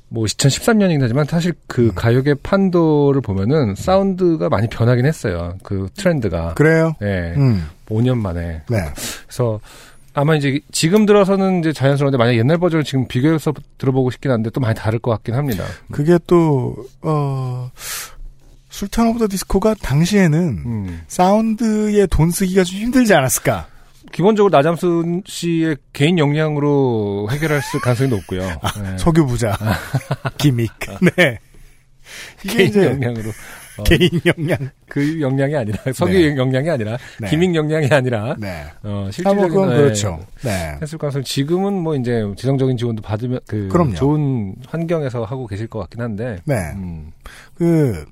[0.07, 1.91] 뭐 2013년이긴 하지만 사실 그 음.
[1.95, 5.55] 가요계 판도를 보면은 사운드가 많이 변하긴 했어요.
[5.63, 6.53] 그 트렌드가.
[6.53, 6.93] 그래요?
[7.01, 7.65] 네, 음.
[7.89, 8.61] 5년 만에.
[8.69, 8.77] 네.
[9.27, 9.59] 그래서
[10.13, 14.61] 아마 이제 지금 들어서는 이제 자연스러운데 만약 옛날 버전을 지금 비교해서 들어보고 싶긴 한데 또
[14.61, 15.65] 많이 다를 것 같긴 합니다.
[15.91, 17.69] 그게 또, 어,
[18.75, 21.01] 술탄 오브 더 디스코가 당시에는 음.
[21.07, 23.67] 사운드에 돈 쓰기가 좀 힘들지 않았을까?
[24.11, 28.41] 기본적으로 나잠 수 씨의 개인 역량으로 해결할 수 가능성이 높고요.
[28.83, 28.97] 네.
[28.97, 29.57] 석유 부자.
[30.37, 30.73] gimmick.
[31.15, 31.39] 네.
[32.43, 33.29] 이게 개인 역량으로.
[33.77, 34.69] 어, 개인 역량.
[34.89, 36.37] 그 역량이 아니라 석유 네.
[36.37, 37.29] 역량이 아니라 네.
[37.29, 38.65] gimmick 역량이 아니라 네.
[38.83, 40.19] 어, 아, 뭐 실질적인 그건 네, 그렇죠.
[40.43, 40.77] 네.
[40.81, 43.93] 했을 가능성 지금은 뭐 이제 재정적인 지원도 받으면 그 그럼요.
[43.95, 46.55] 좋은 환경에서 하고 계실 것 같긴 한데 네.
[46.75, 47.11] 음,
[47.55, 48.05] 그,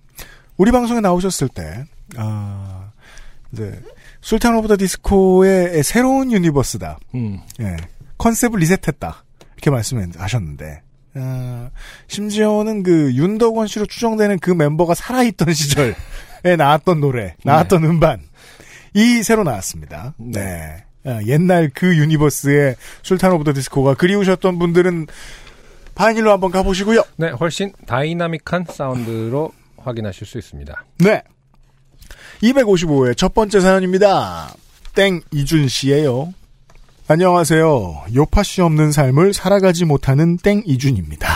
[0.57, 1.85] 우리 방송에 나오셨을 때,
[2.15, 2.91] 아,
[3.51, 3.79] 이제,
[4.21, 6.99] 술탄 오브 더 디스코의 새로운 universe다.
[7.15, 7.77] 음, 예.
[8.17, 9.23] 컨셉을 리셋했다.
[9.55, 10.81] 이렇게 말씀하셨는데,
[11.15, 11.69] 아,
[12.07, 18.21] 심지어는 그 윤덕원 씨로 추정되는 그 멤버가 살아있던 시절에 나왔던 노래, 나왔던 음반,
[18.93, 20.13] 이 새로 나왔습니다.
[20.17, 20.83] 네.
[21.05, 25.07] 아, 옛날 그 universe의 술탄 오브 더 디스코가 그리우셨던 분들은
[25.95, 27.03] 바이닐로 한번 가보시고요.
[27.17, 29.51] 네 훨씬 다이나믹한 사운드로
[29.83, 30.85] 확인하실 수 있습니다.
[30.99, 31.21] 네.
[32.41, 34.53] 255회 첫 번째 사연입니다.
[34.95, 36.33] 땡 이준 씨예요.
[37.07, 38.05] 안녕하세요.
[38.15, 41.27] 요파시 없는 삶을 살아가지 못하는 땡 이준입니다.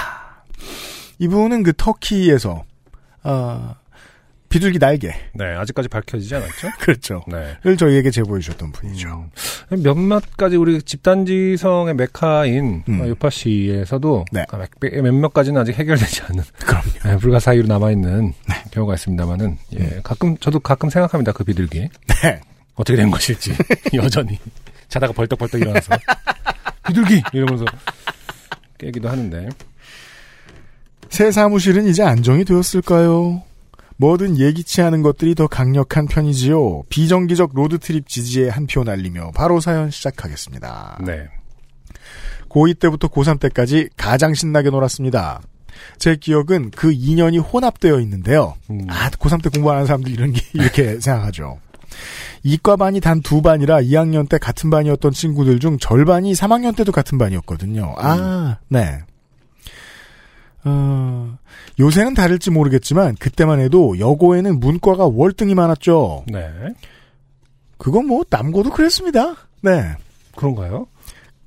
[1.20, 2.64] 이분은 그 터키에서
[3.24, 3.76] 아,
[4.50, 6.70] 비둘기 날개 네 아직까지 밝혀지지 않았죠?
[6.80, 7.24] 그렇죠.
[7.28, 7.58] 네.
[7.64, 9.30] 를 저희에게 제보해 주셨던 분이죠.
[9.84, 13.02] 몇몇 가지 우리 집단지성의 메카인 음.
[13.02, 14.46] 어, 요파시에서도 네.
[14.50, 14.70] 아, 몇-
[15.02, 16.86] 몇몇 가지는 아직 해결되지 않은 그럼요.
[17.04, 18.34] 네, 불가사의로 남아있는
[18.72, 21.90] 경우가 있습니다만은 예, 가끔 저도 가끔 생각합니다 그 비둘기
[22.24, 22.42] 네.
[22.76, 23.54] 어떻게 된 것일지
[23.96, 24.40] 여전히
[24.88, 25.94] 자다가 벌떡벌떡 일어나서
[26.88, 27.66] 비둘기 이러면서
[28.78, 29.50] 깨기도 하는데
[31.10, 33.42] 새 사무실은 이제 안정이 되었을까요?
[33.98, 36.84] 뭐든 예기치 않은 것들이 더 강력한 편이지요.
[36.90, 41.00] 비정기적 road trip 지지에 한 표 날리며 바로 사연 시작하겠습니다.
[41.06, 41.28] 네
[42.50, 45.42] 고2 때부터 고3 때까지 가장 신나게 놀았습니다.
[46.00, 48.56] 제 기억은 그 2년이 혼합되어 있는데요.
[48.70, 48.86] 음.
[48.90, 51.60] 아, 고3 때 공부하는 사람들 이런 게 이렇게 생각하죠.
[52.44, 57.96] 이과반이 단 두 반이라 2학년 때 같은 반이었던 친구들 중 절반이 3학년 때도 같은 반이었거든요.
[57.98, 59.00] 아, 네.
[60.64, 61.38] 어,
[61.80, 66.26] 요새는 다를지 모르겠지만 그때만 해도 여고에는 문과가 월등히 많았죠.
[66.28, 66.50] 네.
[67.78, 69.36] 그건 뭐 남고도 그랬습니다.
[69.62, 69.96] 네.
[70.36, 70.88] 그런가요?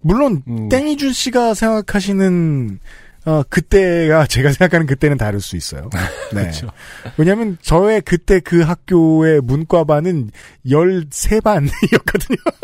[0.00, 0.68] 물론 음.
[0.68, 2.78] 땡이준 씨가 생각하시는
[3.26, 5.90] 어, 그때가 제가 생각하는 그때는 다를 수 있어요.
[6.32, 6.42] 네.
[6.42, 6.70] 그렇죠.
[7.16, 10.30] 왜냐하면 저의 그때 그 학교의 문과반은
[10.66, 12.38] 13반이었거든요.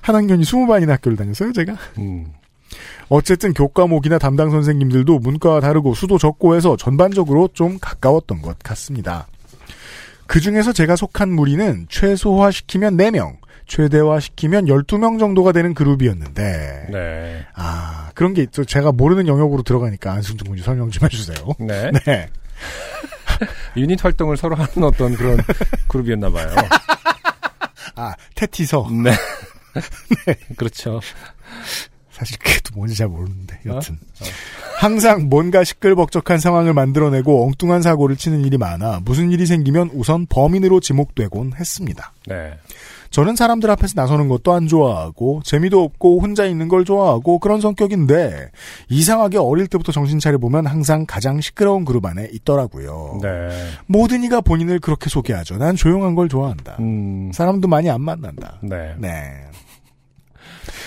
[0.00, 1.76] 한 학년이 20반이나 학교를 다녔어요, 제가.
[1.98, 2.32] 음.
[3.08, 9.26] 어쨌든 교과목이나 담당 선생님들도 문과와 다르고 수도 적고 해서 전반적으로 좀 가까웠던 것 같습니다.
[10.26, 13.36] 그 중에서 제가 속한 무리는 최소화시키면 4명,
[13.66, 17.46] 최대화시키면 12명 정도가 되는 그룹이었는데, 네.
[17.54, 18.64] 아, 그런 게 있죠.
[18.64, 21.46] 제가 모르는 영역으로 들어가니까 안승준 군이 설명 좀 해주세요.
[21.60, 21.90] 네.
[22.06, 22.28] 네.
[23.76, 25.38] 유닛 활동을 서로 하는 어떤 그런
[25.88, 26.48] 그룹이었나 봐요.
[27.94, 28.88] 아, 테티서.
[29.04, 29.12] 네.
[30.56, 31.00] 그렇죠.
[32.16, 33.98] 사실 그게 또 뭔지 잘 모르는데, 여튼.
[34.78, 40.80] 항상 뭔가 시끌벅적한 상황을 만들어내고 엉뚱한 사고를 치는 일이 많아 무슨 일이 생기면 우선 범인으로
[40.80, 42.12] 지목되곤 했습니다.
[42.26, 42.54] 네.
[43.10, 48.50] 저는 사람들 앞에서 나서는 것도 안 좋아하고 재미도 없고 혼자 있는 걸 좋아하고 그런 성격인데
[48.88, 53.20] 이상하게 어릴 때부터 정신 차려 보면 항상 가장 시끄러운 그룹 안에 있더라고요.
[53.22, 53.48] 네.
[53.86, 55.56] 모든 이가 본인을 그렇게 소개하죠.
[55.58, 56.76] 난 조용한 걸 좋아한다.
[56.80, 57.30] 음.
[57.32, 58.58] 사람도 많이 안 만난다.
[58.62, 58.94] 네.
[58.98, 59.46] 네.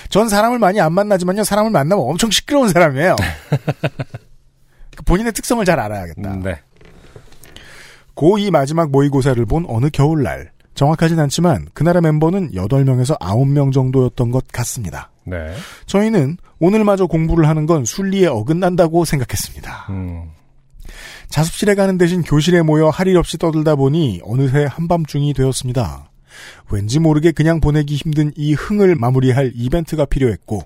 [0.09, 1.43] 전 사람을 많이 안 만나지만요.
[1.43, 3.15] 사람을 만나면 엄청 시끄러운 사람이에요.
[4.95, 6.31] 그 본인의 특성을 잘 알아야겠다.
[6.33, 6.59] 음, 네.
[8.15, 10.51] 고2 마지막 모의고사를 본 어느 겨울날.
[10.75, 15.11] 정확하진 않지만 그날의 멤버는 8명에서 9명 정도였던 것 같습니다.
[15.25, 15.53] 네.
[15.85, 19.87] 저희는 오늘마저 공부를 하는 건 순리에 어긋난다고 생각했습니다.
[19.89, 20.31] 음.
[21.29, 26.08] 자습실에 가는 대신 교실에 모여 할 일 없이 떠들다 보니 어느새 한밤중이 되었습니다.
[26.71, 30.61] 왠지 모르게 그냥 보내기 힘든 이 흥을 마무리할 이벤트가 필요했고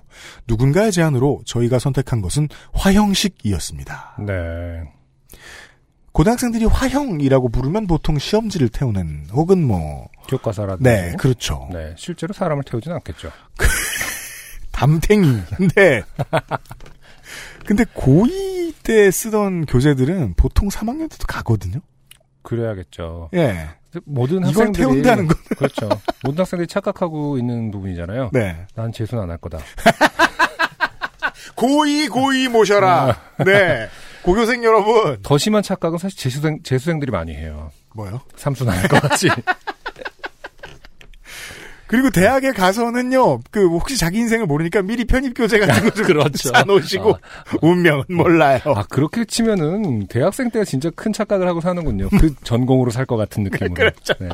[0.46, 4.16] 누군가의 제안으로 저희가 선택한 것은 화형식이었습니다.
[4.26, 4.82] 네.
[6.12, 10.88] 고등학생들이 화형이라고 부르면 보통 시험지를 태우는 혹은 뭐 교과서라든지.
[10.88, 11.68] 네, 그렇죠.
[11.72, 13.30] 네, 실제로 사람을 태우진 않겠죠.
[14.70, 15.40] 담탱이.
[15.56, 16.02] 근데
[17.66, 21.80] 근데 고2 때 쓰던 교재들은 보통 3학년 때도 가거든요.
[22.42, 23.30] 그래야겠죠.
[23.34, 23.70] 예.
[24.04, 25.88] 모든 이걸 학생들이 태운다는 건 그렇죠.
[26.24, 28.30] 모든 학생들이 착각하고 있는 부분이잖아요.
[28.32, 28.66] 네.
[28.74, 29.58] 난 재수는 안 할 거다.
[31.56, 33.16] 고2 고2 모셔라.
[33.44, 33.88] 네.
[34.22, 35.18] 고교생 여러분.
[35.22, 37.70] 더 심한 착각은 사실 재수생 재수생들이 많이 해요.
[37.94, 38.20] 뭐요?
[38.36, 39.28] 삼수는 안할것 같지.
[41.94, 46.48] 그리고 대학에 가서는요, 그, 혹시 자기 인생을 모르니까 미리 편입 교재 같은 거좀 그렇죠.
[46.48, 47.56] 사놓으시고, 아.
[47.62, 48.58] 운명은 몰라요.
[48.64, 52.08] 아 그렇게 치면은 대학생 때가 진짜 큰 착각을 하고 사는군요.
[52.08, 53.74] 그 전공으로 살 것 같은 느낌으로.
[53.74, 54.12] 그렇죠.
[54.18, 54.28] 네.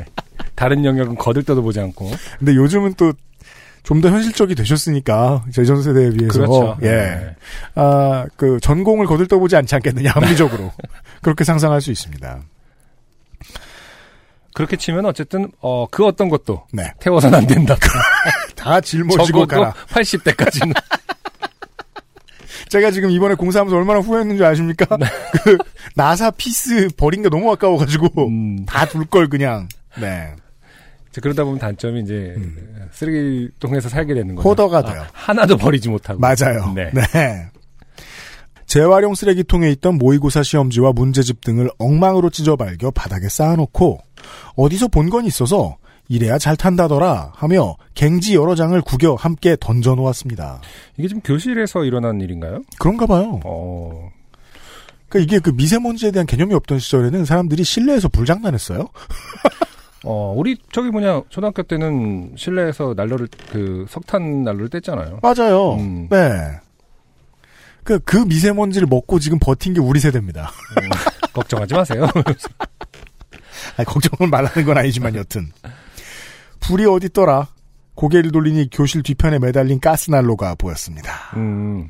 [0.55, 2.09] 다른 영역은 거들떠도 보지 않고.
[2.39, 3.13] 근데 요즘은 또,
[3.83, 6.33] 좀더 현실적이 되셨으니까, 제전 세대에 비해서.
[6.33, 6.77] 그렇죠.
[6.81, 6.87] 예.
[6.87, 7.35] 네.
[7.75, 10.71] 아, 그, 전공을 거들떠보지 않지 않겠느냐, 합리적으로.
[11.21, 12.39] 그렇게 상상할 수 있습니다.
[14.53, 16.91] 그렇게 치면 어쨌든 어, 그 어떤 것도 네.
[16.99, 17.75] 태워서는 안 된다.
[18.55, 19.73] 다 짊어지고 가라.
[19.89, 20.73] 80대까지는.
[22.69, 24.97] 제가 지금 이번에 공사하면서 얼마나 후회했는 줄 아십니까?
[24.97, 25.05] 네.
[25.43, 25.57] 그,
[25.95, 28.65] 나사 피스 버린 게 너무 아까워가지고, 음.
[28.65, 29.67] 다둘 걸 그냥.
[29.99, 30.33] 네.
[31.09, 32.33] 이제 그러다 보면 단점이 이제
[32.91, 34.47] 쓰레기통에서 살게 되는 거죠.
[34.47, 34.49] 음.
[34.49, 35.01] 호더가 돼요.
[35.01, 36.19] 아, 하나도 버리지 못하고.
[36.21, 36.71] 맞아요.
[36.73, 36.89] 네.
[36.93, 37.49] 네.
[38.65, 43.99] 재활용 쓰레기통에 있던 모의고사 시험지와 문제집 등을 엉망으로 찢어 발겨 바닥에 쌓아놓고
[44.55, 50.59] 어디서 본 건 있어서 이래야 잘 탄다더라 하며 갱지 여러 장을 구겨 함께 던져 놓았습니다.
[50.97, 52.61] 이게 지금 교실에서 일어난 일인가요?
[52.79, 53.39] 그런가 봐요.
[53.45, 54.09] 어,
[55.07, 58.87] 그러니까 이게 그 미세먼지에 대한 개념이 없던 시절에는 사람들이 실내에서 불장난했어요.
[60.03, 65.19] 어, 우리 저기 뭐냐 초등학교 때는 실내에서 난로를 그 석탄 난로를 뗐잖아요.
[65.21, 65.75] 맞아요.
[65.75, 66.07] 음.
[66.09, 66.31] 네.
[67.83, 70.51] 그, 그 미세먼지를 먹고 지금 버틴 게 우리 세대입니다.
[70.81, 70.89] 음,
[71.33, 72.07] 걱정하지 마세요.
[73.77, 75.51] 아니, 걱정을 말하는 건 아니지만 여튼.
[76.59, 77.47] 불이 어딨더라?
[77.95, 81.11] 고개를 돌리니 교실 뒤편에 매달린 가스난로가 보였습니다.
[81.35, 81.89] 음,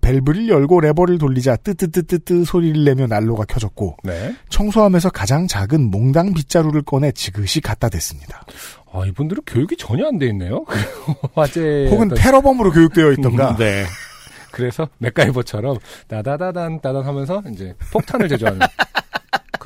[0.00, 4.34] 밸브를 열고 레버를 돌리자 뜨뜨뜨뜨뜨 소리를 내며 난로가 켜졌고 네.
[4.48, 8.44] 청소하면서 가장 작은 몽당 빗자루를 꺼내 지그시 갖다 댔습니다.
[8.92, 10.64] 아, 이분들은 교육이 전혀 안 돼 있네요.
[11.34, 11.88] 화재.
[11.90, 13.56] 혹은 어떤- 테러범으로 교육되어 있던가.
[13.56, 13.84] 네.
[14.52, 15.76] 그래서 맥가이버처럼
[16.08, 18.60] 따다다단 따단 하면서 이제 폭탄을 제조하는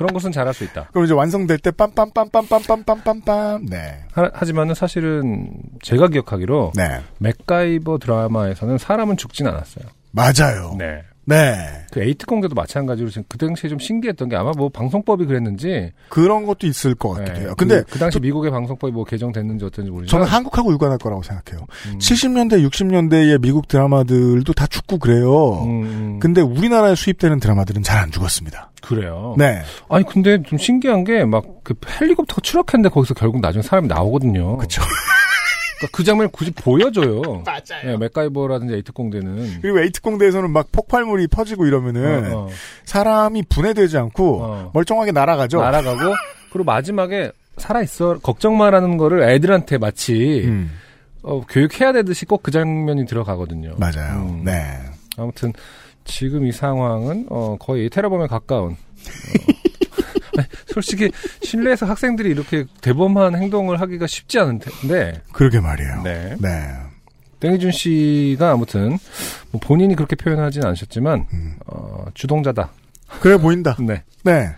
[0.01, 0.87] 그런 것은 잘할 수 있다.
[0.91, 3.69] 그럼 이제 완성될 때 빰빰빰빰빰빰빰빰빰.
[3.69, 4.03] 네.
[4.13, 5.51] 하, 지만은 사실은
[5.83, 7.01] 제가 기억하기로 네.
[7.19, 9.85] 맥가이버 드라마에서는 사람은 죽진 않았어요.
[10.11, 10.75] 맞아요.
[10.77, 11.03] 네.
[11.25, 11.85] 네.
[11.91, 16.45] 그 에이트 공대도 마찬가지로 지금 그 당시에 좀 신기했던 게 아마 뭐 방송법이 그랬는지 그런
[16.45, 17.53] 것도 있을 것 같기도 네, 해요.
[17.57, 21.65] 근데 그, 그 당시 미국의 방송법이 뭐 개정됐는지 어떤지 저는 모르지만 한국하고 유관할 거라고 생각해요.
[21.87, 25.63] 음, 70년대, 60년대의 미국 드라마들도 다 죽고 그래요.
[25.63, 28.71] 음, 음, 근데 우리나라에 수입되는 드라마들은 잘 안 죽었습니다.
[28.81, 29.35] 그래요.
[29.37, 29.61] 네.
[29.89, 34.57] 아니 근데 좀 신기한 게 막 그 헬리콥터가 추락했는데 거기서 결국 나중에 사람이 나오거든요.
[34.57, 34.81] 그쵸.
[35.81, 37.21] 그러니까 그 장면을 굳이 보여줘요.
[37.45, 37.83] 맞아요.
[37.85, 42.49] 네, 맥가이버라든지 A특공대는 그리고 A특공대에서는 막 폭발물이 퍼지고 이러면은 어, 어,
[42.85, 44.71] 사람이 분해되지 않고 어.
[44.73, 45.59] 멀쩡하게 날아가죠.
[45.59, 46.13] 날아가고
[46.51, 50.71] 그리고 마지막에 살아 있어 걱정 마라는 거를 애들한테 마치 음,
[51.23, 53.75] 어, 교육해야 되듯이 꼭 그 장면이 들어가거든요.
[53.77, 54.21] 맞아요.
[54.29, 54.43] 음.
[54.45, 54.77] 네.
[55.17, 55.51] 아무튼
[56.05, 58.75] 지금 이 상황은 어, 거의 테러범에 가까운.
[60.41, 61.09] 어, 아니, 솔직히
[61.43, 65.21] 실내에서 학생들이 이렇게 대범한 행동을 하기가 쉽지 않은 텐데.
[65.31, 66.01] 그러게 말이에요.
[66.03, 66.35] 네.
[66.39, 66.67] 네.
[67.39, 68.97] 땡이준 씨가 아무튼
[69.51, 71.55] 뭐 본인이 그렇게 표현하지는 않으셨지만 음.
[71.65, 72.71] 어, 주동자다.
[73.19, 73.75] 그래 보인다.
[73.79, 74.03] 네.
[74.23, 74.49] 네.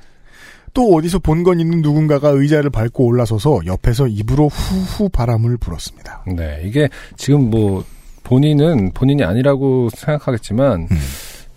[0.73, 6.23] 또 어디서 본 건 있는 누군가가 의자를 밟고 올라서서 옆에서 입으로 후후 바람을 불었습니다.
[6.36, 6.61] 네.
[6.65, 7.86] 이게 지금 뭐
[8.23, 10.97] 본인은 본인이 아니라고 생각하겠지만 음.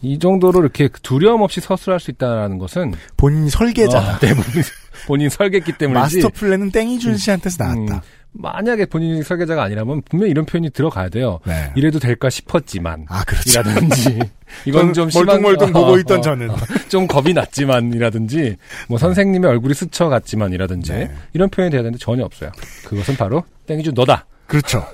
[0.03, 4.17] 이 정도로 이렇게 두려움 없이 서술할 수 있다는 것은 본인이 설계자다.
[4.17, 4.63] 어, 네, 본인,
[5.07, 6.17] 본인 설계했기 때문이지.
[6.17, 7.95] 마스터 플랜은 땡이준 씨한테서 나왔다.
[7.97, 8.01] 음,
[8.39, 11.41] 만약에 본인이 설계자가 아니라면 분명 히 이런 표현이 들어가야 돼요.
[11.47, 11.73] 네.
[11.75, 13.07] 이래도 될까 싶었지만.
[13.09, 13.51] 아, 그렇죠.
[13.51, 14.19] 이라든지
[14.67, 16.51] 이건 좀 멀뚱멀뚱 보고 어, 있던 어, 저는.
[16.51, 16.57] 어,
[16.89, 18.57] 좀 겁이 났지만이라든지
[18.89, 21.11] 뭐 선생님의 얼굴이 스쳐 갔지만이라든지 네.
[21.33, 22.53] 이런 표현이 돼야 되는데 전혀 없어요.
[22.85, 24.27] 그것은 바로 땡이준 너다.
[24.47, 24.85] 그렇죠.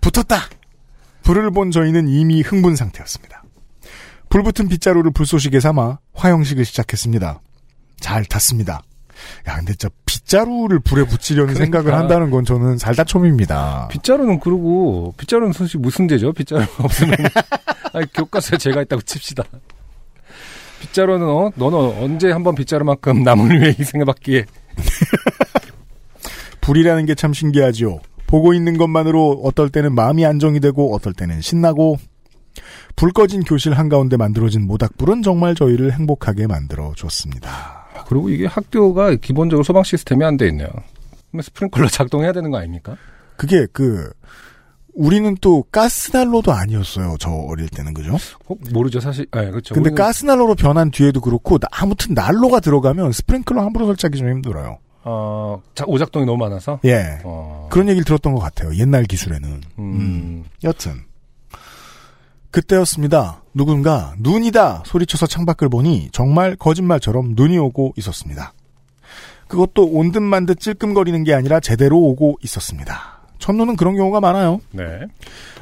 [0.00, 0.48] 붙었다.
[1.22, 3.39] 불을 본 저희는 이미 흥분 상태였습니다.
[4.30, 7.40] 불붙은 빗자루를 불쏘시개 삼아 화형식을 시작했습니다.
[8.00, 8.80] 잘 탔습니다.
[9.48, 11.78] 야, 근데 진짜 빗자루를 불에 붙이려는 그러니까.
[11.78, 13.88] 생각을 한다는 건 저는 살다초입니다.
[13.90, 16.32] 빗자루는 그러고 빗자루는 사실 무슨 죄죠?
[16.32, 17.16] 빗자루가 없으면
[17.92, 19.42] 아니, 교과서에 제가 있다고 칩시다.
[20.80, 24.46] 빗자루는 어 너는 언제 한번 빗자루만큼 남을 위해 희생해봤기에
[26.62, 27.98] 불이라는 게 참 신기하지요.
[28.26, 31.98] 보고 있는 것만으로 어떨 때는 마음이 안정이 되고 어떨 때는 신나고
[32.96, 37.86] 불 꺼진 교실 한가운데 만들어진 모닥불은 정말 저희를 행복하게 만들어 줬습니다.
[38.08, 40.68] 그리고 이게 학교가 기본적으로 소방 시스템이 안 돼 있네요.
[41.30, 42.96] 그러면 스프링클러 작동해야 되는 거 아닙니까?
[43.36, 44.10] 그게 그
[44.92, 47.14] 우리는 또 가스난로도 아니었어요.
[47.20, 48.16] 저 어릴 때는 그죠?
[48.48, 49.26] 어, 모르죠 사실.
[49.32, 49.74] 네, 그렇죠.
[49.74, 54.78] 근데 우리는 가스난로로 변한 뒤에도 그렇고 나- 아무튼 난로가 들어가면 스프링클러 함부로 설치하기 좀 힘들어요.
[55.04, 56.80] 어, 자, 오작동이 너무 많아서.
[56.84, 57.20] 예.
[57.24, 58.74] 어, 그런 얘기를 들었던 것 같아요.
[58.74, 59.60] 옛날 기술에는.
[59.78, 61.04] 음, 여튼
[62.50, 63.42] 그때였습니다.
[63.54, 68.52] 누군가 눈이다 소리쳐서 창밖을 보니 정말 거짓말처럼 눈이 오고 있었습니다.
[69.48, 73.20] 그것도 온듯만듯 찔끔거리는 게 아니라 제대로 오고 있었습니다.
[73.38, 74.60] 첫눈은 그런 경우가 많아요.
[74.70, 74.84] 네.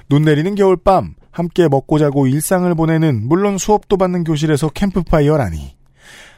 [0.08, 5.76] 눈 내리는 겨울밤 함께 먹고 자고 일상을 보내는 물론 수업도 받는 교실에서 캠프파이어라니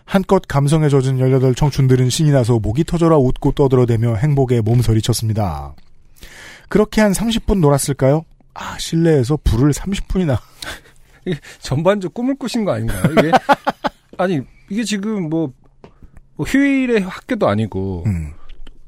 [0.04, 5.74] 한껏 감성에 젖은 18 청춘들은 신이 나서 목이 터져라 웃고 떠들어대며 행복에 몸서리쳤습니다.
[6.68, 8.24] 그렇게 한 30분 놀았을까요?
[8.54, 10.38] 아 실내에서 불을 30분이나
[11.26, 13.02] 이게 전반적 꿈을 꾸신 거 아닌가요?
[13.12, 13.30] 이게
[14.18, 15.52] 아니 이게 지금 뭐,
[16.36, 18.32] 뭐 휴일에 학교도 아니고 음.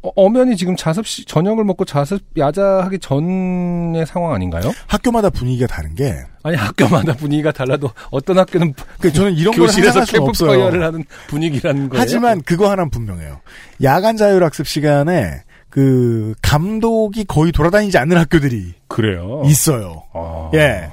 [0.02, 4.72] 어, 엄연히 지금 자습 시 저녁을 먹고 자습 야자하기 전의 상황 아닌가요?
[4.88, 10.04] 학교마다 분위기가 다른 게 아니 학교마다 분위기가 달라도 어떤 학교는 그 저는 이런 걸 교실에서.
[10.04, 12.00] 캠프파이어를 하는 분위기라는 거예요.
[12.00, 13.40] 하지만 그거 하나는 분명해요.
[13.82, 15.42] 야간 자율학습 시간에
[15.72, 19.40] 그 감독이 거의 돌아다니지 않는 학교들이 그래요.
[19.46, 20.02] 있어요.
[20.12, 20.50] 아.
[20.52, 20.90] 예.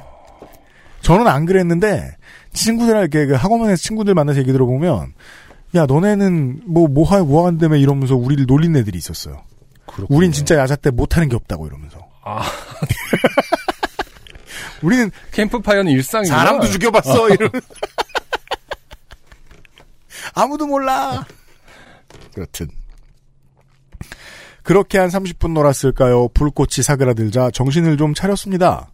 [1.01, 2.15] 저는 안 그랬는데
[2.53, 5.13] 친구들한테 그 학원에서 친구들 만나서 얘기 들어보면
[5.75, 9.43] 야 너네는 뭐 뭐하 뭐 한다며 이러면서 우리를 놀린 애들이 있었어요.
[9.85, 10.17] 그렇군요.
[10.17, 11.99] 우린 진짜 야자 때 못하는 게 없다고 이러면서.
[12.23, 12.41] 아.
[14.81, 16.39] 우리는 캠프파이어는 일상이구나.
[16.39, 17.49] 사람도 죽여봤어 이러.
[20.35, 21.25] 아무도 몰라.
[22.37, 22.69] 여튼
[24.63, 26.29] 그렇게 한 30분 놀았을까요?
[26.29, 28.91] 불꽃이 사그라들자 정신을 좀 차렸습니다.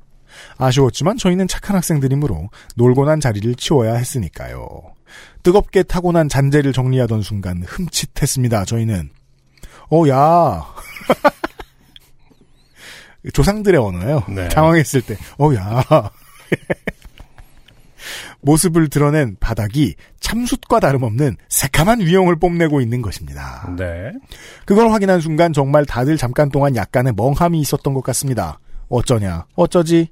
[0.57, 4.68] 아쉬웠지만 저희는 착한 학생들이므로 놀고 난 자리를 치워야 했으니까요.
[5.43, 8.66] 뜨겁게 타고 난 잔재를 정리하던 순간 흠칫했습니다.
[8.66, 9.09] 저희는
[9.91, 10.66] 어 야.
[13.34, 14.24] 조상들의 언어예요.
[14.30, 14.49] 네.
[14.49, 15.18] 당황했을 때.
[15.39, 15.84] 어 야.
[18.46, 23.74] 모습을 드러낸 바닥이 참숯과 다름없는 새카만 위용을 뽐내고 있는 것입니다.
[23.78, 24.12] 네.
[24.66, 28.60] 그걸 확인한 순간 정말 다들 잠깐 동안 약간의 멍함이 있었던 것 같습니다.
[28.89, 30.10] 어쩌냐, 어쩌지?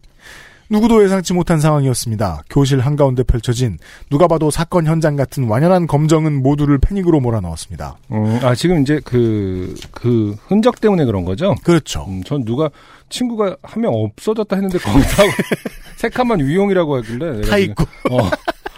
[0.69, 2.43] 누구도 예상치 못한 상황이었습니다.
[2.49, 3.77] 교실 한가운데 펼쳐진
[4.09, 7.97] 누가 봐도 사건 현장 같은 완연한 검정은 모두를 패닉으로 몰아넣었습니다.
[8.13, 11.53] 음, 아 지금 이제 그그 흔적 때문에 그런 거죠?
[11.63, 12.05] 그렇죠.
[12.07, 12.71] 음, 전 누가
[13.09, 15.23] 친구가 한 명 없어졌다 했는데 거기다가
[16.03, 18.29] 새카만 위용이라고 하길래 타 있고 어,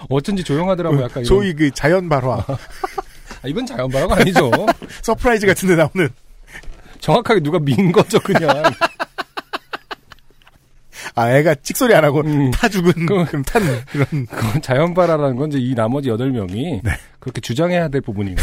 [0.10, 1.26] 어쩐지 조용하더라고 약간 이런.
[1.26, 2.36] 소위 그 자연 발화,
[3.42, 4.52] 아, 이건 자연발화가 아니죠.
[5.02, 6.08] 서프라이즈 같은데 나오는
[7.00, 8.62] 정확하게 누가 민 거죠 그냥.
[11.16, 12.52] 아 애가 찍소리 안 하고 음.
[12.52, 16.92] 타 죽은 그- 그럼 탄 그런 그건 자연발화라는 건 이제 이 나머지 여덟 명이 네.
[17.20, 18.40] 그렇게 주장해야 될 부분이고.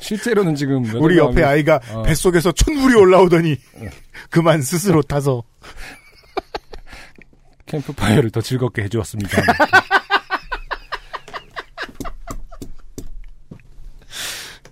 [0.00, 2.02] 실제로는 지금 우리 옆에 아이가 어.
[2.02, 3.56] 뱃속에서 천불이 올라오더니
[4.30, 5.42] 그만 스스로 타서
[7.66, 9.42] 캠프파이어를 더 즐겁게 해주었습니다.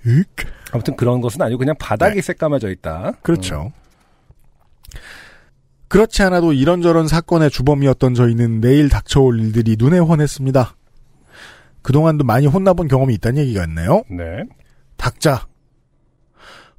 [0.07, 0.26] 윽.
[0.72, 3.12] 아무튼 그런 것은 아니고 그냥 바닥이 새까매져 있다.
[3.22, 3.72] 그렇죠.
[5.88, 10.76] 그렇지 않아도 이런저런 사건의 주범이었던 저희는 내일 닥쳐올 일들이 눈에 훤했습니다.
[11.82, 14.03] 그동안도 많이 혼나본 경험이 있다는 얘기가 있네요.
[14.09, 14.44] 네.
[14.96, 15.46] 닥자.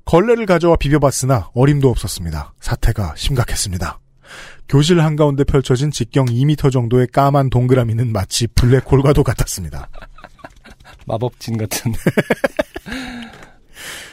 [0.05, 2.53] 걸레를 가져와 비벼봤으나 어림도 없었습니다.
[2.59, 3.99] 사태가 심각했습니다.
[4.67, 9.89] 교실 한가운데 펼쳐진 직경 2m 정도의 까만 동그라미는 마치 블랙홀과도 같았습니다.
[11.05, 11.93] 마법진 같은.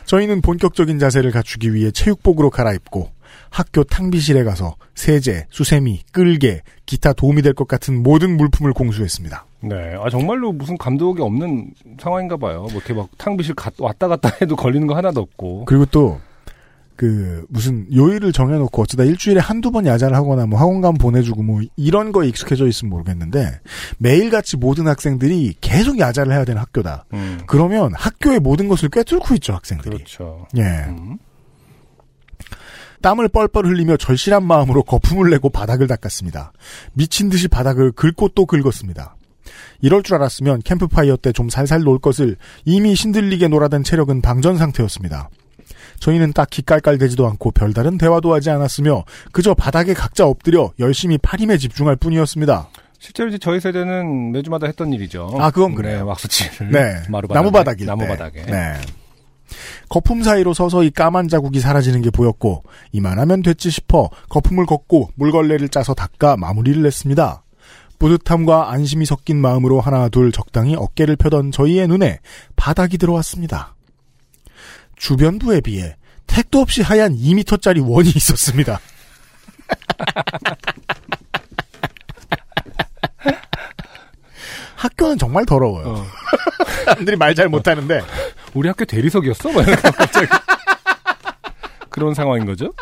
[0.04, 3.12] 저희는 본격적인 자세를 갖추기 위해 체육복으로 갈아입고
[3.50, 9.44] 학교 탕비실에 가서 세제, 수세미, 끌개, 기타 도움이 될 것 같은 모든 물품을 공수했습니다.
[9.62, 9.94] 네.
[10.00, 11.70] 아, 정말로 무슨 감독이 없는
[12.00, 12.60] 상황인가 봐요.
[12.62, 15.64] 뭐 이렇게 막 탕비실 가- 왔다 갔다 해도 걸리는 거 하나도 없고.
[15.64, 16.20] 그리고 또,
[16.94, 21.60] 그, 무슨 요일을 정해놓고 어쩌다 일주일에 한두 번 야자를 하거나 뭐 학원 가면 보내주고 뭐
[21.76, 23.60] 이런 거에 익숙해져 있으면 모르겠는데
[23.98, 27.04] 매일같이 모든 학생들이 계속 야자를 해야 되는 학교다.
[27.12, 27.38] 음.
[27.46, 29.96] 그러면 학교의 모든 것을 꿰뚫고 있죠, 학생들이.
[29.96, 30.46] 그렇죠.
[30.56, 30.62] 예.
[30.88, 31.18] 음.
[33.00, 36.52] 땀을 뻘뻘 흘리며 절실한 마음으로 거품을 내고 바닥을 닦았습니다.
[36.92, 39.14] 미친 듯이 바닥을 긁고 또 긁었습니다.
[39.80, 45.30] 이럴 줄 알았으면 캠프파이어 때 좀 살살 놀 것을 이미 신들리게 놀아댄 체력은 방전 상태였습니다.
[46.00, 51.96] 저희는 딱히 깔깔대지도 않고 별다른 대화도 하지 않았으며 그저 바닥에 각자 엎드려 열심히 파림에 집중할
[51.96, 52.68] 뿐이었습니다.
[53.00, 55.30] 실제로 이제 저희 세대는 매주마다 했던 일이죠.
[55.38, 55.96] 아, 그건 그래요.
[55.98, 56.70] 네, 왁스칠을.
[56.72, 56.94] 네.
[57.08, 58.08] 마루 나무 바닥일 나무 때.
[58.08, 58.42] 바닥에.
[58.46, 58.74] 네.
[59.88, 65.94] 거품 사이로 서서히 까만 자국이 사라지는 게 보였고 이만하면 됐지 싶어 거품을 걷고 물걸레를 짜서
[65.94, 67.42] 닦아 마무리를 했습니다.
[67.98, 72.20] 뿌듯함과 안심이 섞인 마음으로 하나 둘 적당히 어깨를 펴던 저희의 눈에
[72.56, 73.74] 바닥이 들어왔습니다.
[74.96, 75.96] 주변부에 비해
[76.26, 78.80] 택도 없이 하얀 2m짜리 원이 있었습니다.
[84.78, 85.88] 학교는 정말 더러워요.
[85.88, 86.06] 어.
[86.84, 88.00] 사람들이 말 잘 못하는데
[88.54, 89.50] 우리 학교 대리석이었어?
[89.52, 90.26] 막 갑자기.
[91.90, 92.72] 그런 상황인 거죠?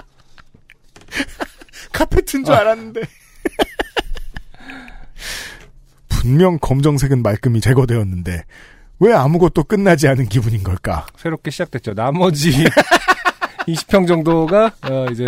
[1.93, 3.01] 카페트인 줄 알았는데.
[6.09, 8.45] 분명 검정색은 말끔히 제거되었는데
[8.99, 11.07] 왜 아무것도 끝나지 않은 기분인 걸까?
[11.17, 11.95] 새롭게 시작됐죠.
[11.95, 12.65] 나머지
[13.69, 15.25] 20평 정도가 어, 이제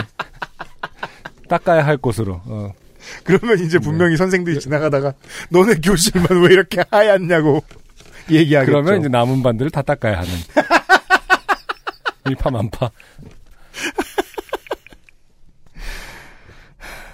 [1.49, 2.41] 닦아야 할 곳으로.
[2.45, 2.73] 어.
[3.25, 5.15] 그러면 이제 분명히 선생들이 지나가다가
[5.51, 7.63] 너네 교실만 왜 이렇게 하얗냐고
[8.31, 8.73] 얘기하겠죠.
[8.73, 10.31] 그러면 이제 남은 반들을 다 닦아야 하는.
[12.29, 12.91] 일파만파.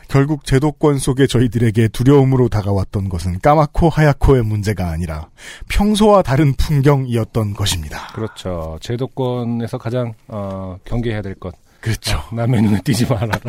[0.09, 5.28] 결국 제도권 속에 저희들에게 두려움으로 다가왔던 것은 까맣고 하얗고의 문제가 아니라
[5.68, 8.12] 평소와 다른 풍경이었던 것입니다.
[8.14, 8.78] 그렇죠.
[8.80, 11.53] 제도권에서 가장 어, 경계해야 될 것.
[11.80, 12.16] 그렇죠.
[12.16, 13.41] 어, 남의 눈에 띄지 말아라.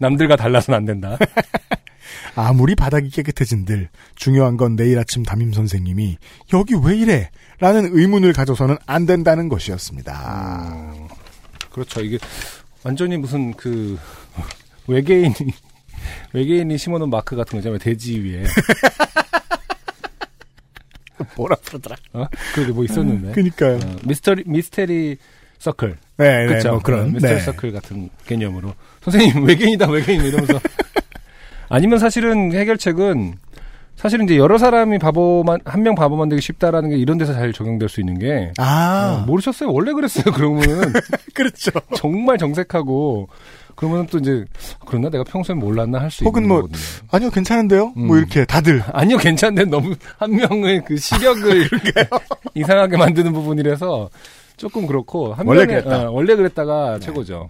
[0.00, 1.16] 남들과 달라서는 안 된다.
[2.34, 6.16] 아무리 바닥이 깨끗해진들 중요한 건 내일 아침 담임 선생님이
[6.54, 7.30] 여기 왜 이래?
[7.58, 10.72] 라는 의문을 가져서는 안 된다는 것이었습니다.
[10.72, 11.08] 음,
[11.70, 12.00] 그렇죠.
[12.00, 12.18] 이게
[12.82, 13.98] 완전히 무슨 그
[14.86, 15.34] 외계인이
[16.32, 17.78] 외계인이 심어놓은 마크 같은 거잖아요.
[17.78, 18.44] 돼지 위에.
[21.36, 21.96] 뭐라 그러더라.
[22.14, 22.24] 어?
[22.54, 23.32] 그게 뭐 있었는데.
[23.32, 23.76] 그니까요.
[23.76, 25.18] 어, 미스터리 미스테리
[25.58, 25.98] 서클.
[26.20, 26.70] 네, 네, 그렇죠.
[26.72, 27.12] 뭐 그런.
[27.12, 27.40] 미스터리 네.
[27.40, 30.60] 서클 같은 개념으로 선생님 외계인이다 외계인 이러면서
[31.68, 33.34] 아니면 사실은 해결책은
[33.96, 37.88] 사실은 이제 여러 사람이 바보만 한 명 바보 만들기 쉽다라는 게 이런 데서 잘 적용될
[37.88, 40.92] 수 있는 게 아, 어, 모르셨어요 원래 그랬어요 그러면은
[41.34, 41.70] 그렇죠.
[41.96, 43.28] 정말 정색하고
[43.76, 44.44] 그러면 또 이제
[44.86, 46.82] 그랬나 내가 평소에 몰랐나 할수 혹은 있는 뭐, 거거든요.
[47.12, 47.94] 아니요, 괜찮은데요?
[47.96, 48.06] 음.
[48.08, 48.82] 뭐 이렇게 다들.
[48.92, 51.66] 아니요 괜찮은데 너무 한 명의 그 시력을
[52.54, 54.10] 이상하게 만드는 부분이라서
[54.60, 56.08] 조금 그렇고 한 원래 명의- 그랬다.
[56.08, 57.48] 어, 원래 그랬다가 최고죠.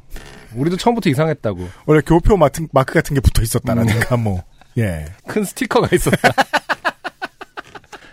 [0.54, 4.44] 우리도 처음부터 이상했다고 원래 교표 마트, 마크 같은 게 붙어 있었다라니까, 뭐.
[4.78, 5.06] 예.
[5.26, 6.16] 큰 스티커가 있었다.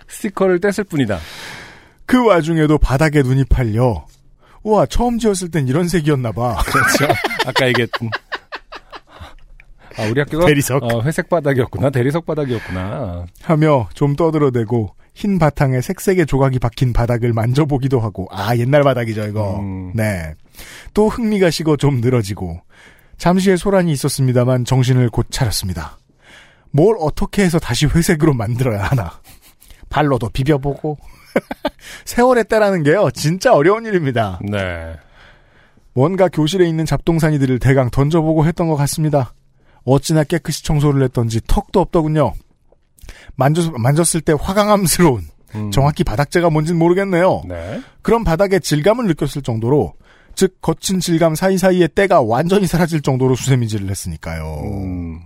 [0.08, 1.20] 스티커를 뗐을 뿐이다.
[2.08, 4.06] 그 와중에도 바닥에 눈이 팔려.
[4.64, 6.58] 우와, 처음 지었을 땐 이런 색이었나 봐.
[6.66, 7.14] 그렇죠.
[7.46, 8.10] 아까 얘기했던.
[10.00, 10.84] 아, 우리 학교가 대리석.
[10.84, 11.92] 어, 회색 바닥이었구나.
[11.92, 13.26] 대리석 바닥이었구나.
[13.44, 19.60] 하며 좀 떠들어대고 흰 바탕에 색색의 조각이 박힌 바닥을 만져보기도 하고 아 옛날 바닥이죠 이거
[19.60, 19.92] 음.
[19.96, 22.62] 네또 흥미가 식어 좀 늘어지고
[23.18, 25.98] 잠시의 소란이 있었습니다만 정신을 곧 차렸습니다
[26.70, 29.12] 뭘 어떻게 해서 다시 회색으로 만들어야 하나
[29.90, 31.00] 발로도 비벼보고
[32.06, 34.98] 세월의 때라는 게요 진짜 어려운 일입니다 네.
[35.96, 39.34] 뭔가 교실에 있는 잡동사니들을 대강 던져보고 했던 것 같습니다.
[39.84, 42.34] 어찌나 깨끗이 청소를 했던지 턱도 없더군요.
[43.36, 45.24] 만졌, 만졌을 때 화강암스러운
[45.56, 45.72] 음.
[45.72, 47.44] 정확히 바닥재가 뭔진 모르겠네요.
[47.48, 47.82] 네.
[48.02, 49.94] 그런 바닥의 질감을 느꼈을 정도로
[50.36, 54.62] 즉 거친 질감 사이사이의 때가 완전히 사라질 정도로 수세미질을 했으니까요.
[54.64, 55.22] 음.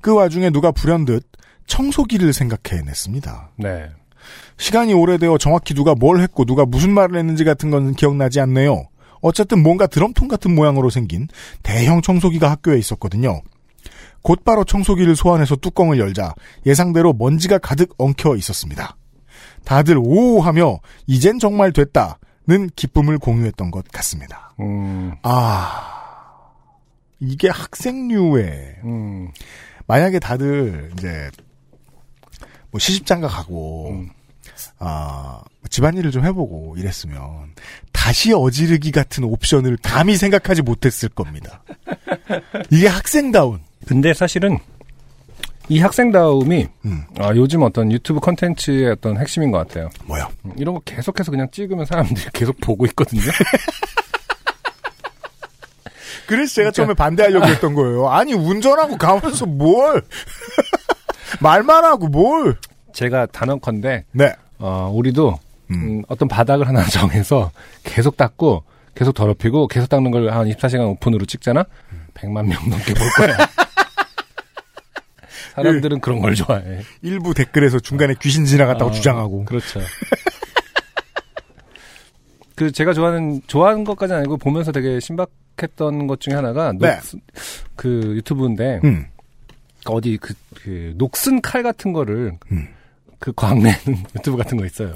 [0.00, 1.24] 그 와중에 누가 불현듯
[1.66, 3.50] 청소기를 생각해냈습니다.
[3.56, 3.88] 네.
[4.58, 8.88] 시간이 오래되어 정확히 누가 뭘 했고 누가 무슨 말을 했는지 같은 건 기억나지 않네요.
[9.20, 11.28] 어쨌든 뭔가 드럼통 같은 모양으로 생긴
[11.62, 13.40] 대형 청소기가 학교에 있었거든요.
[14.22, 16.34] 곧바로 청소기를 소환해서 뚜껑을 열자
[16.66, 18.96] 예상대로 먼지가 가득 엉켜 있었습니다.
[19.64, 24.54] 다들 오 하며 이젠 정말 됐다는 기쁨을 공유했던 것 같습니다.
[24.60, 25.12] 음.
[25.22, 25.98] 아
[27.20, 29.30] 이게 학생류의 음.
[29.86, 31.30] 만약에 다들 이제
[32.70, 34.10] 뭐 시집장가 가고 음.
[34.78, 37.54] 아 집안일을 좀 해보고 이랬으면
[37.92, 41.62] 다시 어지르기 같은 옵션을 감히 생각하지 못했을 겁니다.
[42.70, 44.58] 이게 학생다운 근데 사실은
[45.70, 47.04] 이 학생다움이 음.
[47.18, 49.88] 아, 요즘 어떤 유튜브 컨텐츠의 어떤 핵심인 것 같아요.
[50.06, 50.28] 뭐야?
[50.44, 53.22] 음, 이런 거 계속해서 그냥 찍으면 사람들이 계속 보고 있거든요.
[56.26, 58.08] 그래서 제가 처음에 반대하려고 했던 거예요.
[58.10, 60.02] 아니 운전하고 가면서 뭘
[61.40, 62.56] 말만 하고 뭘?
[62.92, 64.34] 제가 단언컨대 네.
[64.58, 65.38] 어, 우리도
[65.70, 65.74] 음.
[65.74, 67.50] 음, 어떤 바닥을 하나 정해서
[67.84, 68.64] 계속 닦고
[68.94, 71.64] 계속 더럽히고 계속 닦는 걸 한 24시간 오픈으로 찍잖아.
[72.14, 73.36] 100만 명 넘게 볼 거야.
[75.62, 76.80] 사람들은 그런 걸 좋아해.
[77.02, 79.80] 일부 댓글에서 중간에 귀신 지나갔다고 어, 주장하고 그렇죠.
[82.54, 86.98] 그 제가 좋아하는 좋아하는 것까지는 아니고 보면서 되게 신박했던 것 중에 하나가 녹, 네.
[87.76, 89.06] 그 유튜브인데 음.
[89.86, 92.68] 어디 그, 그 녹슨 칼 같은 거를 음.
[93.20, 93.78] 그 광내는
[94.16, 94.92] 유튜브 같은 거 있어요.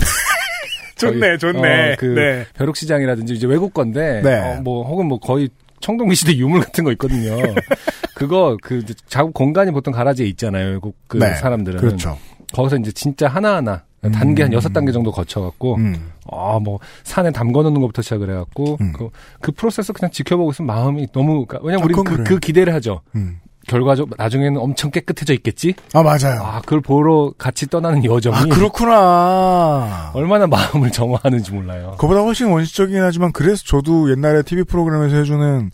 [0.97, 1.93] 좋네, 좋네.
[1.93, 2.47] 어, 그 네.
[2.55, 4.39] 벼룩시장이라든지 이제 외국 건데 네.
[4.39, 5.49] 어, 뭐 혹은 뭐 거의
[5.83, 7.37] 청동기 시대 유물 같은 거 있거든요.
[8.15, 10.71] 그거 그 작업 공간이 보통 가라지에 있잖아요.
[10.71, 12.17] 외국 그 네, 사람들은 그렇죠.
[12.55, 16.13] 거기서 이제 진짜 하나하나 단계 한 여섯 단계 정도 거쳐갖고 음.
[16.31, 19.11] 아 뭐 산에 담궈 놓는 것부터 시작을 해갖고 그,
[19.41, 22.25] 그 프로세스 그냥 지켜보고 있으면 마음이 너무 그러니까 왜냐면 아, 우리 그, 그래요.
[22.27, 23.01] 그 기대를 하죠.
[23.17, 23.41] 음.
[23.69, 25.75] 결과적 나중에는 엄청 깨끗해져 있겠지.
[25.93, 26.43] 아, 맞아요.
[26.43, 30.11] 아 그걸 보러 같이 떠나는 여정이 아, 그렇구나.
[30.15, 31.97] 얼마나 마음을 정화하는지 몰라요.
[31.99, 35.71] 그보다 훨씬 원시적이긴 하지만 그래서 저도 옛날에 TV 프로그램에서 해주는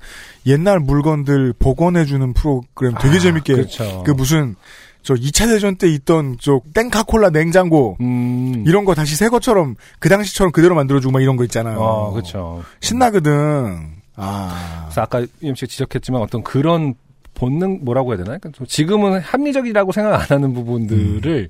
[0.46, 4.02] 옛날 물건들 복원해주는 프로그램 되게 재밌게 그렇죠.
[4.04, 4.56] 그 무슨
[5.02, 8.64] 저 2차 대전 때 있던 저 땡카콜라 냉장고 음.
[8.66, 11.78] 이런 거 다시 새 것처럼 그 당시처럼 그대로 만들어주고 막 이런 거 있잖아요.
[11.78, 12.62] 어, 그렇죠.
[12.80, 13.92] 신나거든.
[14.16, 14.82] 아.
[14.86, 16.94] 그래서 아까 이엠 씨가 지적했지만 어떤 그런
[17.38, 18.36] 본능 뭐라고 해야 되나?
[18.38, 21.48] 그러니까 좀 지금은 합리적이라고 생각 안 하는 부분들을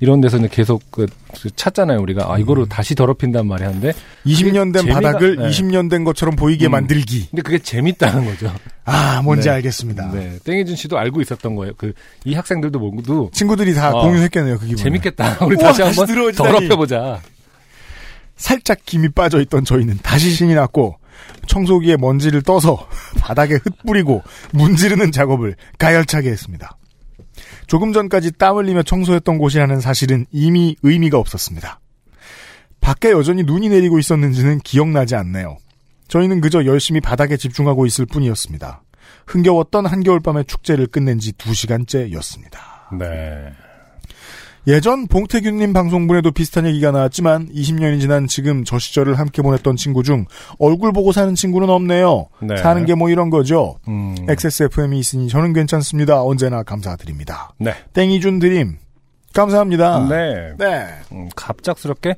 [0.00, 1.06] 이런 데서 는 계속 그
[1.56, 3.92] 찾잖아요 우리가 아 이거를 다시 더럽힌단 말이 한데
[4.26, 5.48] 20년 된 재미가- 바닥을 네.
[5.48, 6.72] 20년 된 것처럼 보이게 음.
[6.72, 7.28] 만들기.
[7.30, 8.52] 근데 그게 재밌다는 거죠.
[8.84, 9.54] 아, 뭔지 네.
[9.54, 10.10] 알겠습니다.
[10.12, 11.72] 네, 땡희준 씨도 알고 있었던 거예요.
[11.76, 11.92] 그
[12.24, 14.76] 이 학생들도 모두 친구들이 다 어, 공유했겠네요, 그 기분.
[14.82, 15.38] 재밌겠다.
[15.46, 16.32] 우리 우와, 다시 한번.
[16.34, 17.20] 더럽혀보자.
[18.36, 20.96] 살짝 김이 빠져 있던 저희는 다시 신이 났고
[21.46, 22.88] 청소기에 먼지를 떠서
[23.20, 26.76] 바닥에 흙 뿌리고 문지르는 작업을 가열차게 했습니다.
[27.66, 31.80] 조금 전까지 땀 흘리며 청소했던 곳이라는 사실은 이미 의미가 없었습니다.
[32.80, 35.56] 밖에 여전히 눈이 내리고 있었는지는 기억나지 않네요.
[36.08, 38.82] 저희는 그저 열심히 바닥에 집중하고 있을 뿐이었습니다.
[39.26, 42.96] 흥겨웠던 한겨울밤의 축제를 끝낸 지 2시간째였습니다.
[42.98, 43.52] 네.
[44.66, 50.24] 예전 봉태균님 방송분에도 비슷한 얘기가 나왔지만 20년이 지난 지금 저 시절을 함께 보냈던 친구 중
[50.58, 52.26] 얼굴 보고 사는 친구는 없네요.
[52.42, 52.56] 네.
[52.56, 53.76] 사는 게 뭐 이런 거죠.
[53.88, 54.14] 음.
[54.28, 56.22] XSFM이 있으니 저는 괜찮습니다.
[56.22, 57.50] 언제나 감사드립니다.
[57.58, 57.74] 네.
[57.92, 58.78] 땡이준 드림
[59.34, 60.08] 감사합니다.
[60.08, 60.54] 네.
[60.58, 60.86] 네.
[61.12, 62.16] 음, 갑작스럽게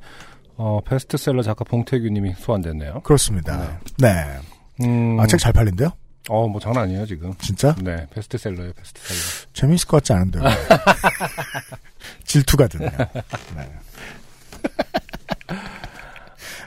[0.57, 3.01] 어, 베스트셀러 작가 봉태규님이 소환됐네요.
[3.03, 3.79] 그렇습니다.
[3.99, 4.09] 네.
[4.85, 5.91] 음, 아, 책 잘 팔린대요?
[6.29, 7.35] 어, 뭐 장난 아니에요 지금.
[7.39, 7.75] 진짜?
[7.83, 9.51] 네, 베스트셀러예요, 베스트셀러.
[9.53, 10.43] 재미있을 것 같지 않은데요.
[12.25, 12.91] 질투가 드네요.
[13.57, 13.73] 네.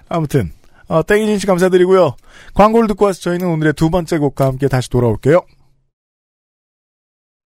[0.09, 0.51] 아무튼
[0.88, 2.16] 어, 땡이진 씨 감사드리고요.
[2.53, 5.41] 광고를 듣고 와서 저희는 오늘의 두 번째 곡과 함께 다시 돌아올게요.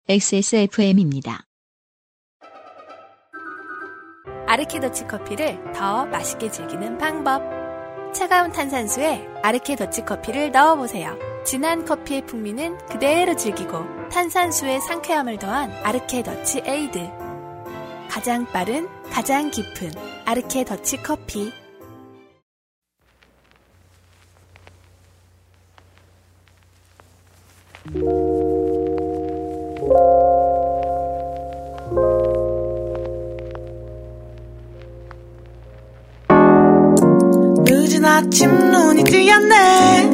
[0.09, 1.45] XSFM입니다.
[4.47, 7.58] 아르케더치 커피를 더 맛있게 즐기는 방법.
[8.19, 11.17] 차가운 탄산수에 아르케 더치 커피를 넣어보세요.
[11.45, 16.99] 진한 커피의 풍미는 그대로 즐기고 탄산수의 상쾌함을 더한 아르케 더치 에이드.
[18.11, 19.93] 가장 빠른, 가장 깊은
[20.25, 21.53] 아르케 더치 커피.
[37.89, 40.11] 늦은 아침 눈이 뜨였네.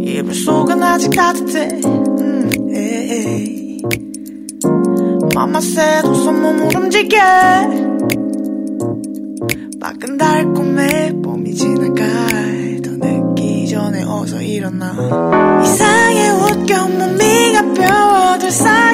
[0.00, 1.80] 이불 속은 아직 따뜻해.
[1.86, 3.80] 음, 에이.
[5.34, 7.18] 맘마 새도 손몸을 움직여.
[9.80, 15.62] 밖은 달콤해 봄이 지나갈 더 늦기 전에 어서 일어나.
[15.64, 18.85] 이상해 웃겨 몸이 가벼워들 사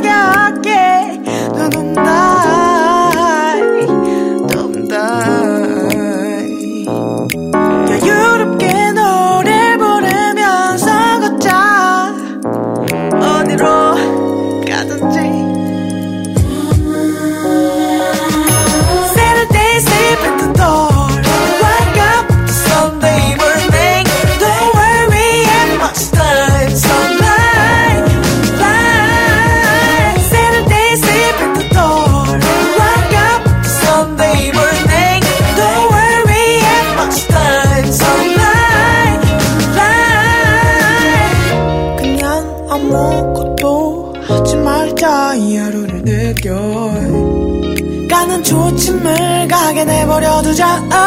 [50.12, 51.01] 버려두자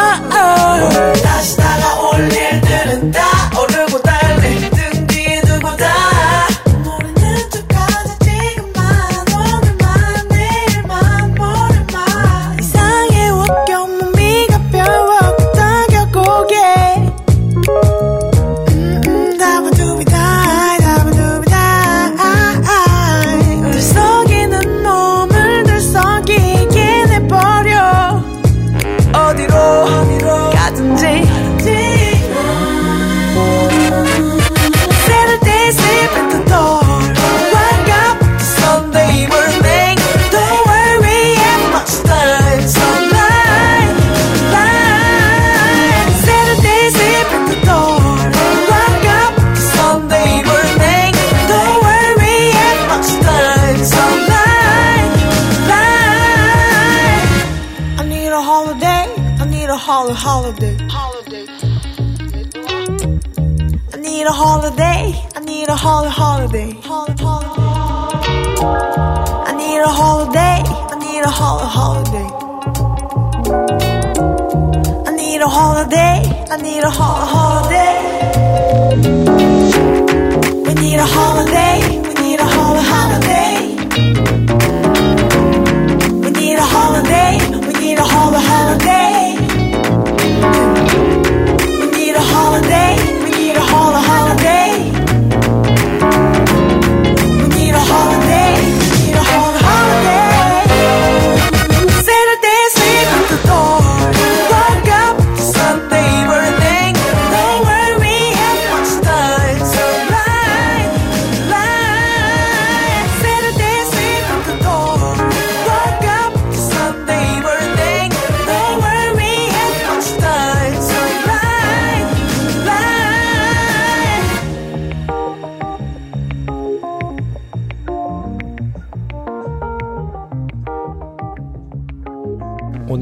[76.56, 77.35] I need a hol-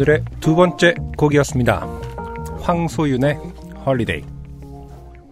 [0.04, 1.80] 오늘의 두 번째 곡이었습니다.
[2.60, 3.34] 황소윤의
[3.86, 4.22] Holiday.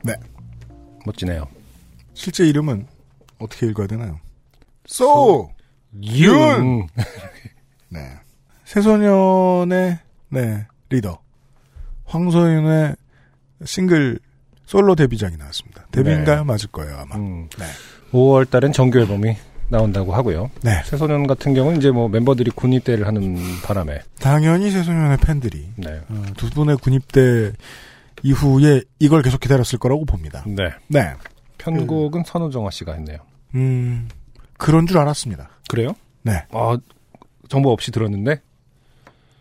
[0.03, 0.15] 네.
[1.05, 1.47] 멋지네요.
[2.15, 2.87] 실제 이름은
[3.39, 4.19] 어떻게 읽어야 되나요?
[4.87, 5.51] 소!
[6.03, 6.87] 윤!
[7.91, 8.15] 네.
[8.65, 9.99] 새소년의,
[10.31, 11.19] 네, 리더.
[12.07, 12.97] 황소윤의
[13.67, 14.19] 싱글
[14.65, 15.87] 솔로 데뷔작이 나왔습니다.
[15.91, 16.39] 데뷔인가요?
[16.39, 16.45] 네.
[16.45, 17.17] 맞을 거예요, 아마.
[17.17, 17.51] 음.
[17.59, 17.67] 네.
[18.13, 19.37] 5월 달엔 정규 앨범이
[19.73, 20.51] 나온다고 하고요.
[20.63, 20.83] 네.
[20.85, 26.01] 새소년 같은 경우는 이제 뭐 멤버들이 군입대를 하는 바람에 당연히 새소년의 팬들이 네.
[26.09, 27.53] 어, 두 분의 군입대
[28.23, 30.45] 이후에 이걸 계속 기다렸을 거라고 봅니다.
[30.47, 30.65] 네.
[30.89, 31.13] 네.
[31.59, 33.19] 편곡은 선우정아 씨가 했네요.
[33.55, 34.09] 음,
[34.59, 35.49] 그런 줄 알았습니다.
[35.69, 35.95] 그래요?
[36.23, 36.45] 네.
[36.53, 36.77] 아,
[37.49, 38.41] 정보 없이 들었는데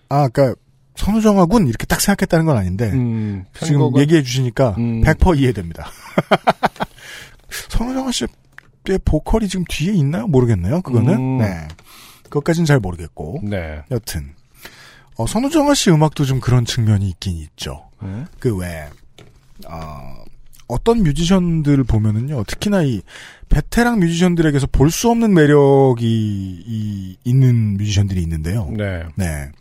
[0.10, 0.56] 아, 그니까,
[0.96, 5.02] 선우정아군 이렇게 딱 생각했다는 건 아닌데, 음, 지금 편곡은- 얘기해 주시니까 음.
[5.02, 5.88] 100% 이해됩니다.
[7.70, 8.26] 선우정아 씨
[8.88, 10.26] 의 보컬이 지금 뒤에 있나요?
[10.28, 10.82] 모르겠네요.
[10.82, 11.14] 그거는.
[11.14, 11.38] 음.
[11.38, 11.68] 네.
[12.24, 13.42] 그것까지는 잘 모르겠고.
[13.44, 13.82] 네.
[13.92, 14.34] 여튼.
[15.18, 17.90] 어, 선우정아 씨 음악도 좀 그런 측면이 있긴 있죠.
[18.02, 18.26] 음.
[18.40, 18.90] 그 왜,
[19.68, 20.24] 어,
[20.68, 23.02] 어떤 뮤지션들을 보면은요, 특히나 이
[23.50, 26.04] 베테랑 뮤지션들에게서 볼 수 없는 매력이
[26.66, 28.68] 이- 있는 뮤지션들이 있는데요.
[28.76, 29.04] 네.
[29.16, 29.52] 네.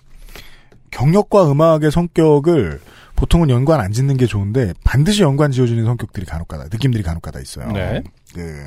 [0.90, 2.80] 경력과 음악의 성격을
[3.16, 7.70] 보통은 연관 안 짓는 게 좋은데 반드시 연관 지어주는 성격들이 간혹가다 느낌들이 간혹가다 있어요.
[7.72, 8.02] 네.
[8.34, 8.64] 그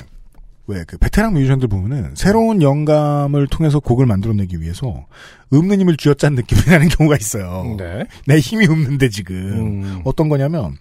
[0.66, 5.06] 왜 그 베테랑 뮤지션들 보면은 새로운 영감을 통해서 곡을 만들어내기 위해서
[5.52, 7.74] 없는 힘을 쥐어짠 느낌이 나는 경우가 있어요.
[7.78, 8.04] 네.
[8.26, 10.00] 내 힘이 없는데 지금 음.
[10.04, 10.76] 어떤 거냐면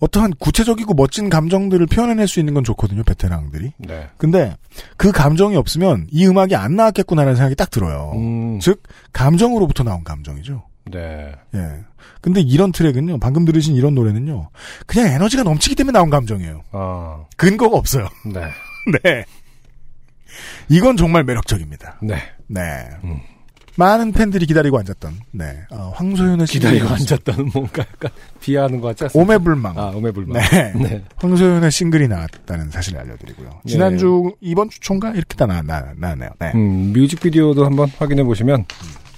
[0.00, 3.72] 어떠한 구체적이고 멋진 감정들을 표현해낼 수 있는 건 좋거든요 베테랑들이.
[3.78, 4.08] 네.
[4.16, 4.56] 근데
[4.96, 8.12] 그 감정이 없으면 이 음악이 안 나왔겠구나라는 생각이 딱 들어요.
[8.16, 8.58] 음.
[8.60, 10.64] 즉 감정으로부터 나온 감정이죠.
[10.90, 11.32] 네.
[11.54, 11.60] 예.
[12.20, 14.50] 근데 이런 트랙은요, 방금 들으신 이런 노래는요,
[14.86, 16.62] 그냥 에너지가 넘치기 때문에 나온 감정이에요.
[16.72, 18.08] 아, 근거가 없어요.
[18.32, 18.40] 네.
[19.02, 19.24] 네.
[20.68, 21.98] 이건 정말 매력적입니다.
[22.02, 22.16] 네.
[22.46, 22.88] 네.
[23.76, 25.60] 많은 팬들이 기다리고 앉았던, 네.
[25.70, 28.10] 어, 황소연의 기다리고 앉았다는 뭔가 약간
[28.40, 29.22] 비하하는 것 같지 않습니까?
[29.34, 29.78] 오매불망.
[29.78, 30.42] 아, 오매불망.
[30.50, 30.72] 네.
[30.74, 31.04] 네.
[31.16, 33.48] 황소연의 싱글이 나왔다는 사실을 알려드리고요.
[33.64, 33.72] 네.
[33.72, 35.10] 지난주, 이번 주 총가?
[35.12, 36.30] 이렇게 다 나, 나, 나왔네요.
[36.38, 36.52] 네.
[36.54, 38.66] 음, 뮤직비디오도 한번 확인해 보시면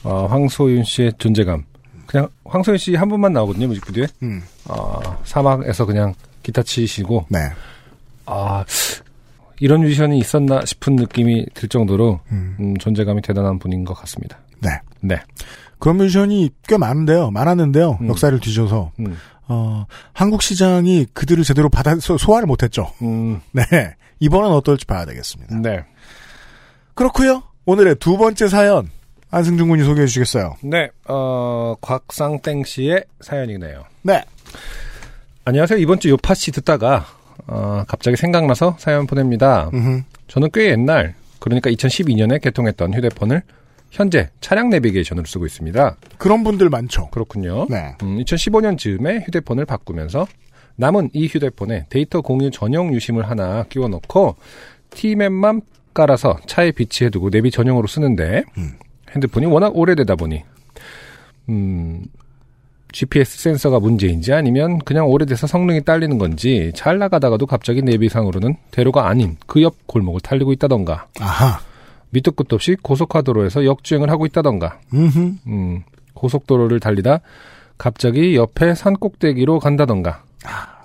[0.05, 1.65] 어, 황소윤 씨의 존재감.
[2.07, 4.07] 그냥 황소윤 씨한 분만 나오거든요 뮤직비디오에.
[4.23, 4.43] 음.
[4.66, 6.15] 어, 사막에서 그냥
[6.45, 7.27] 기타 치시고.
[7.28, 7.39] 네.
[8.27, 8.65] 아
[9.60, 12.56] 이런 뮤지션이 있었나 싶은 느낌이 들 정도로 음.
[12.60, 14.39] 음, 존재감이 대단한 분인 것 같습니다.
[14.60, 14.70] 네.
[15.01, 15.20] 네.
[15.78, 17.31] 그런 뮤지션이 꽤 많은데요.
[17.31, 17.98] 많았는데요.
[18.01, 18.09] 음.
[18.09, 18.93] 역사를 뒤져서.
[19.01, 19.16] 음.
[19.48, 22.90] 어, 한국 시장이 그들을 제대로 받아, 소, 소화를 못했죠.
[23.02, 23.62] 음, 네.
[24.20, 25.56] 이번은 어떨지 봐야 되겠습니다.
[25.59, 25.85] 네.
[26.94, 28.89] 그렇고요 오늘의 두 번째 사연.
[29.31, 30.55] 안승준 군이 소개해 주시겠어요?
[30.62, 30.90] 네.
[31.09, 33.85] 어, 곽상땡 씨의 사연이네요.
[34.02, 34.22] 네.
[35.44, 35.78] 안녕하세요.
[35.81, 37.05] 이번 주 요파 씨 듣다가
[37.47, 39.70] 어, 갑자기 생각나서 사연 보냅니다.
[39.73, 40.02] 음흠.
[40.28, 43.43] 저는 꽤 옛날, 그러니까 2012년에 개통했던 휴대폰을
[43.90, 45.97] 현재 차량 내비게이션으로 쓰고 있습니다.
[46.19, 47.11] 그런 분들 많죠.
[47.11, 47.66] 그렇군요.
[47.70, 47.94] 네.
[48.02, 50.27] 음, 2015년 즈음에 휴대폰을 바꾸면서
[50.77, 54.35] 남은 이 휴대폰에 데이터 공유 전용 유심을 하나 끼워놓고
[54.90, 55.62] T맵만
[55.94, 58.73] 깔아서 차에 비치해 두고 내비 전용으로 쓰는데 음.
[59.15, 60.43] 핸드폰이 워낙 오래되다 보니
[61.51, 62.05] 음,
[62.95, 69.37] GPS 센서가 문제인지 아니면 그냥 오래돼서 성능이 딸리는 건지 잘 나가다가도 갑자기 내비상으로는 대로가 아닌
[69.49, 71.59] 그 옆 골목을 달리고 있다던가 아하.
[72.11, 75.33] 밑도 끝도 없이 고속화도로에서 역주행을 하고 있다던가 음흠.
[75.49, 75.83] 음,
[76.15, 77.19] 고속도로를 달리다
[77.77, 80.23] 갑자기 옆에 산 꼭대기로 간다던가.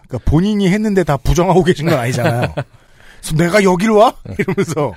[0.07, 2.55] 그러니까 본인이 했는데 다 부정하고 계신 건 아니잖아요.
[3.37, 4.13] 내가 여기로 와?
[4.39, 4.93] 이러면서.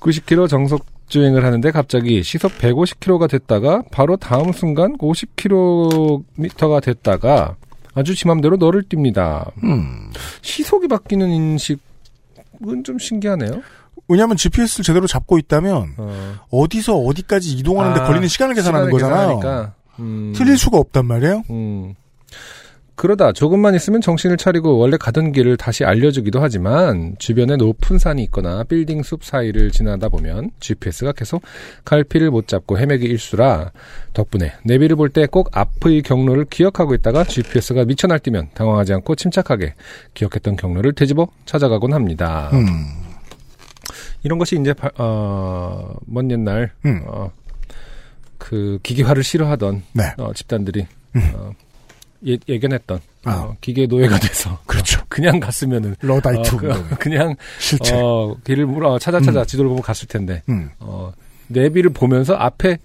[0.00, 7.56] 90km 정속 주행을 하는데 갑자기 시속 150km가 됐다가 바로 다음 순간 50km가 됐다가
[7.94, 9.52] 아주 지 맘대로 너를 띱니다.
[9.62, 10.10] 음.
[10.40, 13.60] 시속이 바뀌는 인식은 좀 신기하네요.
[14.08, 16.34] 왜냐하면 GPS를 제대로 잡고 있다면 어.
[16.50, 19.72] 어디서 어디까지 이동하는데 아, 걸리는 시간을 계산하는 거잖아요.
[19.98, 20.32] 음.
[20.34, 21.42] 틀릴 수가 없단 말이에요.
[21.50, 21.94] 음.
[22.94, 28.64] 그러다 조금만 있으면 정신을 차리고 원래 가던 길을 다시 알려주기도 하지만 주변에 높은 산이 있거나
[28.64, 31.42] 빌딩 숲 사이를 지나다 보면 GPS가 계속
[31.84, 33.72] 갈피를 못 잡고 헤매기 일수라
[34.12, 39.74] 덕분에 내비를 볼 때 꼭 앞의 경로를 기억하고 있다가 GPS가 미쳐 날뛰면 당황하지 않고 침착하게
[40.14, 42.50] 기억했던 경로를 되짚어 찾아가곤 합니다.
[42.52, 42.66] 음.
[44.22, 47.02] 이런 것이 이제 바- 어, 먼 옛날 음.
[47.06, 47.32] 어,
[48.38, 50.12] 그 기계화를 싫어하던 네.
[50.18, 50.86] 어, 집단들이
[51.16, 51.30] 음.
[51.34, 51.50] 어,
[52.26, 53.32] 예, 예견했던 아.
[53.32, 55.00] 어, 기계 노예가 돼서 그렇죠.
[55.08, 56.88] 그냥 갔으면은 러다이트 어, 그.
[56.98, 57.94] 그냥 실체.
[57.96, 59.46] 어, 길을 물어 찾아 찾아 음.
[59.46, 60.70] 지도를 보고 갔을 텐데 음.
[60.78, 61.12] 어,
[61.48, 62.78] 내비를 보면서 앞에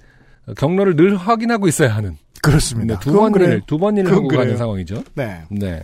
[0.58, 2.96] 경로를 늘 확인하고 있어야 하는 그렇습니다.
[2.96, 3.48] 네, 두 그건 번 그래요.
[3.50, 4.42] 일을 두번 일을 그건 하고 그래요.
[4.44, 5.04] 가는 상황이죠.
[5.16, 5.42] 네.
[5.50, 5.84] 네.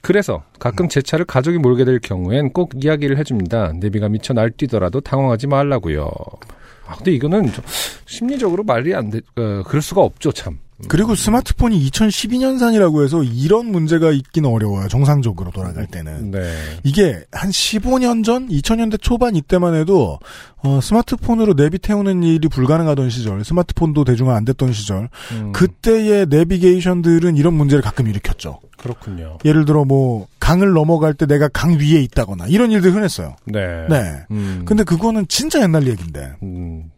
[0.00, 3.72] 그래서 가끔 제 차를 가족이 몰게 될 경우엔 꼭 이야기를 해줍니다.
[3.74, 6.08] 내비가 미쳐 날뛰더라도 당황하지 말라고요.
[6.86, 7.64] 아, 근데 이거는 좀
[8.06, 10.58] 심리적으로 말이 안 돼, 어, 그럴 수가 없죠, 참.
[10.86, 14.86] 그리고 스마트폰이 2012년산이라고 해서 이런 문제가 있긴 어려워요.
[14.86, 16.30] 정상적으로 돌아갈 때는.
[16.30, 16.52] 네.
[16.84, 20.20] 이게 한 15년 전, 2000년대 초반 이때만 해도
[20.62, 27.36] 어, 스마트폰으로 내비 태우는 일이 불가능하던 시절, 스마트폰도 대중화 안 됐던 시절, 음, 그때의 내비게이션들은
[27.36, 28.60] 이런 문제를 가끔 일으켰죠.
[28.76, 29.38] 그렇군요.
[29.44, 33.36] 예를 들어 뭐 강을 넘어갈 때 내가 강 위에 있다거나 이런 일들 흔했어요.
[33.44, 33.86] 네.
[33.88, 34.24] 네.
[34.30, 36.32] 음, 근데 그거는 진짜 옛날 얘기인데.
[36.42, 36.90] 음,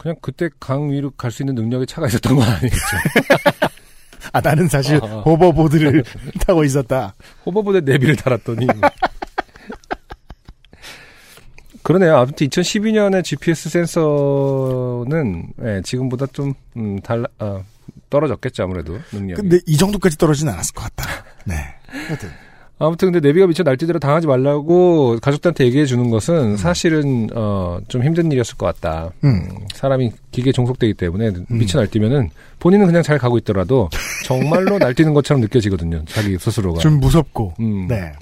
[0.00, 2.74] 그냥 그때 강 위로 갈 수 있는 능력의 차가 있었던 건 아니겠죠.
[4.32, 5.20] 아 나는 사실 아, 아.
[5.20, 6.02] 호버보드를
[6.40, 7.14] 타고 있었다.
[7.44, 8.66] 호버보드에 내비를 달았더니.
[11.82, 12.16] 그러네요.
[12.16, 17.62] 아무튼 2012년에 GPS 센서는 예, 지금보다 좀 음, 달라 아,
[18.08, 19.34] 떨어졌겠죠 아무래도 능력이.
[19.34, 21.24] 근데 이 정도까지 떨어지는 않았을 것 같다.
[21.44, 21.54] 네.
[22.06, 22.30] 하여튼
[22.80, 28.32] 아무튼 근데 내비가 미쳐 날뛰대로 당하지 말라고 가족들한테 얘기해 주는 것은 사실은 어, 좀 힘든
[28.32, 29.10] 일이었을 것 같다.
[29.22, 29.48] 음.
[29.74, 33.90] 사람이 기계에 종속되기 때문에 미쳐 날뛰면은 본인은 그냥 잘 가고 있더라도
[34.24, 36.04] 정말로 날뛰는 것처럼 느껴지거든요.
[36.06, 36.80] 자기 스스로가.
[36.80, 37.54] 좀 무섭고.
[37.60, 37.86] 음.
[37.86, 38.12] 네.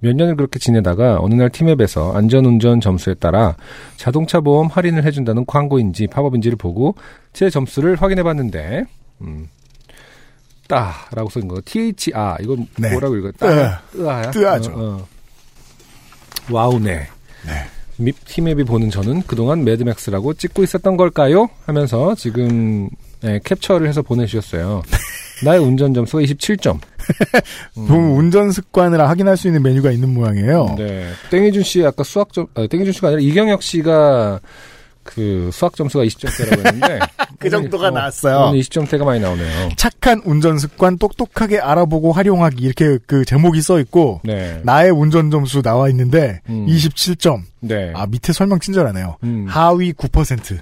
[0.00, 3.54] 몇 년을 그렇게 지내다가 어느 날 팀앱에서 안전운전 점수에 따라
[3.96, 6.96] 자동차 보험 할인을 해준다는 광고인지 팝업인지를 보고
[7.32, 8.86] 제 점수를 확인해봤는데
[9.20, 9.46] 음,
[10.70, 12.90] 따라고 써있는 거 THR 이건 네.
[12.92, 13.32] 뭐라고 읽어요?
[13.32, 13.38] 뜨.
[13.92, 14.30] 뜨아야?
[14.30, 14.70] 뜨아죠.
[14.72, 15.08] 어, 어.
[16.50, 16.94] 와우네.
[17.46, 17.52] 네.
[17.96, 21.48] 밉 팀앱이 보는 저는 그동안 매드맥스라고 찍고 있었던 걸까요?
[21.66, 22.88] 하면서 지금
[23.24, 24.82] 예, 캡처를 해서 보내주셨어요.
[25.44, 26.78] 나의 운전 점수가 27점.
[27.74, 30.76] 보면 운전 습관을 확인할 수 있는 메뉴가 있는 모양이에요.
[30.78, 31.10] 네.
[31.30, 34.40] 땡이준 씨 아까 수학 점, 아, 땡이준 씨가 아니라 이경혁 씨가
[35.02, 36.98] 그 수학 점수가 20점대라고 했는데
[37.38, 38.48] 그 정도가 나왔어요.
[38.48, 39.70] 오늘 20점대가 많이 나오네요.
[39.76, 44.60] 착한 운전 습관 똑똑하게 알아보고 활용하기 이렇게 그 제목이 써 있고 네.
[44.64, 46.66] 나의 운전 점수 나와 있는데 음.
[46.66, 47.42] 27점.
[47.60, 47.92] 네.
[47.94, 49.16] 아 밑에 설명 친절하네요.
[49.24, 49.46] 음.
[49.48, 50.58] 하위 9%.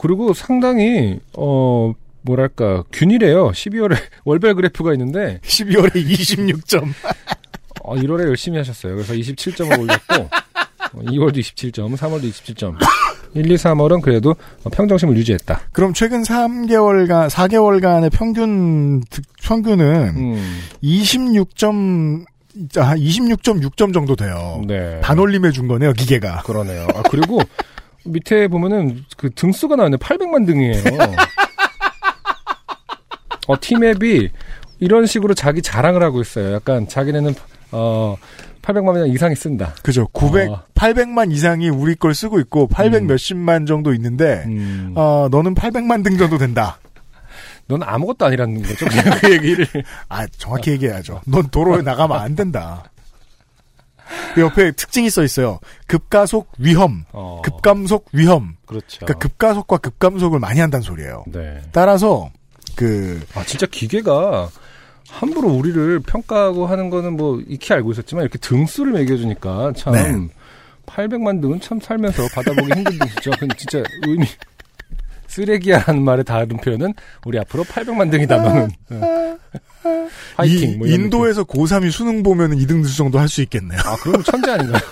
[0.00, 1.92] 그리고 상당히 어
[2.22, 3.50] 뭐랄까 균일해요.
[3.52, 6.92] 12월에 월별 그래프가 있는데 12월에 26점.
[7.82, 8.96] 어, 1월에 열심히 하셨어요.
[8.96, 10.14] 그래서 27점을 올렸고
[10.94, 12.76] 어, 2월도 27점, 3월도 27점.
[13.36, 14.30] 1, 2, 3월은 그래도
[14.64, 15.60] 어, 평정심을 유지했다.
[15.72, 19.84] 그럼 최근 3개월간 4개월간의 평균 득- 평균은
[20.16, 22.24] 음, 26점
[22.76, 24.62] 한 26.6점 정도 돼요.
[24.66, 24.98] 네.
[25.02, 26.42] 반올림해 준 거네요, 기계가.
[26.44, 26.86] 그러네요.
[26.94, 27.40] 아, 그리고
[28.06, 30.82] 밑에 보면은 그 등수가 나왔는데 800만 등이에요.
[33.48, 34.30] 어, 팀앱이
[34.80, 36.54] 이런 식으로 자기 자랑을 하고 있어요.
[36.54, 37.34] 약간 자기네는
[37.72, 38.16] 어
[38.66, 39.74] 800만 이상이 쓴다.
[39.82, 40.08] 그죠.
[40.08, 40.62] 900, 어.
[40.74, 43.06] 800만 이상이 우리 걸 쓰고 있고 800 음.
[43.06, 46.78] 몇십만 정도 있는데 음, 어, 너는 800만 등 정도 된다.
[47.68, 48.86] 넌 아무것도 아니라는 거죠.
[48.86, 49.66] 그냥 그 얘기를.
[50.08, 51.20] 아, 정확히 얘기해야죠.
[51.26, 52.84] 넌 도로에 나가면 안 된다.
[54.34, 55.58] 그 옆에 특징이 써 있어요.
[55.88, 58.54] 급가속 위험, 어, 급감속 위험.
[58.66, 59.04] 그렇죠.
[59.04, 61.24] 그러니까 급가속과 급감속을 많이 한다는 소리예요.
[61.26, 61.60] 네.
[61.72, 62.30] 따라서
[62.76, 64.48] 그 아 진짜 기계가
[65.10, 70.28] 함부로 우리를 평가하고 하는 거는 뭐 익히 알고 있었지만 이렇게 등수를 매겨주니까 참 네.
[70.86, 73.30] 800만 등은 참 살면서 받아보기 힘든 등수죠.
[73.56, 74.26] 진짜 의미
[75.28, 79.36] 쓰레기야라는 말의 다른 표현은 우리 앞으로 800만 등이다 너는 어.
[80.36, 83.78] 화이팅 이, 뭐 인도에서 고3이 수능 보면은 2등 수 정도 할 수 있겠네요.
[83.84, 84.80] 아 그럼 천재 아닌가요?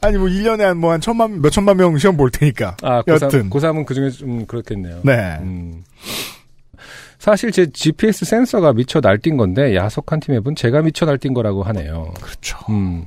[0.00, 2.76] 아니 뭐 1년에 한 뭐한 천만 몇 천만 명 시험 볼 테니까.
[2.82, 3.48] 아 여튼.
[3.48, 5.00] 고3, 고3은 그중에 좀 그렇겠네요.
[5.04, 5.38] 네.
[5.40, 5.84] 음.
[7.22, 12.12] 사실 제 GPS 센서가 미쳐 날뛴 건데 야속한 팀 앱은 제가 미쳐 날뛴 거라고 하네요.
[12.20, 12.58] 그렇죠.
[12.68, 13.06] 음.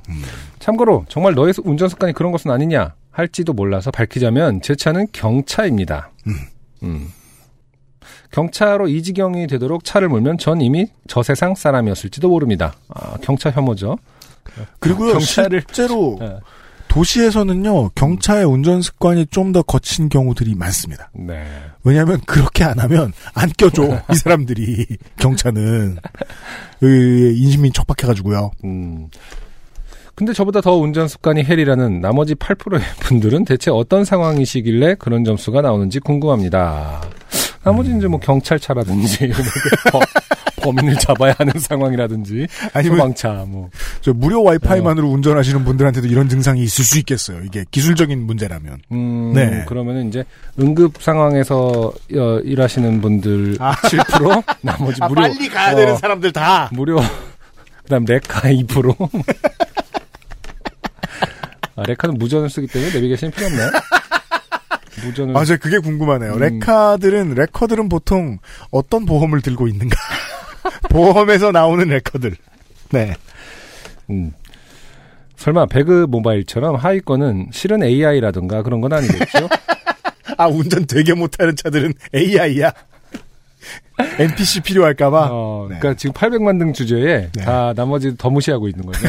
[0.59, 6.11] 참고로 정말 너의 운전 습관이 그런 것은 아니냐 할지도 몰라서 밝히자면 제 차는 경차입니다.
[6.83, 7.11] 음.
[8.31, 12.73] 경차로 이 지경이 되도록 차를 몰면 전 이미 저 세상 사람이었을지도 모릅니다.
[12.87, 13.97] 아, 경차 혐오죠.
[14.79, 16.39] 그리고요, 경차를 실제로 예.
[16.95, 21.09] 도시에서는요, 경차의 운전 습관이 좀 더 거친 경우들이 많습니다.
[21.13, 21.45] 네.
[21.83, 24.85] 왜냐하면 그렇게 안 하면 안 껴줘 이 사람들이
[25.17, 25.97] 경차는
[26.79, 28.51] 그 인신민 척박해가지고요.
[28.65, 29.09] 음.
[30.15, 35.99] 근데 저보다 더 운전 습관이 헬이라는 나머지 8%의 분들은 대체 어떤 상황이시길래 그런 점수가 나오는지
[35.99, 37.01] 궁금합니다.
[37.63, 39.27] 나머지는 이제 뭐 경찰차라든지
[39.93, 40.01] 뭐
[40.71, 43.69] 범인을 잡아야 하는 상황이라든지 아니면- 소방차 뭐
[44.01, 44.43] 저 무료 어.
[44.43, 47.41] 와이파이만으로 운전하시는 분들한테도 이런 증상이 있을 수 있겠어요.
[47.43, 48.79] 이게 기술적인 문제라면.
[48.91, 49.63] 음, 네.
[49.67, 50.23] 그러면은 이제
[50.59, 56.69] 응급 상황에서 어, 일하시는 분들 7% 나머지 아, 무료 빨리 가야 어, 되는 사람들 다.
[56.73, 56.99] 무료
[57.85, 59.23] 그다음 레카 2%
[61.77, 63.69] 아, 레카는 무전을 쓰기 때문에 내비게이션이 필요 없나요?
[65.03, 65.57] 무전을 맞아요.
[65.59, 66.33] 그게 궁금하네요.
[66.33, 66.39] 음.
[66.39, 68.39] 레카들은 레커들은 보통
[68.71, 69.95] 어떤 보험을 들고 있는가?
[70.89, 72.35] 보험에서 나오는 레커들.
[72.91, 73.15] 네.
[74.09, 74.31] 음.
[75.35, 79.49] 설마 배그 모바일처럼 하위권은 실은 AI라든가 그런 건 아니겠죠?
[80.37, 82.71] 아 운전 되게 못하는 차들은 AI야.
[84.19, 85.29] NPC 필요할까봐.
[85.31, 85.77] 어, 네.
[85.79, 89.07] 그러니까 지금 800만 등 주제에 다 나머지 더 무시하고 있는 거죠.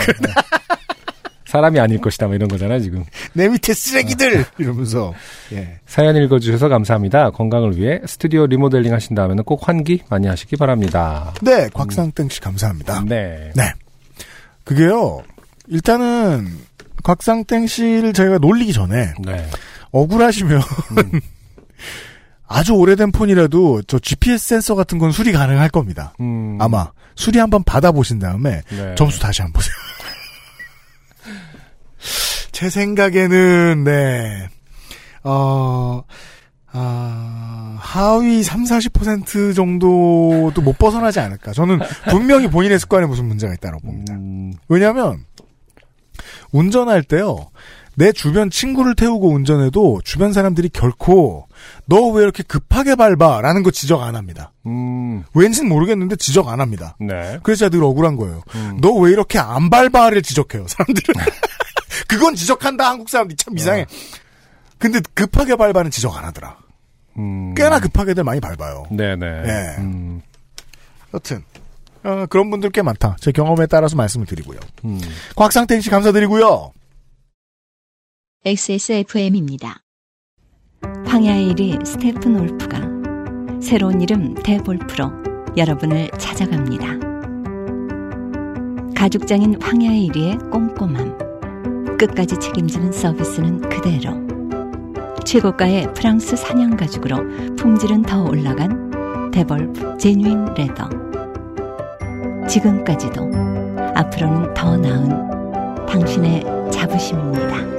[1.57, 1.61] 네.
[1.61, 3.05] 사람이 아닐 것이다, 뭐 이런 거잖아, 지금.
[3.33, 5.15] 내 밑에 쓰레기들 이러면서.
[5.53, 5.79] 예.
[5.87, 7.31] 사연 읽어주셔서 감사합니다.
[7.31, 11.33] 건강을 위해 스튜디오 리모델링 하신 다음에는 꼭 환기 많이 하시기 바랍니다.
[11.43, 13.05] 네, 곽상땡 씨 감사합니다.
[13.07, 13.53] 네.
[13.55, 13.63] 네.
[14.65, 15.23] 그게요.
[15.69, 16.49] 일단은
[17.03, 19.47] 곽상땡 씨를 저희가 놀리기 전에 네.
[19.93, 20.61] 억울하시면
[22.49, 26.15] 아주 오래된 폰이라도 저 GPS 센서 같은 건 수리 가능할 겁니다.
[26.21, 28.95] 음, 아마 수리 한번 받아보신 다음에 네.
[28.97, 29.75] 점수 다시 한번 보세요.
[32.53, 34.49] 제 생각에는 네.
[35.25, 36.03] 어,
[36.73, 41.53] 아, 하위 3, 40% 정도도 못 벗어나지 않을까.
[41.53, 41.79] 저는
[42.11, 44.15] 분명히 본인의 습관에 무슨 문제가 있다고 봅니다.
[44.15, 45.25] 음, 왜냐하면
[46.53, 47.49] 운전할 때요.
[47.99, 51.49] 내 주변 친구를 태우고 운전해도 주변 사람들이 결코
[51.87, 54.53] 너 왜 이렇게 급하게 밟아 라는 거 지적 안 합니다.
[54.67, 56.95] 음, 왠진 모르겠는데 지적 안 합니다.
[57.01, 57.39] 네.
[57.43, 58.43] 그래서 제가 늘 억울한 거예요.
[58.55, 58.77] 음.
[58.83, 61.15] 너왜 이렇게 안 밟아를 지적해요, 사람들은.
[62.09, 63.87] 그건 지적한다, 한국 사람들이 참 이상해.
[64.79, 66.59] 근데 급하게 밟아는 지적 안 하더라.
[67.19, 68.85] 음, 꽤나 급하게들 많이 밟아요.
[68.91, 69.43] 네네.
[69.43, 69.77] 네.
[69.79, 70.21] 음,
[71.15, 71.43] 여튼,
[72.05, 73.17] 어, 그런 분들 꽤 많다.
[73.21, 74.59] 제 경험에 따라서 말씀을 드리고요.
[74.85, 75.01] 음.
[75.35, 76.73] 곽상땡 씨 감사드리고요.
[78.45, 79.81] XSFM입니다.
[81.07, 82.81] 황야의 1위 스테픈 올프가
[83.61, 85.11] 새로운 이름 대볼프로
[85.57, 86.87] 여러분을 찾아갑니다.
[88.95, 91.26] 가죽장인 황야의 1위의 꼼꼼함.
[91.97, 94.27] 끝까지 책임지는 서비스는 그대로.
[95.25, 100.89] 최고가의 프랑스 사냥 가죽으로 품질은 더 올라간 데볼프 제뉴인 레더.
[102.49, 103.29] 지금까지도
[103.95, 107.77] 앞으로는 더 나은 당신의 자부심입니다.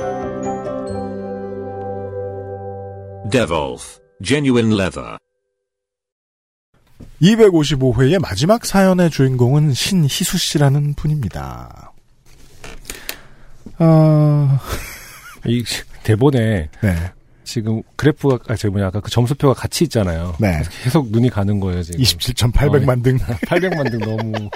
[3.30, 5.18] Devolf, genuine leather.
[7.22, 11.94] 255회의 마지막 사연의 주인공은 신희수 씨라는 분입니다.
[13.80, 14.60] 어,
[15.46, 15.64] 이
[16.04, 16.96] 대본에 네.
[17.44, 20.36] 지금 그래프가 아 저기 뭐냐 아까 그 점수표가 같이 있잖아요.
[20.40, 20.62] 네.
[20.84, 22.02] 계속 눈이 가는 거예요 지금.
[22.02, 23.18] 27,800만 등.
[23.48, 24.50] 800만 등 너무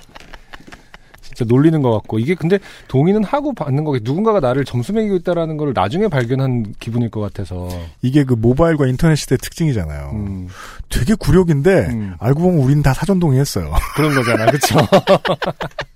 [1.21, 5.55] 진짜 놀리는 것 같고 이게 근데 동의는 하고 받는 거겠 누군가가 나를 점수 매기고 있다라는
[5.57, 7.69] 걸 나중에 발견한 기분일 것 같아서
[8.01, 10.11] 이게 그 모바일과 인터넷 시대 의 특징이잖아요.
[10.13, 10.47] 음,
[10.89, 12.15] 되게 굴욕인데 음.
[12.19, 13.71] 알고 보면 우린 다 사전 동의했어요.
[13.95, 14.75] 그런 거잖아 그쵸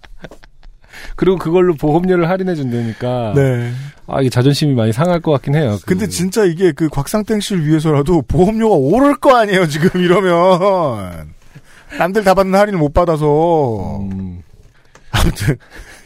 [1.16, 3.72] 그리고 그걸로 보험료를 할인해 준다니까 네.
[4.08, 7.66] 아 이게 자존심이 많이 상할 것 같긴 해요 그- 근데 진짜 이게 그 곽상땡 씨를
[7.66, 11.34] 위해서라도 보험료가 오를 거 아니에요, 지금 이러면.
[11.98, 14.00] 남들 다 받는 할인을 못 받아서.
[14.02, 14.42] 음,
[15.12, 15.56] 아무튼,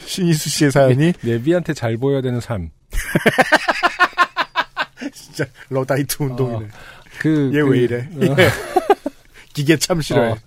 [0.06, 2.70] 신희수 씨의 사연이 내비한테 잘 보여야 되는 삶
[5.14, 6.68] 진짜 러다이트 운동이네.
[7.20, 7.98] 그, 얘 그- 왜 이래?
[8.00, 8.36] 어.
[8.38, 8.50] 예.
[9.54, 10.32] 기계 참 싫어해.
[10.32, 10.38] 어.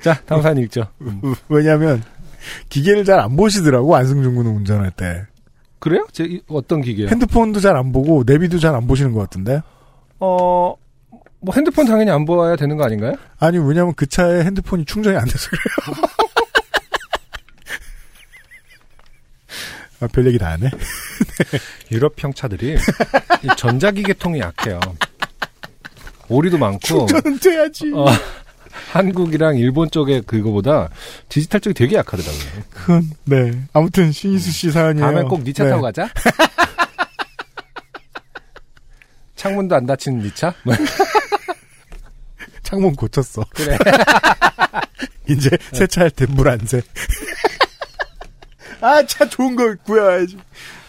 [0.00, 0.86] 자 다음 사연 읽죠
[1.48, 2.02] 왜냐면,
[2.68, 5.24] 기계를 잘 안 보시더라고, 안승준 군은 운전할 때.
[5.78, 6.06] 그래요?
[6.12, 7.08] 제, 이- 어떤 기계요?
[7.08, 9.60] 핸드폰도 잘 안 보고, 내비도 잘 안 보시는 것 같은데?
[10.20, 10.74] 어,
[11.40, 13.12] 뭐 핸드폰 당연히 안 보아야 되는 거 아닌가요?
[13.38, 16.02] 아니, 왜냐면 그 차에 핸드폰이 충전이 안 돼서 그래요.
[20.00, 20.70] 아, 별 얘기 다 하네.
[21.90, 24.78] 유럽형 차들이 이 전자기계통이 약해요.
[26.28, 27.90] 오리도 많고 충전은 돼야지.
[27.94, 28.06] 어,
[28.92, 30.88] 한국이랑 일본 쪽의 그거보다
[31.28, 32.62] 디지털 쪽이 되게 약하더라고요.
[32.70, 33.52] 그건 네.
[33.72, 35.06] 아무튼 신희수 씨 사연이에요.
[35.06, 35.70] 다음에 꼭 니차 네.
[35.70, 36.08] 타고 가자.
[39.36, 40.52] 창문도 안 닫히는 니 차?
[40.64, 40.74] 뭐.
[42.62, 43.44] 창문 고쳤어.
[43.54, 43.78] 그래.
[45.28, 46.82] 이제 세차할 때 물 안 새.
[48.80, 50.38] 아, 차 좋은 거 구해와야지.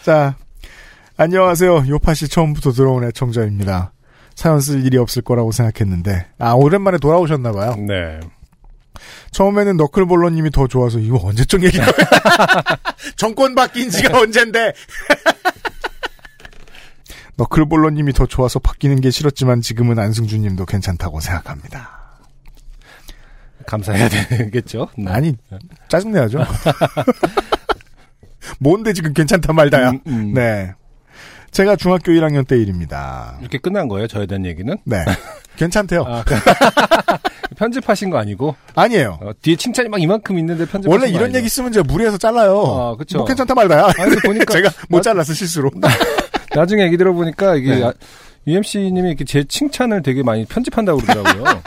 [0.02, 0.36] 자,
[1.16, 1.84] 안녕하세요.
[1.88, 3.92] 요파시 처음부터 들어온 애청자입니다.
[4.40, 7.76] 사연 쓸 일이 없을 거라고 생각했는데, 아, 오랜만에 돌아오셨나 봐요.
[7.76, 8.20] 네.
[9.32, 11.84] 처음에는 너클볼러님이 더 좋아서 이거 언제적 얘기야?
[13.16, 14.72] 정권 바뀐 지가 언젠데?
[17.36, 22.00] 너클볼러님이 더 좋아서 바뀌는 게 싫었지만 지금은 안승준님도 괜찮다고 생각합니다.
[23.66, 24.88] 감사해야 되겠죠?
[24.96, 25.10] 네.
[25.10, 25.36] 아니
[25.88, 26.46] 짜증내야죠.
[28.58, 29.90] 뭔데 지금 괜찮다 말다야.
[29.90, 30.32] 음, 음.
[30.32, 30.72] 네.
[31.52, 33.36] 제가 중학교 1학년 때 일입니다.
[33.40, 34.76] 이렇게 끝난 거예요, 저에 대한 얘기는?
[34.84, 35.04] 네.
[35.56, 36.04] 괜찮대요.
[36.06, 36.24] 아,
[37.56, 38.54] 편집하신 거 아니고?
[38.74, 39.18] 아니에요.
[39.20, 41.38] 어, 뒤에 칭찬이 막 이만큼 있는데 편집하신 원래 거 이런 아니죠?
[41.38, 42.60] 얘기 쓰면 제가 무리해서 잘라요.
[42.62, 43.18] 아, 그쵸.
[43.18, 43.86] 뭐 괜찮다 말다야.
[43.98, 45.70] 아니, 보니까 제가 못 나- 잘랐어 실수로.
[46.54, 47.84] 나중에 얘기 들어보니까 이게 네.
[47.84, 47.92] 아,
[48.46, 51.62] UMC님이 이렇게 제 칭찬을 되게 많이 편집한다고 그러더라고요.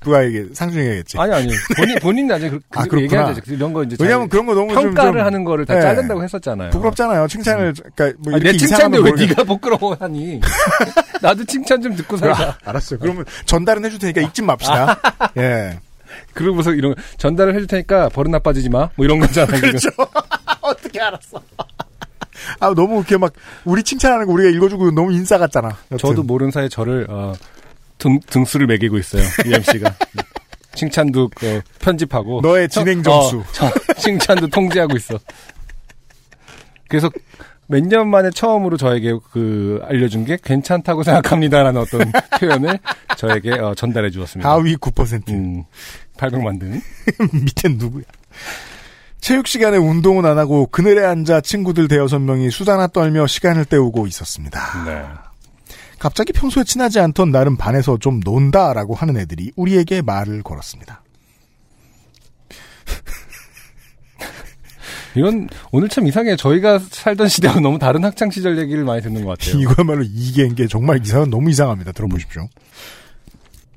[0.00, 1.18] 누가 얘기 상중이 얘기했지.
[1.18, 1.48] 아니, 아니.
[1.76, 3.00] 본인, 본인 나중에 그, 아, 그.
[3.02, 3.40] 얘기하죠.
[3.52, 3.96] 이런 거 이제.
[4.00, 5.80] 왜냐면 잘 그런 거 너무 좀- 평가를 좀- 하는 거를 다 네.
[5.80, 6.70] 자른다고 했었잖아요.
[6.70, 7.26] 부끄럽잖아요.
[7.28, 10.40] 칭찬을 그러니까 뭐 아니, 내 칭찬인데 왜 모르겠- 네가 부끄러워하니?
[11.22, 12.56] 나도 칭찬 좀 듣고 살자.
[12.64, 13.00] 아, 알았어요.
[13.00, 15.00] 그러면 전달은 해줄 테니까 읽지 맙시다.
[15.38, 15.78] 예.
[16.32, 18.88] 그러고서 이런 거, 전달을 해줄 테니까 버릇 나빠지지 마.
[18.96, 19.60] 뭐 이런 거잖아요.
[19.60, 19.88] 그렇죠.
[20.62, 21.42] 어떻게 알았어?
[22.60, 23.32] 아 너무 이렇게 막
[23.64, 25.76] 우리 칭찬하는 거 우리가 읽어주고 너무 인싸 같잖아.
[25.90, 25.98] 여튼.
[25.98, 27.32] 저도 모르는 사이에 저를 어,
[27.98, 29.22] 등 등수를 매기고 있어요.
[29.44, 29.94] UMC가
[30.74, 33.38] 칭찬도 어, 편집하고 너의 진행 점수.
[33.40, 35.18] 어, 저- 칭찬도 통제하고 있어.
[36.88, 37.10] 그래서
[37.70, 42.10] 몇 년 만에 처음으로 저에게 그 알려준 게 괜찮다고 생각합니다라는 어떤
[42.40, 42.78] 표현을
[43.18, 44.50] 저에게 어, 전달해 주었습니다.
[44.50, 45.28] 하위 9%.
[45.30, 45.64] 음,
[46.16, 46.80] 800만 등.
[47.32, 48.04] 밑엔 누구야?
[49.20, 54.84] 체육 시간에 운동은 안 하고 그늘에 앉아 친구들 대여섯 명이 수다나 떨며 시간을 때우고 있었습니다.
[54.86, 55.02] 네.
[55.98, 61.02] 갑자기 평소에 친하지 않던 나름 반에서 좀 논다라고 하는 애들이 우리에게 말을 걸었습니다.
[65.16, 66.36] 이건 오늘 참 이상해.
[66.36, 69.60] 저희가 살던 시대하고 너무 다른 학창 시절 얘기를 많이 듣는 것 같아요.
[69.60, 71.92] 이거야말로 이게인 게 정말 이상은 너무 이상합니다.
[71.92, 72.48] 들어보십시오.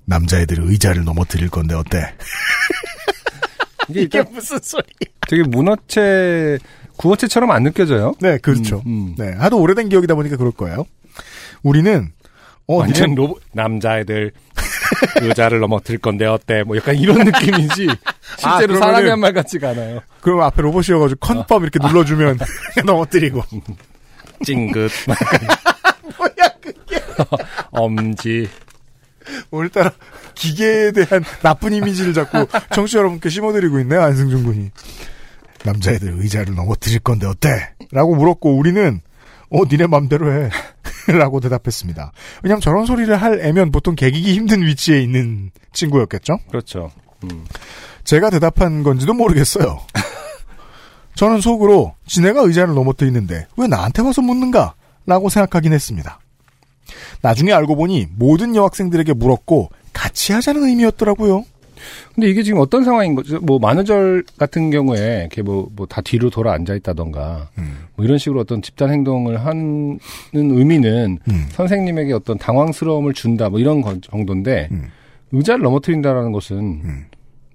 [0.05, 2.13] 남자애들 의자를 넘어뜨릴 건데 어때?
[3.89, 4.83] 이게 일단 무슨 소리?
[5.27, 6.57] 되게 문어체
[6.97, 8.13] 구어체처럼 안 느껴져요.
[8.19, 8.83] 네, 그렇죠.
[8.85, 9.15] 음, 음.
[9.17, 10.85] 네, 하도 오래된 기억이다 보니까 그럴 거예요.
[11.63, 12.11] 우리는
[12.67, 14.31] 어, 완전 니네- 로봇 남자애들
[15.21, 16.63] 의자를 넘어뜨릴 건데 어때?
[16.63, 17.87] 뭐 약간 이런 느낌이지.
[18.43, 19.99] 아, 실제로 그러면은- 사람이 한 말 같지가 않아요.
[20.21, 22.37] 그럼 앞에 로봇이어가지고 컨펌 이렇게 눌러주면
[22.85, 23.41] 넘어뜨리고.
[24.45, 24.91] 찡긋.
[26.17, 27.01] 뭐야 그게?
[27.71, 28.49] 엄지.
[29.51, 29.91] 오늘따라
[30.33, 34.71] 기계에 대한 나쁜 이미지를 자꾸 청취자 여러분께 심어드리고 있네요 안승준 군이.
[35.63, 37.69] 남자애들 의자를 넘어뜨릴 건데 어때?
[37.91, 38.99] 라고 물었고 우리는
[39.51, 40.49] 어 니네 맘대로 해.
[41.07, 42.11] 라고 대답했습니다.
[42.43, 46.37] 왜냐면 저런 소리를 할 애면 보통 개기기 힘든 위치에 있는 친구였겠죠?
[46.49, 46.91] 그렇죠.
[47.23, 47.45] 음.
[48.03, 49.79] 제가 대답한 건지도 모르겠어요.
[51.15, 54.75] 저는 속으로 지네가 의자를 넘어뜨리는데 왜 나한테 와서 묻는가?
[55.05, 56.19] 라고 생각하긴 했습니다.
[57.21, 61.43] 나중에 알고 보니 모든 여학생들에게 물었고 같이 하자는 의미였더라고요.
[62.15, 63.39] 근데 이게 지금 어떤 상황인 거죠?
[63.41, 67.77] 뭐 만우절 같은 경우에 이렇게 뭐 뭐 다 뒤로 돌아 앉아 있다던가 음.
[67.95, 69.99] 뭐 이런 식으로 어떤 집단 행동을 하는
[70.33, 71.45] 의미는 음.
[71.49, 74.87] 선생님에게 어떤 당황스러움을 준다 뭐 이런 건- 정도인데 음.
[75.31, 77.05] 의자를 넘어뜨린다라는 것은 음.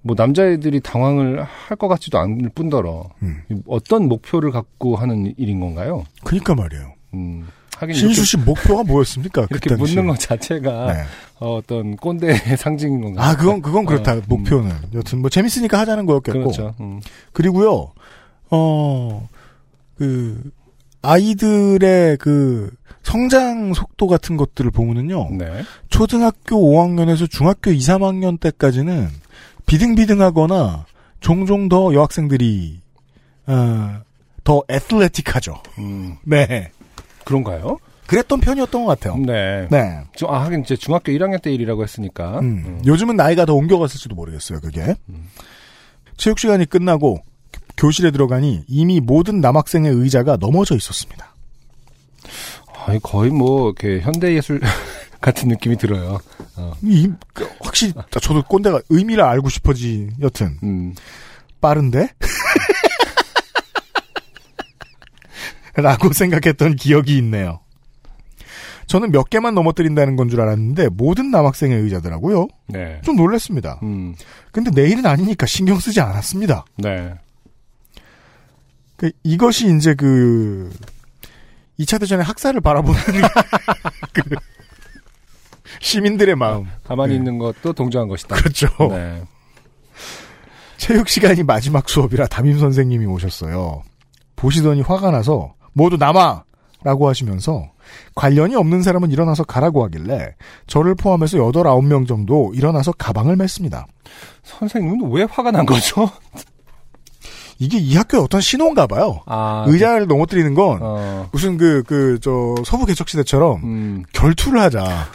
[0.03, 3.41] 뭐 남자애들이 당황을 할 것 같지도 않을 뿐더러 음.
[3.67, 6.03] 어떤 목표를 갖고 하는 일인 건가요?
[6.23, 6.93] 그니까 말이에요.
[7.13, 7.45] 음,
[7.79, 9.45] 하긴 신수 씨 목표가 뭐였습니까?
[9.51, 9.75] 이렇게 그?
[9.75, 11.03] 묻는 것 자체가 네.
[11.39, 13.23] 어, 떤 꼰대의 상징인 건가요?
[13.23, 14.13] 아, 그건, 그건 그렇다.
[14.13, 14.21] 어, 음.
[14.27, 14.71] 목표는.
[14.95, 16.39] 여튼 뭐 재밌으니까 하자는 거였겠고.
[16.39, 16.73] 그렇죠.
[16.79, 16.99] 음.
[17.33, 17.91] 그리고요,
[18.49, 19.29] 어,
[19.95, 20.41] 그,
[21.03, 22.71] 아이들의 그,
[23.03, 25.63] 성장 속도 같은 것들을 보면은요, 네.
[25.89, 29.07] 초등학교 5학년에서 중학교 2, 3학년 때까지는
[29.67, 30.85] 비등비등하거나
[31.19, 32.79] 종종 더 여학생들이,
[33.45, 34.01] 어,
[34.43, 35.61] 더 애틀레틱하죠.
[35.77, 36.71] 음, 네.
[37.27, 37.77] 그런가요?
[38.07, 39.17] 그랬던 편이었던 것 같아요.
[39.17, 39.67] 네.
[39.69, 39.99] 네.
[40.15, 42.39] 저, 아, 하긴 이제 중학교 1학년 때 일이라고 했으니까.
[42.39, 42.81] 음, 음.
[42.85, 44.95] 요즘은 나이가 더 옮겨갔을지도 모르겠어요, 그게.
[46.15, 47.19] 체육 시간이 끝나고
[47.75, 51.35] 교실에 들어가니 이미 모든 남학생의 의자가 넘어져 있었습니다.
[52.85, 54.61] 아니, 거의 뭐, 이렇게 현대예술
[55.19, 56.19] 같은 느낌이 들어요.
[56.55, 56.73] 어.
[56.81, 60.57] 이, 그, 확실히, 저도 꼰대가 의미를 알고 싶어지, 여튼.
[60.63, 60.95] 음.
[61.59, 62.09] 빠른데?
[65.77, 67.59] 라고 생각했던 기억이 있네요.
[68.87, 72.47] 저는 몇 개만 넘어뜨린다는 건 줄 알았는데 모든 남학생의 의자더라고요.
[72.67, 73.01] 네.
[73.03, 73.79] 좀 놀랐습니다.
[73.83, 74.15] 음.
[74.51, 76.65] 근데 내일은 아니니까 신경 쓰지 않았습니다.
[76.77, 77.13] 네.
[78.95, 80.71] 그 이것이 이제 그
[81.79, 82.99] 2차 대전의 학살을 바라보는
[84.13, 84.21] 그
[85.81, 86.65] 시민들의 마음.
[86.85, 87.17] 가만히 네.
[87.17, 88.35] 있는 것도 동조한 것이다.
[88.37, 88.67] 그렇죠.
[88.89, 89.21] 네.
[90.77, 93.83] 체육 시간이 마지막 수업이라 담임 선생님이 오셨어요.
[94.35, 96.43] 보시더니 화가 나서 모두 남아!
[96.83, 97.71] 라고 하시면서
[98.15, 100.35] 관련이 없는 사람은 일어나서 가라고 하길래
[100.67, 103.85] 저를 포함해서 8, 9명 정도 일어나서 가방을 맸습니다.
[104.43, 106.09] 선생님은 왜 화가 난 거죠?
[107.59, 109.21] 이게 이 학교의 어떤 신호인가 봐요.
[109.25, 115.07] 아, 의자를 넘어뜨리는 건 어, 무슨 그, 그, 저, 서부 개척시대처럼 음, 결투를 하자.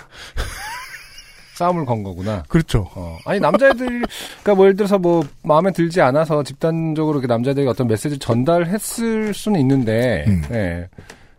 [1.55, 2.43] 싸움을 건 거구나.
[2.49, 2.89] 그렇죠.
[2.95, 7.89] 어, 아니 남자애들, 그러니까 뭐 예를 들어서 뭐 마음에 들지 않아서 집단적으로 이렇게 남자들에게 어떤
[7.89, 10.43] 메시지를 전달했을 수는 있는데, 음.
[10.51, 10.89] 예.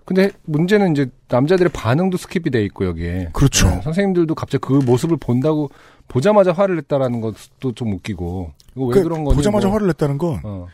[0.06, 3.30] 근데 문제는 이제 남자들의 반응도 skip이 돼 있고 여기에.
[3.34, 3.68] 그렇죠.
[3.68, 5.70] 예, 선생님들도 갑자기 그 모습을 본다고
[6.10, 8.52] 보자마자 화를 냈다라는 것도 좀 웃기고.
[8.76, 9.38] 이거 왜 그, 그, 런 거지?
[9.38, 10.68] 보자마자 뭐, 화를 냈다는 건, 어,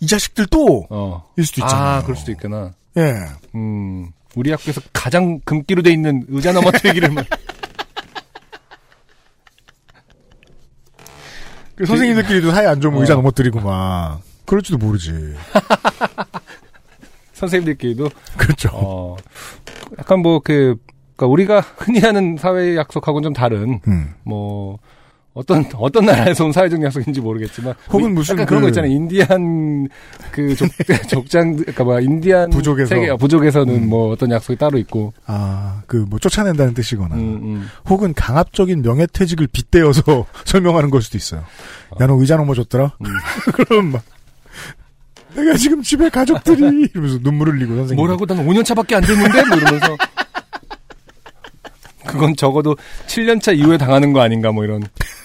[0.00, 0.86] 이 자식들 또!
[0.88, 1.24] 어.
[1.36, 1.88] 일 수도 있잖아요.
[1.98, 2.72] 아, 그럴 수도 있구나.
[2.96, 3.14] 예.
[3.54, 7.10] 음, 우리 학교에서 가장 금기로 돼 있는 의자 넘어뜨리기를
[11.76, 13.02] 그 선생님들끼리도 사이 안 좋으면 어.
[13.02, 14.20] 의자 넘어뜨리고 막.
[14.46, 15.12] 그럴지도 모르지.
[17.32, 18.70] 선생님들끼리도 그렇죠.
[18.72, 19.16] 어,
[19.98, 20.76] 약간 뭐, 그,
[21.16, 24.14] 그니까 우리가 흔히 하는 사회 약속하고는 좀 다른, 음.
[24.22, 24.78] 뭐,
[25.34, 27.74] 어떤, 어떤 나라에서 온 사회적 약속인지 모르겠지만.
[27.90, 28.92] 혹은 무슨 약간 그런 그- 거 있잖아요.
[28.92, 29.88] 인디안,
[30.30, 30.68] 그, 족,
[31.08, 32.50] 족장, 그니까 뭐, 인디안.
[32.50, 32.88] 부족에서.
[32.94, 33.88] 세계, 어, 부족에서는 음.
[33.88, 35.12] 뭐 어떤 약속이 따로 있고.
[35.26, 37.16] 아, 그, 뭐, 쫓아낸다는 뜻이거나.
[37.16, 37.68] 음, 음.
[37.88, 41.42] 혹은 강압적인 명예퇴직을 빗대어서 설명하는 걸 수도 있어요.
[42.00, 42.92] 야, 너 의자 넘어졌더라?
[43.00, 43.06] 음.
[43.54, 44.02] 그럼 막,
[45.34, 47.96] 내가 지금 집에 가족들이, 이러면서 눈물 흘리고 선생님.
[47.96, 48.24] 뭐라고?
[48.24, 49.44] 난 5년차밖에 안 됐는데?
[49.48, 49.96] 뭐 이러면서.
[52.06, 52.76] 그건 적어도
[53.06, 54.82] 7년차 이후에 당하는 거 아닌가, 뭐 이런.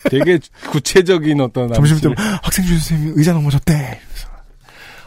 [0.09, 0.39] 되게
[0.71, 1.71] 구체적인 어떤.
[1.73, 2.15] 점심때 암시를.
[2.41, 3.99] 학생 주 선생님이 의자 넘어졌대.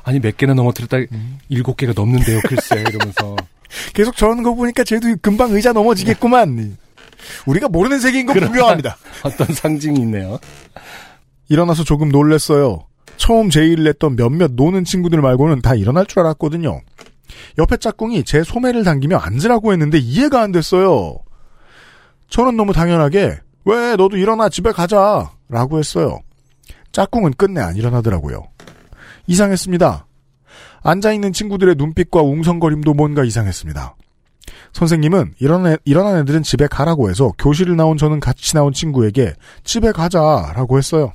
[0.04, 0.98] 아니, 몇 개나 넘어뜨렸다.
[1.12, 1.38] 음.
[1.48, 2.80] 일곱 개가 넘는데요, 글쎄.
[2.80, 3.36] 이러면서.
[3.94, 6.76] 계속 저러는 거 보니까 쟤도 금방 의자 넘어지겠구만.
[7.46, 8.96] 우리가 모르는 세계인 건 분명합니다.
[9.22, 10.38] 어떤 상징이 있네요.
[11.48, 12.86] 일어나서 조금 놀랬어요.
[13.16, 16.80] 처음 제의를 했던 몇몇 노는 친구들 말고는 다 일어날 줄 알았거든요.
[17.58, 21.18] 옆에 짝꿍이 제 소매를 당기며 앉으라고 했는데 이해가 안 됐어요.
[22.32, 26.18] 저는 너무 당연하게 왜 너도 일어나 집에 가자 라고 했어요.
[26.90, 28.42] 짝꿍은 끝내 안 일어나더라고요.
[29.26, 30.06] 이상했습니다.
[30.82, 33.94] 앉아있는 친구들의 눈빛과 웅성거림도 뭔가 이상했습니다.
[34.72, 40.78] 선생님은 일어나, 일어난 애들은 집에 가라고 해서 교실을 나온 저는 같이 나온 친구에게 집에 가자라고
[40.78, 41.12] 했어요.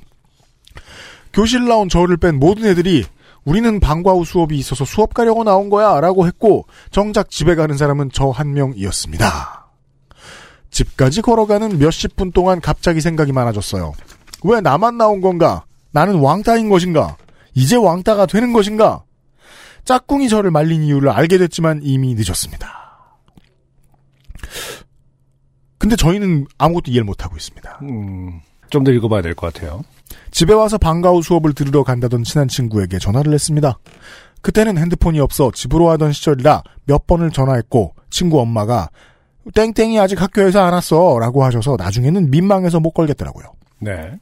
[1.32, 3.04] 교실 나온 저를 뺀 모든 애들이
[3.44, 8.12] 우리는 방과 후 수업이 있어서 수업 가려고 나온 거야 라고 했고 정작 집에 가는 사람은
[8.12, 9.57] 저 한 명이었습니다.
[10.70, 13.92] 집까지 걸어가는 몇십 분 동안 갑자기 생각이 많아졌어요.
[14.44, 15.64] 왜 나만 나온 건가?
[15.90, 17.16] 나는 왕따인 것인가?
[17.54, 19.02] 이제 왕따가 되는 것인가?
[19.84, 22.68] 짝꿍이 저를 말린 이유를 알게 됐지만 이미 늦었습니다.
[25.78, 27.78] 근데 저희는 아무것도 이해를 못하고 있습니다.
[27.82, 28.40] 음,
[28.70, 29.82] 좀 더 읽어봐야 될 것 같아요.
[30.30, 33.78] 집에 와서 방과 후 수업을 들으러 간다던 친한 친구에게 전화를 했습니다.
[34.42, 38.88] 그때는 핸드폰이 없어 집으로 하던 시절이라 몇 번을 전화했고 친구 엄마가
[39.54, 43.46] 땡땡이 아직 학교에서 안 왔어 라고 하셔서 나중에는 민망해서 못 걸겠더라고요.
[43.80, 44.12] 네.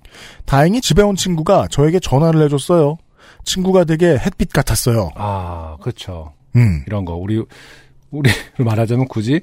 [0.44, 2.98] 다행히 집에 온 친구가 저에게 전화를 해줬어요.
[3.44, 5.10] 친구가 되게 햇빛 같았어요.
[5.14, 6.32] 아, 그렇죠.
[6.56, 7.14] 음, 이런 거.
[7.14, 7.42] 우리,
[8.10, 9.40] 우리 말하자면 굳이,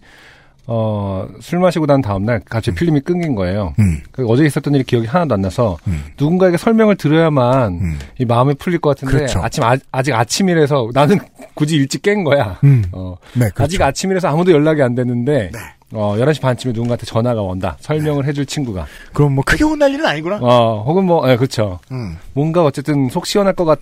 [0.65, 3.73] 어, 술 마시고 난 다음날 갑자기 필름이 끊긴 거예요.
[3.79, 6.05] 음, 그 어제 있었던 일이 기억이 하나도 안 나서 음.
[6.17, 7.99] 누군가에게 설명을 들어야만 음.
[8.17, 9.41] 이 마음이 풀릴 것 같은데 그렇죠.
[9.41, 11.19] 아침 아, 직 아침이라서 나는
[11.53, 12.59] 굳이 일찍 깬 거야.
[12.63, 12.83] 음.
[12.91, 13.63] 어, 네, 그렇죠.
[13.63, 15.51] 아직 아침이라서 아무도 연락이 안 됐는데
[15.93, 17.77] 어, 11시 반쯤에 누군가한테 전화가 온다.
[17.79, 18.87] 설명을 해줄 친구가.
[19.13, 20.39] 그럼 뭐 크게 혼날 일은 아니구나.
[20.41, 21.79] 어, 혹은 뭐, 예, 그렇죠.
[21.91, 22.17] 음.
[22.33, 23.79] 뭔가 어쨌든 속 시원할 것 같,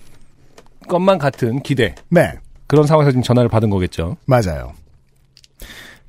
[0.88, 1.94] 것만 같은 기대.
[2.10, 2.34] 네,
[2.66, 4.16] 그런 상황에서 지금 전화를 받은 거겠죠.
[4.26, 4.72] 맞아요.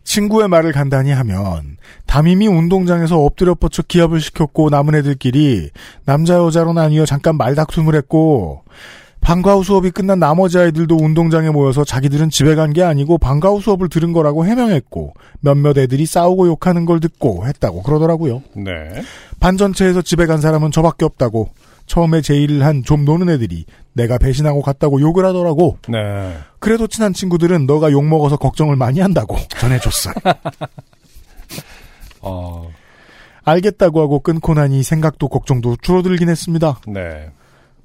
[0.04, 5.70] 친구의 말을 간단히 하면 담임이 운동장에서 엎드려 뻗쳐 기합을 시켰고 남은 애들끼리
[6.06, 8.64] 남자 여자로 나뉘어 잠깐 말다툼을 했고
[9.22, 13.62] 방과 후 수업이 끝난 나머지 아이들도 운동장에 모여서 자기들은 집에 간 게 아니고 방과 후
[13.62, 18.42] 수업을 들은 거라고 해명했고 몇몇 애들이 싸우고 욕하는 걸 듣고 했다고 그러더라고요.
[18.58, 18.72] 네.
[19.40, 21.50] 반 전체에서 집에 간 사람은 저밖에 없다고
[21.86, 25.78] 처음에 제의를 한 좀 노는 애들이 내가 배신하고 갔다고 욕을 하더라고.
[25.88, 26.38] 네.
[26.60, 30.14] 그래도 친한 친구들은 너가 욕 먹어서 걱정을 많이 한다고 전해줬어요.
[32.22, 32.70] 어,
[33.44, 36.80] 알겠다고 하고 끊고 나니 생각도 걱정도 줄어들긴 했습니다.
[36.88, 37.30] 네.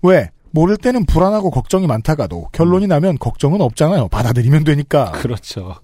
[0.02, 0.30] 왜?
[0.50, 4.08] 모를 때는 불안하고 걱정이 많다가도 결론이 나면 걱정은 없잖아요.
[4.08, 5.12] 받아들이면 되니까.
[5.12, 5.76] 그렇죠.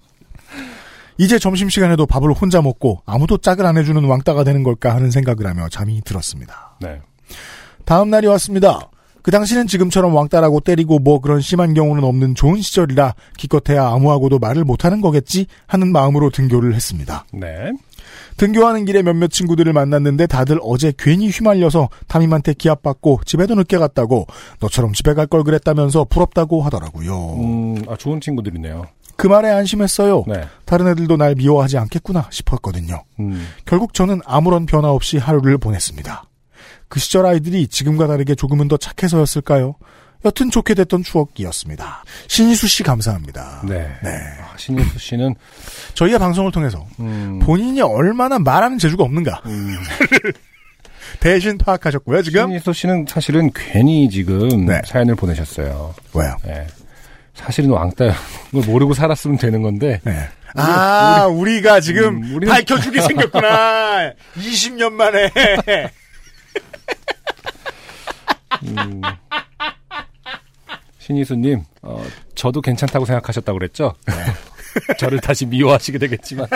[1.17, 5.69] 이제 점심시간에도 밥을 혼자 먹고 아무도 짝을 안 해주는 왕따가 되는 걸까 하는 생각을 하며
[5.69, 6.77] 잠이 들었습니다.
[6.81, 6.99] 네.
[7.85, 8.89] 다음 날이 왔습니다.
[9.25, 14.63] 그 당시는 지금처럼 왕따라고 때리고 뭐 그런 심한 경우는 없는 좋은 시절이라 기껏해야 아무하고도 말을
[14.63, 17.25] 못하는 거겠지 하는 마음으로 등교를 했습니다.
[17.33, 17.71] 네.
[18.37, 24.27] 등교하는 길에 몇몇 친구들을 만났는데 다들 어제 괜히 휘말려서 담임한테 기합받고 집에도 늦게 갔다고
[24.59, 27.33] 너처럼 집에 갈 걸 그랬다면서 부럽다고 하더라고요.
[27.39, 28.85] 음, 아, 좋은 친구들이네요.
[29.15, 30.25] 그 말에 안심했어요.
[30.27, 30.43] 네.
[30.65, 33.01] 다른 애들도 날 미워하지 않겠구나 싶었거든요.
[33.19, 36.25] 음, 결국 저는 아무런 변화 없이 하루를 보냈습니다.
[36.95, 39.75] 그 시절 아이들이 지금과 다르게 조금은 더 착해서였을까요?
[40.23, 42.05] 여튼 좋게 됐던 추억이었습니다.
[42.29, 43.63] 신희수 씨 감사합니다.
[43.67, 43.79] 네.
[44.01, 44.09] 네.
[44.41, 45.35] 아, 신인수 씨는,
[45.93, 49.75] 저희의 방송을 통해서 음, 본인이 얼마나 말하는 재주가 없는가 음,
[51.19, 52.21] 대신 파악하셨고요.
[52.21, 54.79] 지금 신인수 씨는 사실은 괜히 지금 네.
[54.85, 55.93] 사연을 보내셨어요.
[56.13, 56.37] 왜요?
[56.45, 56.65] 네.
[57.33, 58.05] 사실은 왕따,
[58.53, 60.29] 걸 모르고 살았으면 되는 건데, 네.
[60.55, 64.13] 아, 우리, 가 지금 음, 밝혀주게 생겼구나.
[64.39, 65.29] 20년 만에.
[68.63, 69.01] 음,
[70.99, 72.03] 신희수님, 어,
[72.35, 73.93] 저도 괜찮다고 생각하셨다고 그랬죠?
[74.99, 76.47] 저를 다시 미워하시게 되겠지만.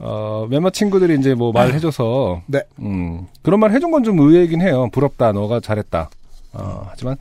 [0.00, 2.60] 어, 몇몇 친구들이 이제 뭐 말해줘서, 네.
[2.80, 4.88] 음, 그런 말 해준 건 좀 의외이긴 해요.
[4.92, 6.10] 부럽다, 너가 잘했다.
[6.54, 7.16] 어, 하지만,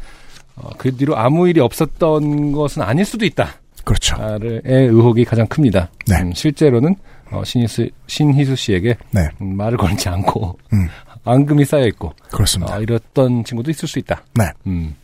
[0.56, 3.50] 어, 그 뒤로 아무 일이 없었던 것은 아닐 수도 있다.
[3.86, 4.16] 그렇죠.
[4.42, 5.90] 의 의혹이 가장 큽니다.
[6.08, 6.22] 네.
[6.22, 6.96] 음, 실제로는,
[7.30, 9.28] 어, 신희수, 신희수 씨에게, 네.
[9.42, 10.88] 음, 말을 걸지 않고, 음.
[11.24, 12.78] 앙금이 쌓여 있고, 그렇습니다.
[12.78, 14.24] 어, 이랬던 친구도 있을 수 있다.
[14.36, 14.46] 네.
[14.68, 14.96] 음.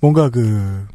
[0.00, 0.86] 뭔가 그,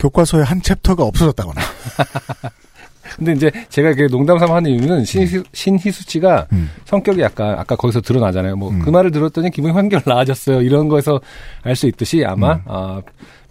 [0.00, 1.60] 교과서의 한 챕터가 없어졌다거나.
[3.16, 6.70] 근데 이제 제가 이렇게 농담 삼아 하는 이유는 신희수, 신희수 씨가 음.
[6.86, 8.56] 성격이 약간 아까 거기서 드러나잖아요.
[8.56, 8.92] 뭐그 음.
[8.92, 10.62] 말을 들었더니 기분이 한결 나아졌어요.
[10.62, 11.20] 이런 거에서
[11.62, 12.60] 알 수 있듯이 아마 음.
[12.66, 13.02] 아,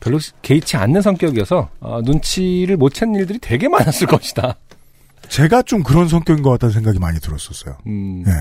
[0.02, 4.58] 별로 개의치 않는 성격이어서 어, 눈치를 못 챈 일들이 되게 많았을 것이다.
[5.30, 7.78] 제가 좀 그런 성격인 것 같다는 생각이 많이 들었었어요.
[7.88, 8.24] 음.
[8.28, 8.32] 예.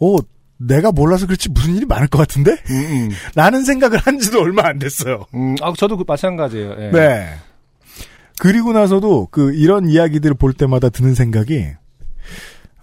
[0.00, 0.18] 오,
[0.56, 2.52] 내가 몰라서 그렇지 무슨 일이 많을 것 같은데?
[2.70, 3.10] 음, 음.
[3.34, 5.26] 라는 생각을 한 지도 얼마 안 됐어요.
[5.34, 6.74] 음, 아, 저도 그 마찬가지예요.
[6.78, 6.90] 예.
[6.90, 7.28] 네.
[8.38, 11.66] 그리고 나서도 그 이런 이야기들을 볼 때마다 드는 생각이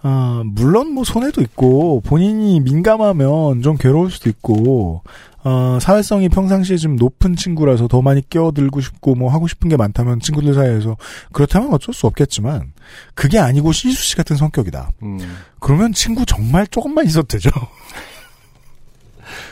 [0.02, 5.02] 아, 물론 뭐 손해도 있고 본인이 민감하면 좀 괴로울 수도 있고
[5.48, 10.20] 어, 사회성이 평상시에 좀 높은 친구라서 더 많이 끼어들고 싶고 뭐 하고 싶은 게 많다면
[10.20, 10.98] 친구들 사이에서
[11.32, 12.72] 그렇다면 어쩔 수 없겠지만
[13.14, 14.90] 그게 아니고 시수 씨 같은 성격이다.
[15.02, 15.18] 음.
[15.58, 17.48] 그러면 친구 정말 조금만 있어도 되죠.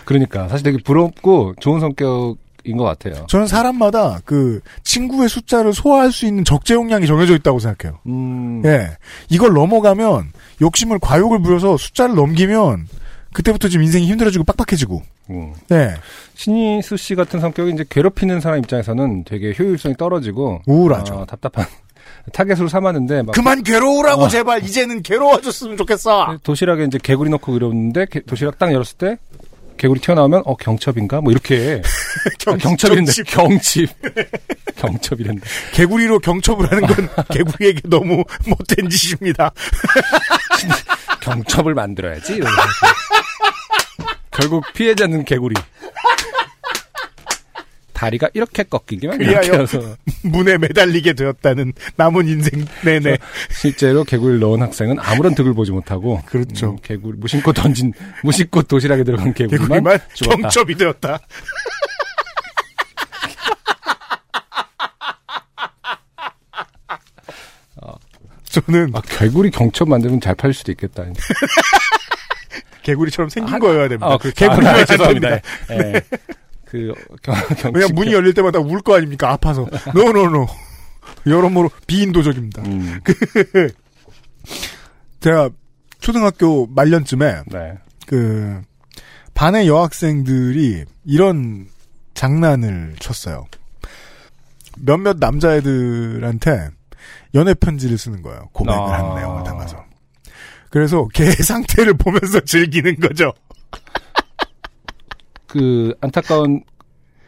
[0.05, 3.27] 그러니까 사실 되게 부럽고 좋은 성격 인 것 같아요.
[3.28, 8.01] 저는 사람마다 그 친구의 숫자를 소화할 수 있는 적재 용량이 정해져 있다고 생각해요.
[8.06, 8.60] 음.
[8.64, 8.90] 예.
[9.31, 12.89] 이걸 넘어가면 욕심을 과욕을 부려서 숫자를 넘기면
[13.32, 15.01] 그때부터 좀 인생이 힘들어지고 빡빡해지고.
[15.31, 15.53] 음.
[15.73, 15.94] 예.
[16.35, 21.15] 신희수 씨 같은 성격이 이제 괴롭히는 사람 입장에서는 되게 효율성이 떨어지고 우울하죠.
[21.15, 21.66] 어, 답답한
[22.32, 24.28] 타겟으로 삼았는데 막 그만 괴로우라고 어.
[24.28, 26.39] 제발 이제는 괴로워졌으면 좋겠어.
[26.43, 29.19] 도시락에 이제 개구리 넣고 그러는데 게- 도시락 딱 열었을 때
[29.77, 31.82] 개구리 튀어나오면 어 경첩인가 뭐 이렇게
[32.47, 33.27] 아, 경첩이란데 경칩.
[33.27, 33.90] 경칩
[34.77, 35.43] 경첩이란데
[35.73, 39.53] 개구리로 경첩을 하는 건 개구리에게 너무 못된 짓입니다.
[41.20, 42.62] 경첩을 만들어야지 이러면서.
[44.36, 45.54] 결국 피해자는 개구리
[47.92, 53.16] 다리가 이렇게 꺾이기만 해서 문에 매달리게 되었다는 남은 인생 내내.
[53.50, 56.72] 실제로 개구리를 넣은 학생은 아무런 득을 보지 못하고 그렇죠.
[56.72, 60.36] 음, 개구리 무심코 던진 무심코 도시락에 들어간 개구리만, 개구리만 죽었다.
[60.42, 61.18] 경첩이 되었다.
[68.44, 71.04] 저는 아, 개구리 경첩 만들면 잘 팔릴 수도 있겠다.
[72.86, 74.06] 개구리처럼 생긴 아, 거여야 됩니다.
[74.06, 74.34] 아, 그렇죠.
[74.36, 75.28] 개구리만 아, 안 죄송합니다.
[75.66, 75.88] 됩니다.
[75.88, 76.02] 예.
[76.66, 76.92] 그
[77.22, 79.30] 경, 경, 그냥 문이 열릴 때마다 울 거 아닙니까?
[79.32, 79.66] 아파서.
[79.94, 80.46] 노노노.
[81.26, 82.62] 여러모로 비인도적입니다.
[82.62, 83.00] 음,
[85.20, 85.50] 제가
[85.98, 87.72] 초등학교 말년쯤에 네.
[88.06, 88.60] 그
[89.34, 91.66] 반의 여학생들이 이런
[92.14, 93.46] 장난을 쳤어요.
[94.78, 96.68] 몇몇 남자애들한테
[97.34, 98.48] 연애 편지를 쓰는 거예요.
[98.52, 98.92] 고백을 아.
[98.98, 99.84] 하는 내용을 담아서.
[100.70, 103.32] 그래서 걔 상태를 보면서 즐기는 거죠.
[105.47, 106.62] 그 안타까운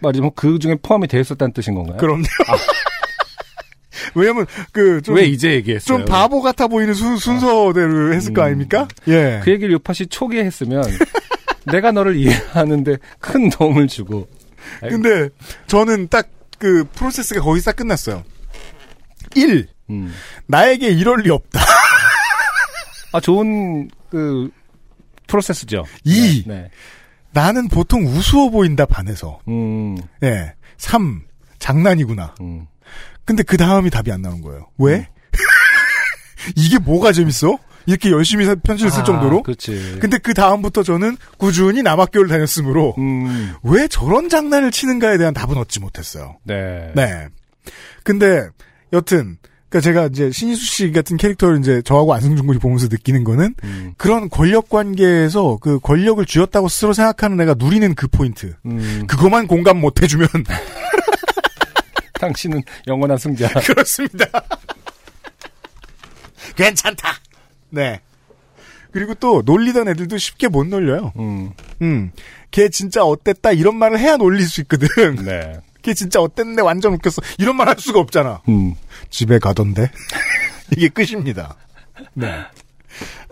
[0.00, 1.96] 말이지만 그 중에 포함이 되어 있었다는 뜻인 건가요?
[1.96, 2.24] 그럼요.
[4.14, 5.98] 왜냐면 그좀 왜 이제 얘기했어요?
[5.98, 8.46] 좀 바보 같아 보이는 순, 순서대로 했을 거 음.
[8.46, 8.88] 아닙니까?
[9.08, 9.40] 예.
[9.42, 10.82] 그 얘기를 요파시 초기에 했으면
[11.70, 14.28] 내가 너를 이해하는데 큰 도움을 주고
[14.80, 15.28] 근데
[15.66, 16.28] 저는 딱
[16.58, 18.24] 그 프로세스가 거기서 딱 끝났어요.
[19.34, 19.68] 1.
[19.90, 20.12] 음.
[20.46, 21.60] 나에게 이럴 리 없다.
[23.12, 24.50] 아 좋은 그
[25.26, 25.84] 프로세스죠.
[26.04, 26.44] 2.
[26.46, 26.54] 네.
[26.54, 26.70] 네.
[27.32, 29.38] 나는 보통 우스워 보인다 반해서.
[29.48, 30.54] 음, 예.
[30.78, 31.22] 3.
[31.58, 32.34] 장난이구나.
[32.40, 32.66] 음.
[33.24, 34.68] 근데 그 다음이 답이 안 나오는 거예요.
[34.78, 35.08] 왜?
[36.56, 37.58] 이게 뭐가 재밌어?
[37.86, 39.42] 이렇게 열심히 사- 편지를 쓸 아, 정도로?
[39.42, 39.98] 그렇지.
[40.00, 45.80] 근데 그 다음부터 저는 꾸준히 남학교를 다녔으므로 음, 왜 저런 장난을 치는가에 대한 답은 얻지
[45.80, 46.36] 못했어요.
[46.44, 46.92] 네.
[46.94, 47.28] 네.
[48.04, 48.46] 근데
[48.92, 49.36] 여튼
[49.68, 53.94] 그러니까 제가 이제 신희수 씨 같은 캐릭터를 이제 저하고 안승준 군이 보면서 느끼는 거는 음,
[53.98, 58.54] 그런 권력 관계에서 그 권력을 쥐었다고 스스로 생각하는 애가 누리는 그 포인트.
[58.64, 60.28] 음, 그거만 공감 못 해주면
[62.18, 63.48] 당신은 영원한 승자.
[63.60, 64.26] 그렇습니다.
[66.56, 67.14] 괜찮다.
[67.70, 68.00] 네.
[68.90, 71.12] 그리고 또 놀리던 애들도 쉽게 못 놀려요.
[71.18, 71.50] 음,
[71.82, 72.10] 음,
[72.50, 74.88] 걔 진짜 어땠다 이런 말을 해야 놀릴 수 있거든.
[75.26, 75.60] 네.
[75.88, 77.22] 걔 진짜 어땠는데 완전 웃겼어.
[77.38, 78.42] 이런 말 할 수가 없잖아.
[78.48, 78.74] 음,
[79.10, 79.90] 집에 가던데.
[80.76, 81.56] 이게 끝입니다.
[82.12, 82.30] 네.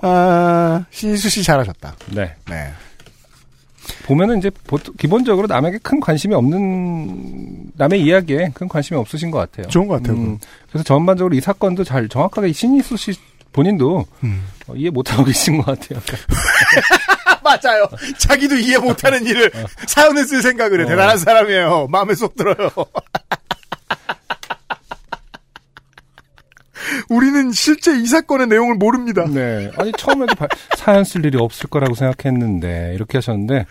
[0.01, 1.97] 아, 신수 씨 잘하셨다.
[2.13, 2.35] 네.
[2.49, 2.73] 네.
[4.07, 9.69] 보면은 이제 보통 기본적으로 남에게 큰 관심이 없는 남의 이야기에 큰 관심이 없으신 것 같아요.
[9.69, 10.17] 좋은 것 같아요.
[10.17, 10.39] 음,
[10.71, 13.15] 그래서 전반적으로 이 사건도 잘 정확하게 신이수 씨
[13.53, 14.45] 본인도 음.
[14.67, 16.01] 어, 이해 못하고 계신 것 같아요.
[17.47, 17.89] 맞아요.
[18.19, 19.51] 자기도 이해 못하는 일을
[19.87, 20.85] 사연에 쓸 생각을 해.
[20.85, 20.89] 어.
[20.89, 21.87] 대단한 사람이에요.
[21.89, 22.71] 마음에 쏙 들어요.
[27.09, 29.25] 우리는 실제 이 사건의 내용을 모릅니다.
[29.29, 29.71] 네.
[29.79, 33.67] 아니 처음에도 바- 사연 쓸 일이 없을 거라고 생각했는데 이렇게 하셨는데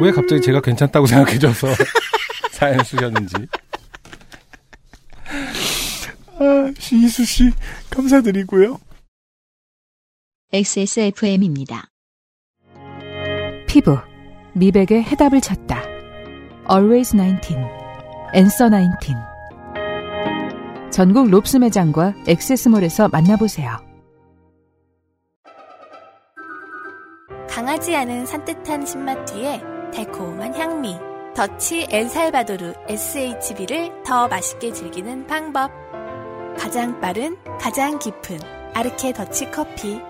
[0.00, 1.68] 왜 갑자기 제가 괜찮다고 생각해줘서
[2.52, 3.34] 사연 쓰셨는지.
[6.40, 7.50] 아, 신희수 씨
[7.90, 8.78] 감사드리고요.
[10.52, 11.88] XSFM입니다.
[13.68, 13.98] 피부,
[14.54, 15.82] 미백의 해답을 찾다.
[16.70, 17.54] Always 19,
[18.34, 19.14] Answer 19.
[20.90, 23.76] 전국 롭스 매장과 엑세스몰에서 만나보세요.
[27.48, 29.60] 강하지 않은 산뜻한 신맛 뒤에
[29.94, 30.96] 달콤한 향미.
[31.36, 35.70] 더치 엘살바도르 SHB를 더 맛있게 즐기는 방법.
[36.58, 38.38] 가장 빠른, 가장 깊은
[38.74, 40.00] 아르케 더치 커피.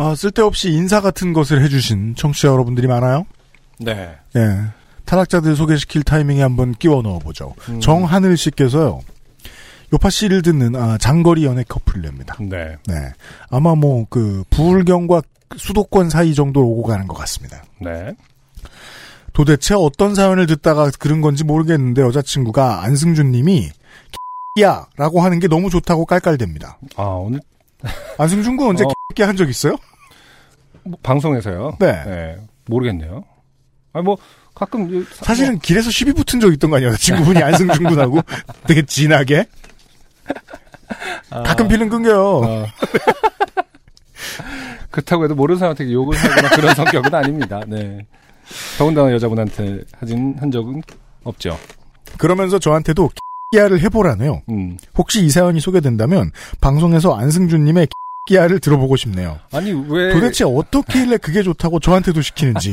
[0.00, 3.26] 아, 쓸데없이 인사 같은 것을 해주신 청취자 여러분들이 많아요.
[3.78, 4.16] 네.
[4.34, 4.60] 예.
[5.04, 7.54] 타락자들 소개시킬 타이밍에 한번 끼워 넣어보죠.
[7.68, 7.80] 음.
[7.80, 9.02] 정하늘 씨께서요.
[9.92, 12.36] 요파 씨를 듣는 아, 장거리 연애 커플입니다.
[12.40, 12.78] 네.
[12.86, 12.94] 네.
[13.50, 15.20] 아마 뭐 그 부울경과
[15.58, 17.62] 수도권 사이 정도로 오고 가는 것 같습니다.
[17.78, 18.14] 네.
[19.34, 23.68] 도대체 어떤 사연을 듣다가 그런 건지 모르겠는데 여자친구가 안승준 님이
[24.62, 26.76] 야 라고 하는 게 너무 좋다고 깔깔댑니다.
[26.96, 27.40] 아 오늘
[28.16, 28.88] 안승준 군 언제 어.
[29.18, 29.76] 한적 있어요?
[30.84, 31.76] 뭐, 방송에서요.
[31.80, 32.36] 네.
[32.66, 33.24] 모르겠네요.
[33.92, 34.16] 아니 뭐
[34.54, 36.96] 가끔 이- 사실은 길에서 시비 붙은 적 있던 거 아니에요?
[36.96, 38.20] 친구분이 안승준 군하고
[38.66, 39.46] 되게 진하게
[41.30, 42.24] 아, 가끔 필름 끊겨요.
[42.44, 42.66] 어.
[44.90, 47.60] 그렇다고 해도 모르는 사람한테 욕을 하거나 그런 성격은 아닙니다.
[47.66, 48.06] 네.
[48.78, 50.82] 더군다나 여자분한테 하진 한 적은
[51.24, 51.56] 없죠.
[52.18, 53.08] 그러면서 저한테도
[53.52, 54.42] 끼야를 해보라네요.
[54.50, 54.76] 음.
[54.96, 56.30] 혹시 이 사연이 소개된다면
[56.60, 57.88] 방송에서 안승준님의
[58.26, 59.38] 끼야를 들어보고 싶네요.
[59.52, 62.70] 아니 왜 도대체 어떻게 일래 그게 좋다고 저한테도 시키는지.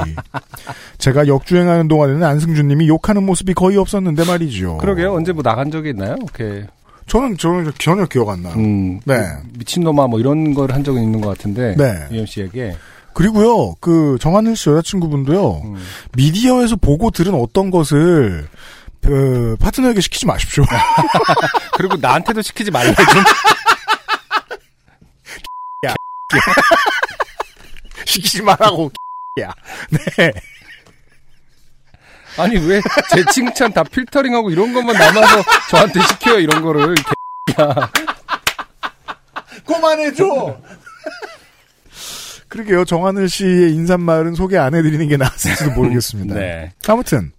[1.00, 4.78] 제가 역주행하는 동안에는 안승준님이 욕하는 모습이 거의 없었는데 말이죠.
[4.78, 5.14] 그러게요.
[5.14, 6.16] 언제 뭐 나간 적이 있나요?
[6.22, 6.64] 오케이.
[7.08, 8.54] 저는 저는 전혀 기억 안 나요.
[8.56, 9.00] 음.
[9.06, 9.16] 네.
[9.58, 11.76] 미친놈아 뭐 이런 걸 한 적은 있는 것 같은데.
[11.78, 11.94] 네.
[12.12, 12.76] 유현 씨에게.
[13.14, 15.62] 그리고요, 그 정하늘 씨 여자친구분도요.
[15.64, 15.76] 음.
[16.16, 18.48] 미디어에서 보고 들은 어떤 것을
[19.02, 20.66] 그 파트너에게 시키지 마십시오.
[21.78, 23.06] 그리고 나한테도 시키지 말라 좀.
[28.06, 28.92] 시키지 말라고.
[29.42, 29.54] 야.
[30.18, 30.32] 네.
[32.38, 32.82] 아니 왜
[33.12, 36.96] 제 칭찬 다 필터링하고 이런 것만 남아서 저한테 시켜요 이런 거를.
[37.60, 37.92] 야.
[39.66, 40.60] 그만해줘.
[42.48, 42.86] 그러게요.
[42.86, 46.36] 정하늘 씨의 인사말은 소개 안 해드리는 게 나았을지도 모르겠습니다.
[46.36, 46.72] 네.
[46.88, 47.32] 아무튼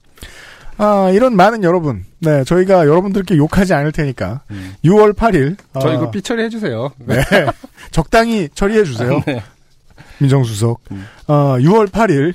[0.78, 4.42] 아, 이런 많은 여러분, 네 저희가 여러분들께 욕하지 않을 테니까
[4.84, 5.56] 6월 8일 음.
[5.80, 6.90] 저 아, 이거 삐처리 해 주세요.
[6.98, 7.16] 네.
[7.90, 9.20] 적당히 처리해 주세요.
[9.26, 9.42] 네.
[10.18, 10.80] 민정수석.
[11.26, 12.34] 어, 6월 8일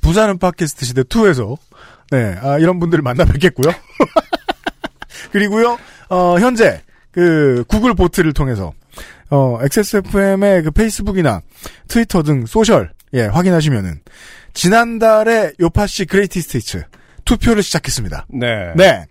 [0.00, 1.56] 부산은 팟캐스트 시대 2에서
[2.10, 3.72] 네, 아, 이런 분들을 만나 뵙겠고요.
[5.30, 5.78] 그리고요.
[6.08, 6.82] 어, 현재
[7.12, 8.72] 그 구글 vote를 통해서
[9.30, 11.40] 어, XSFM의 그 페이스북이나
[11.86, 14.00] 트위터 등 소셜 예, 확인하시면은
[14.54, 16.84] 지난달에 요파시 greatest hits
[17.30, 18.26] 투표를 시작했습니다.
[18.28, 18.72] 네.
[18.74, 19.04] 네.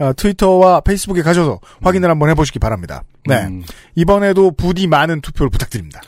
[0.00, 3.02] 어, 트위터와 페이스북에 가셔서 확인을 한번 해보시기 바랍니다.
[3.26, 3.44] 네.
[3.44, 3.62] 음.
[3.94, 6.00] 이번에도 부디 많은 투표를 부탁드립니다.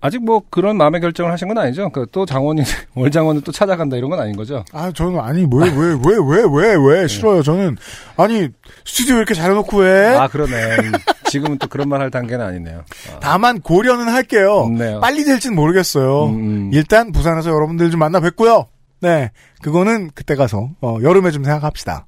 [0.00, 1.88] 아직 뭐 그런 마음의 결정을 하신 건 아니죠?
[1.90, 2.62] 그 또 장원이
[2.94, 4.62] 월 장원을 또 찾아간다 이런 건 아닌 거죠?
[4.72, 7.42] 아, 저는 아니 왜 왜 왜 왜 왜왜 싫어요.
[7.42, 7.76] 저는
[8.16, 8.48] 아니
[8.84, 10.14] 스튜디오 이렇게 잘해놓고 왜?
[10.14, 10.76] 아 그러네.
[10.76, 10.92] 음,
[11.30, 12.84] 지금은 또 그런 말 할 단계는 아니네요.
[13.14, 14.52] 아, 다만 고려는 할게요.
[14.58, 15.00] 없네요.
[15.00, 16.26] 빨리 될지는 모르겠어요.
[16.26, 16.70] 음, 음.
[16.74, 18.66] 일단 부산에서 여러분들 좀 만나 뵙고요.
[19.00, 19.30] 네,
[19.62, 22.06] 그거는 그때 가서 어, 여름에 좀 생각합시다.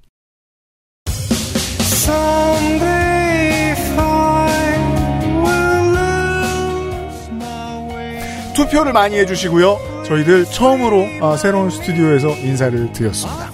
[8.55, 9.79] 투표를 많이 해주시고요.
[10.07, 13.51] 저희들 처음으로 아, 새로운 스튜디오에서 인사를 드렸습니다.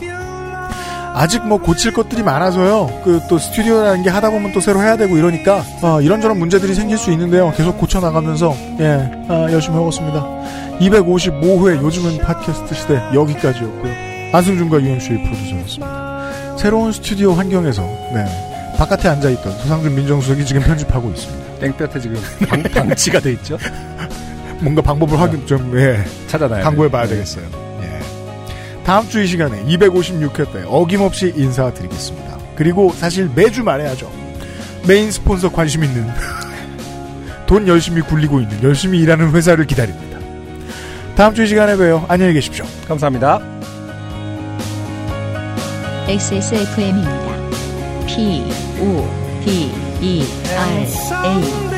[1.17, 3.03] 아직 뭐 고칠 것들이 많아서요.
[3.05, 6.97] 그 또 스튜디오라는 게 하다 보면 또 새로 해야 되고 이러니까 아, 이런저런 문제들이 생길
[6.99, 7.53] 수 있는데요.
[7.57, 10.25] 계속 고쳐 나가면서 예 아, 열심히 해봤습니다.
[10.81, 13.93] 255회 요즘은 팟캐스트 시대 여기까지였고요.
[14.33, 16.57] 안승준과 UMC의 프로듀서였습니다.
[16.59, 17.83] 새로운 스튜디오 환경에서
[18.13, 18.25] 네
[18.77, 21.59] 바깥에 앉아있던 소상준 민정수석이 지금 편집하고 있습니다.
[21.61, 22.17] 땡볕에 지금
[22.49, 23.57] 방, 방치가 돼 있죠.
[24.61, 26.03] 뭔가 방법을 확인 좀 예.
[26.29, 26.91] 찾아놔야 강구해 돼요.
[26.93, 27.45] 봐야 되겠어요.
[27.83, 28.01] 예.
[28.85, 32.39] 다음 주 이 시간에 256회 때 어김없이 인사드리겠습니다.
[32.57, 34.11] 그리고 사실 매주 말해야죠.
[34.87, 36.07] 메인 스폰서 관심 있는
[37.47, 40.14] 돈 열심히 굴리고 있는 열심히 일하는 회사를 기다립니다.
[41.17, 42.05] 다음 주 이 시간에 봬요.
[42.09, 42.65] 안녕히 계십시오.
[42.89, 43.41] 감사합니다.
[46.09, 47.35] XSFM입니다.
[48.07, 48.43] P,
[48.81, 49.09] O,
[49.45, 49.71] D,
[50.01, 50.25] E,
[50.57, 51.74] R, A.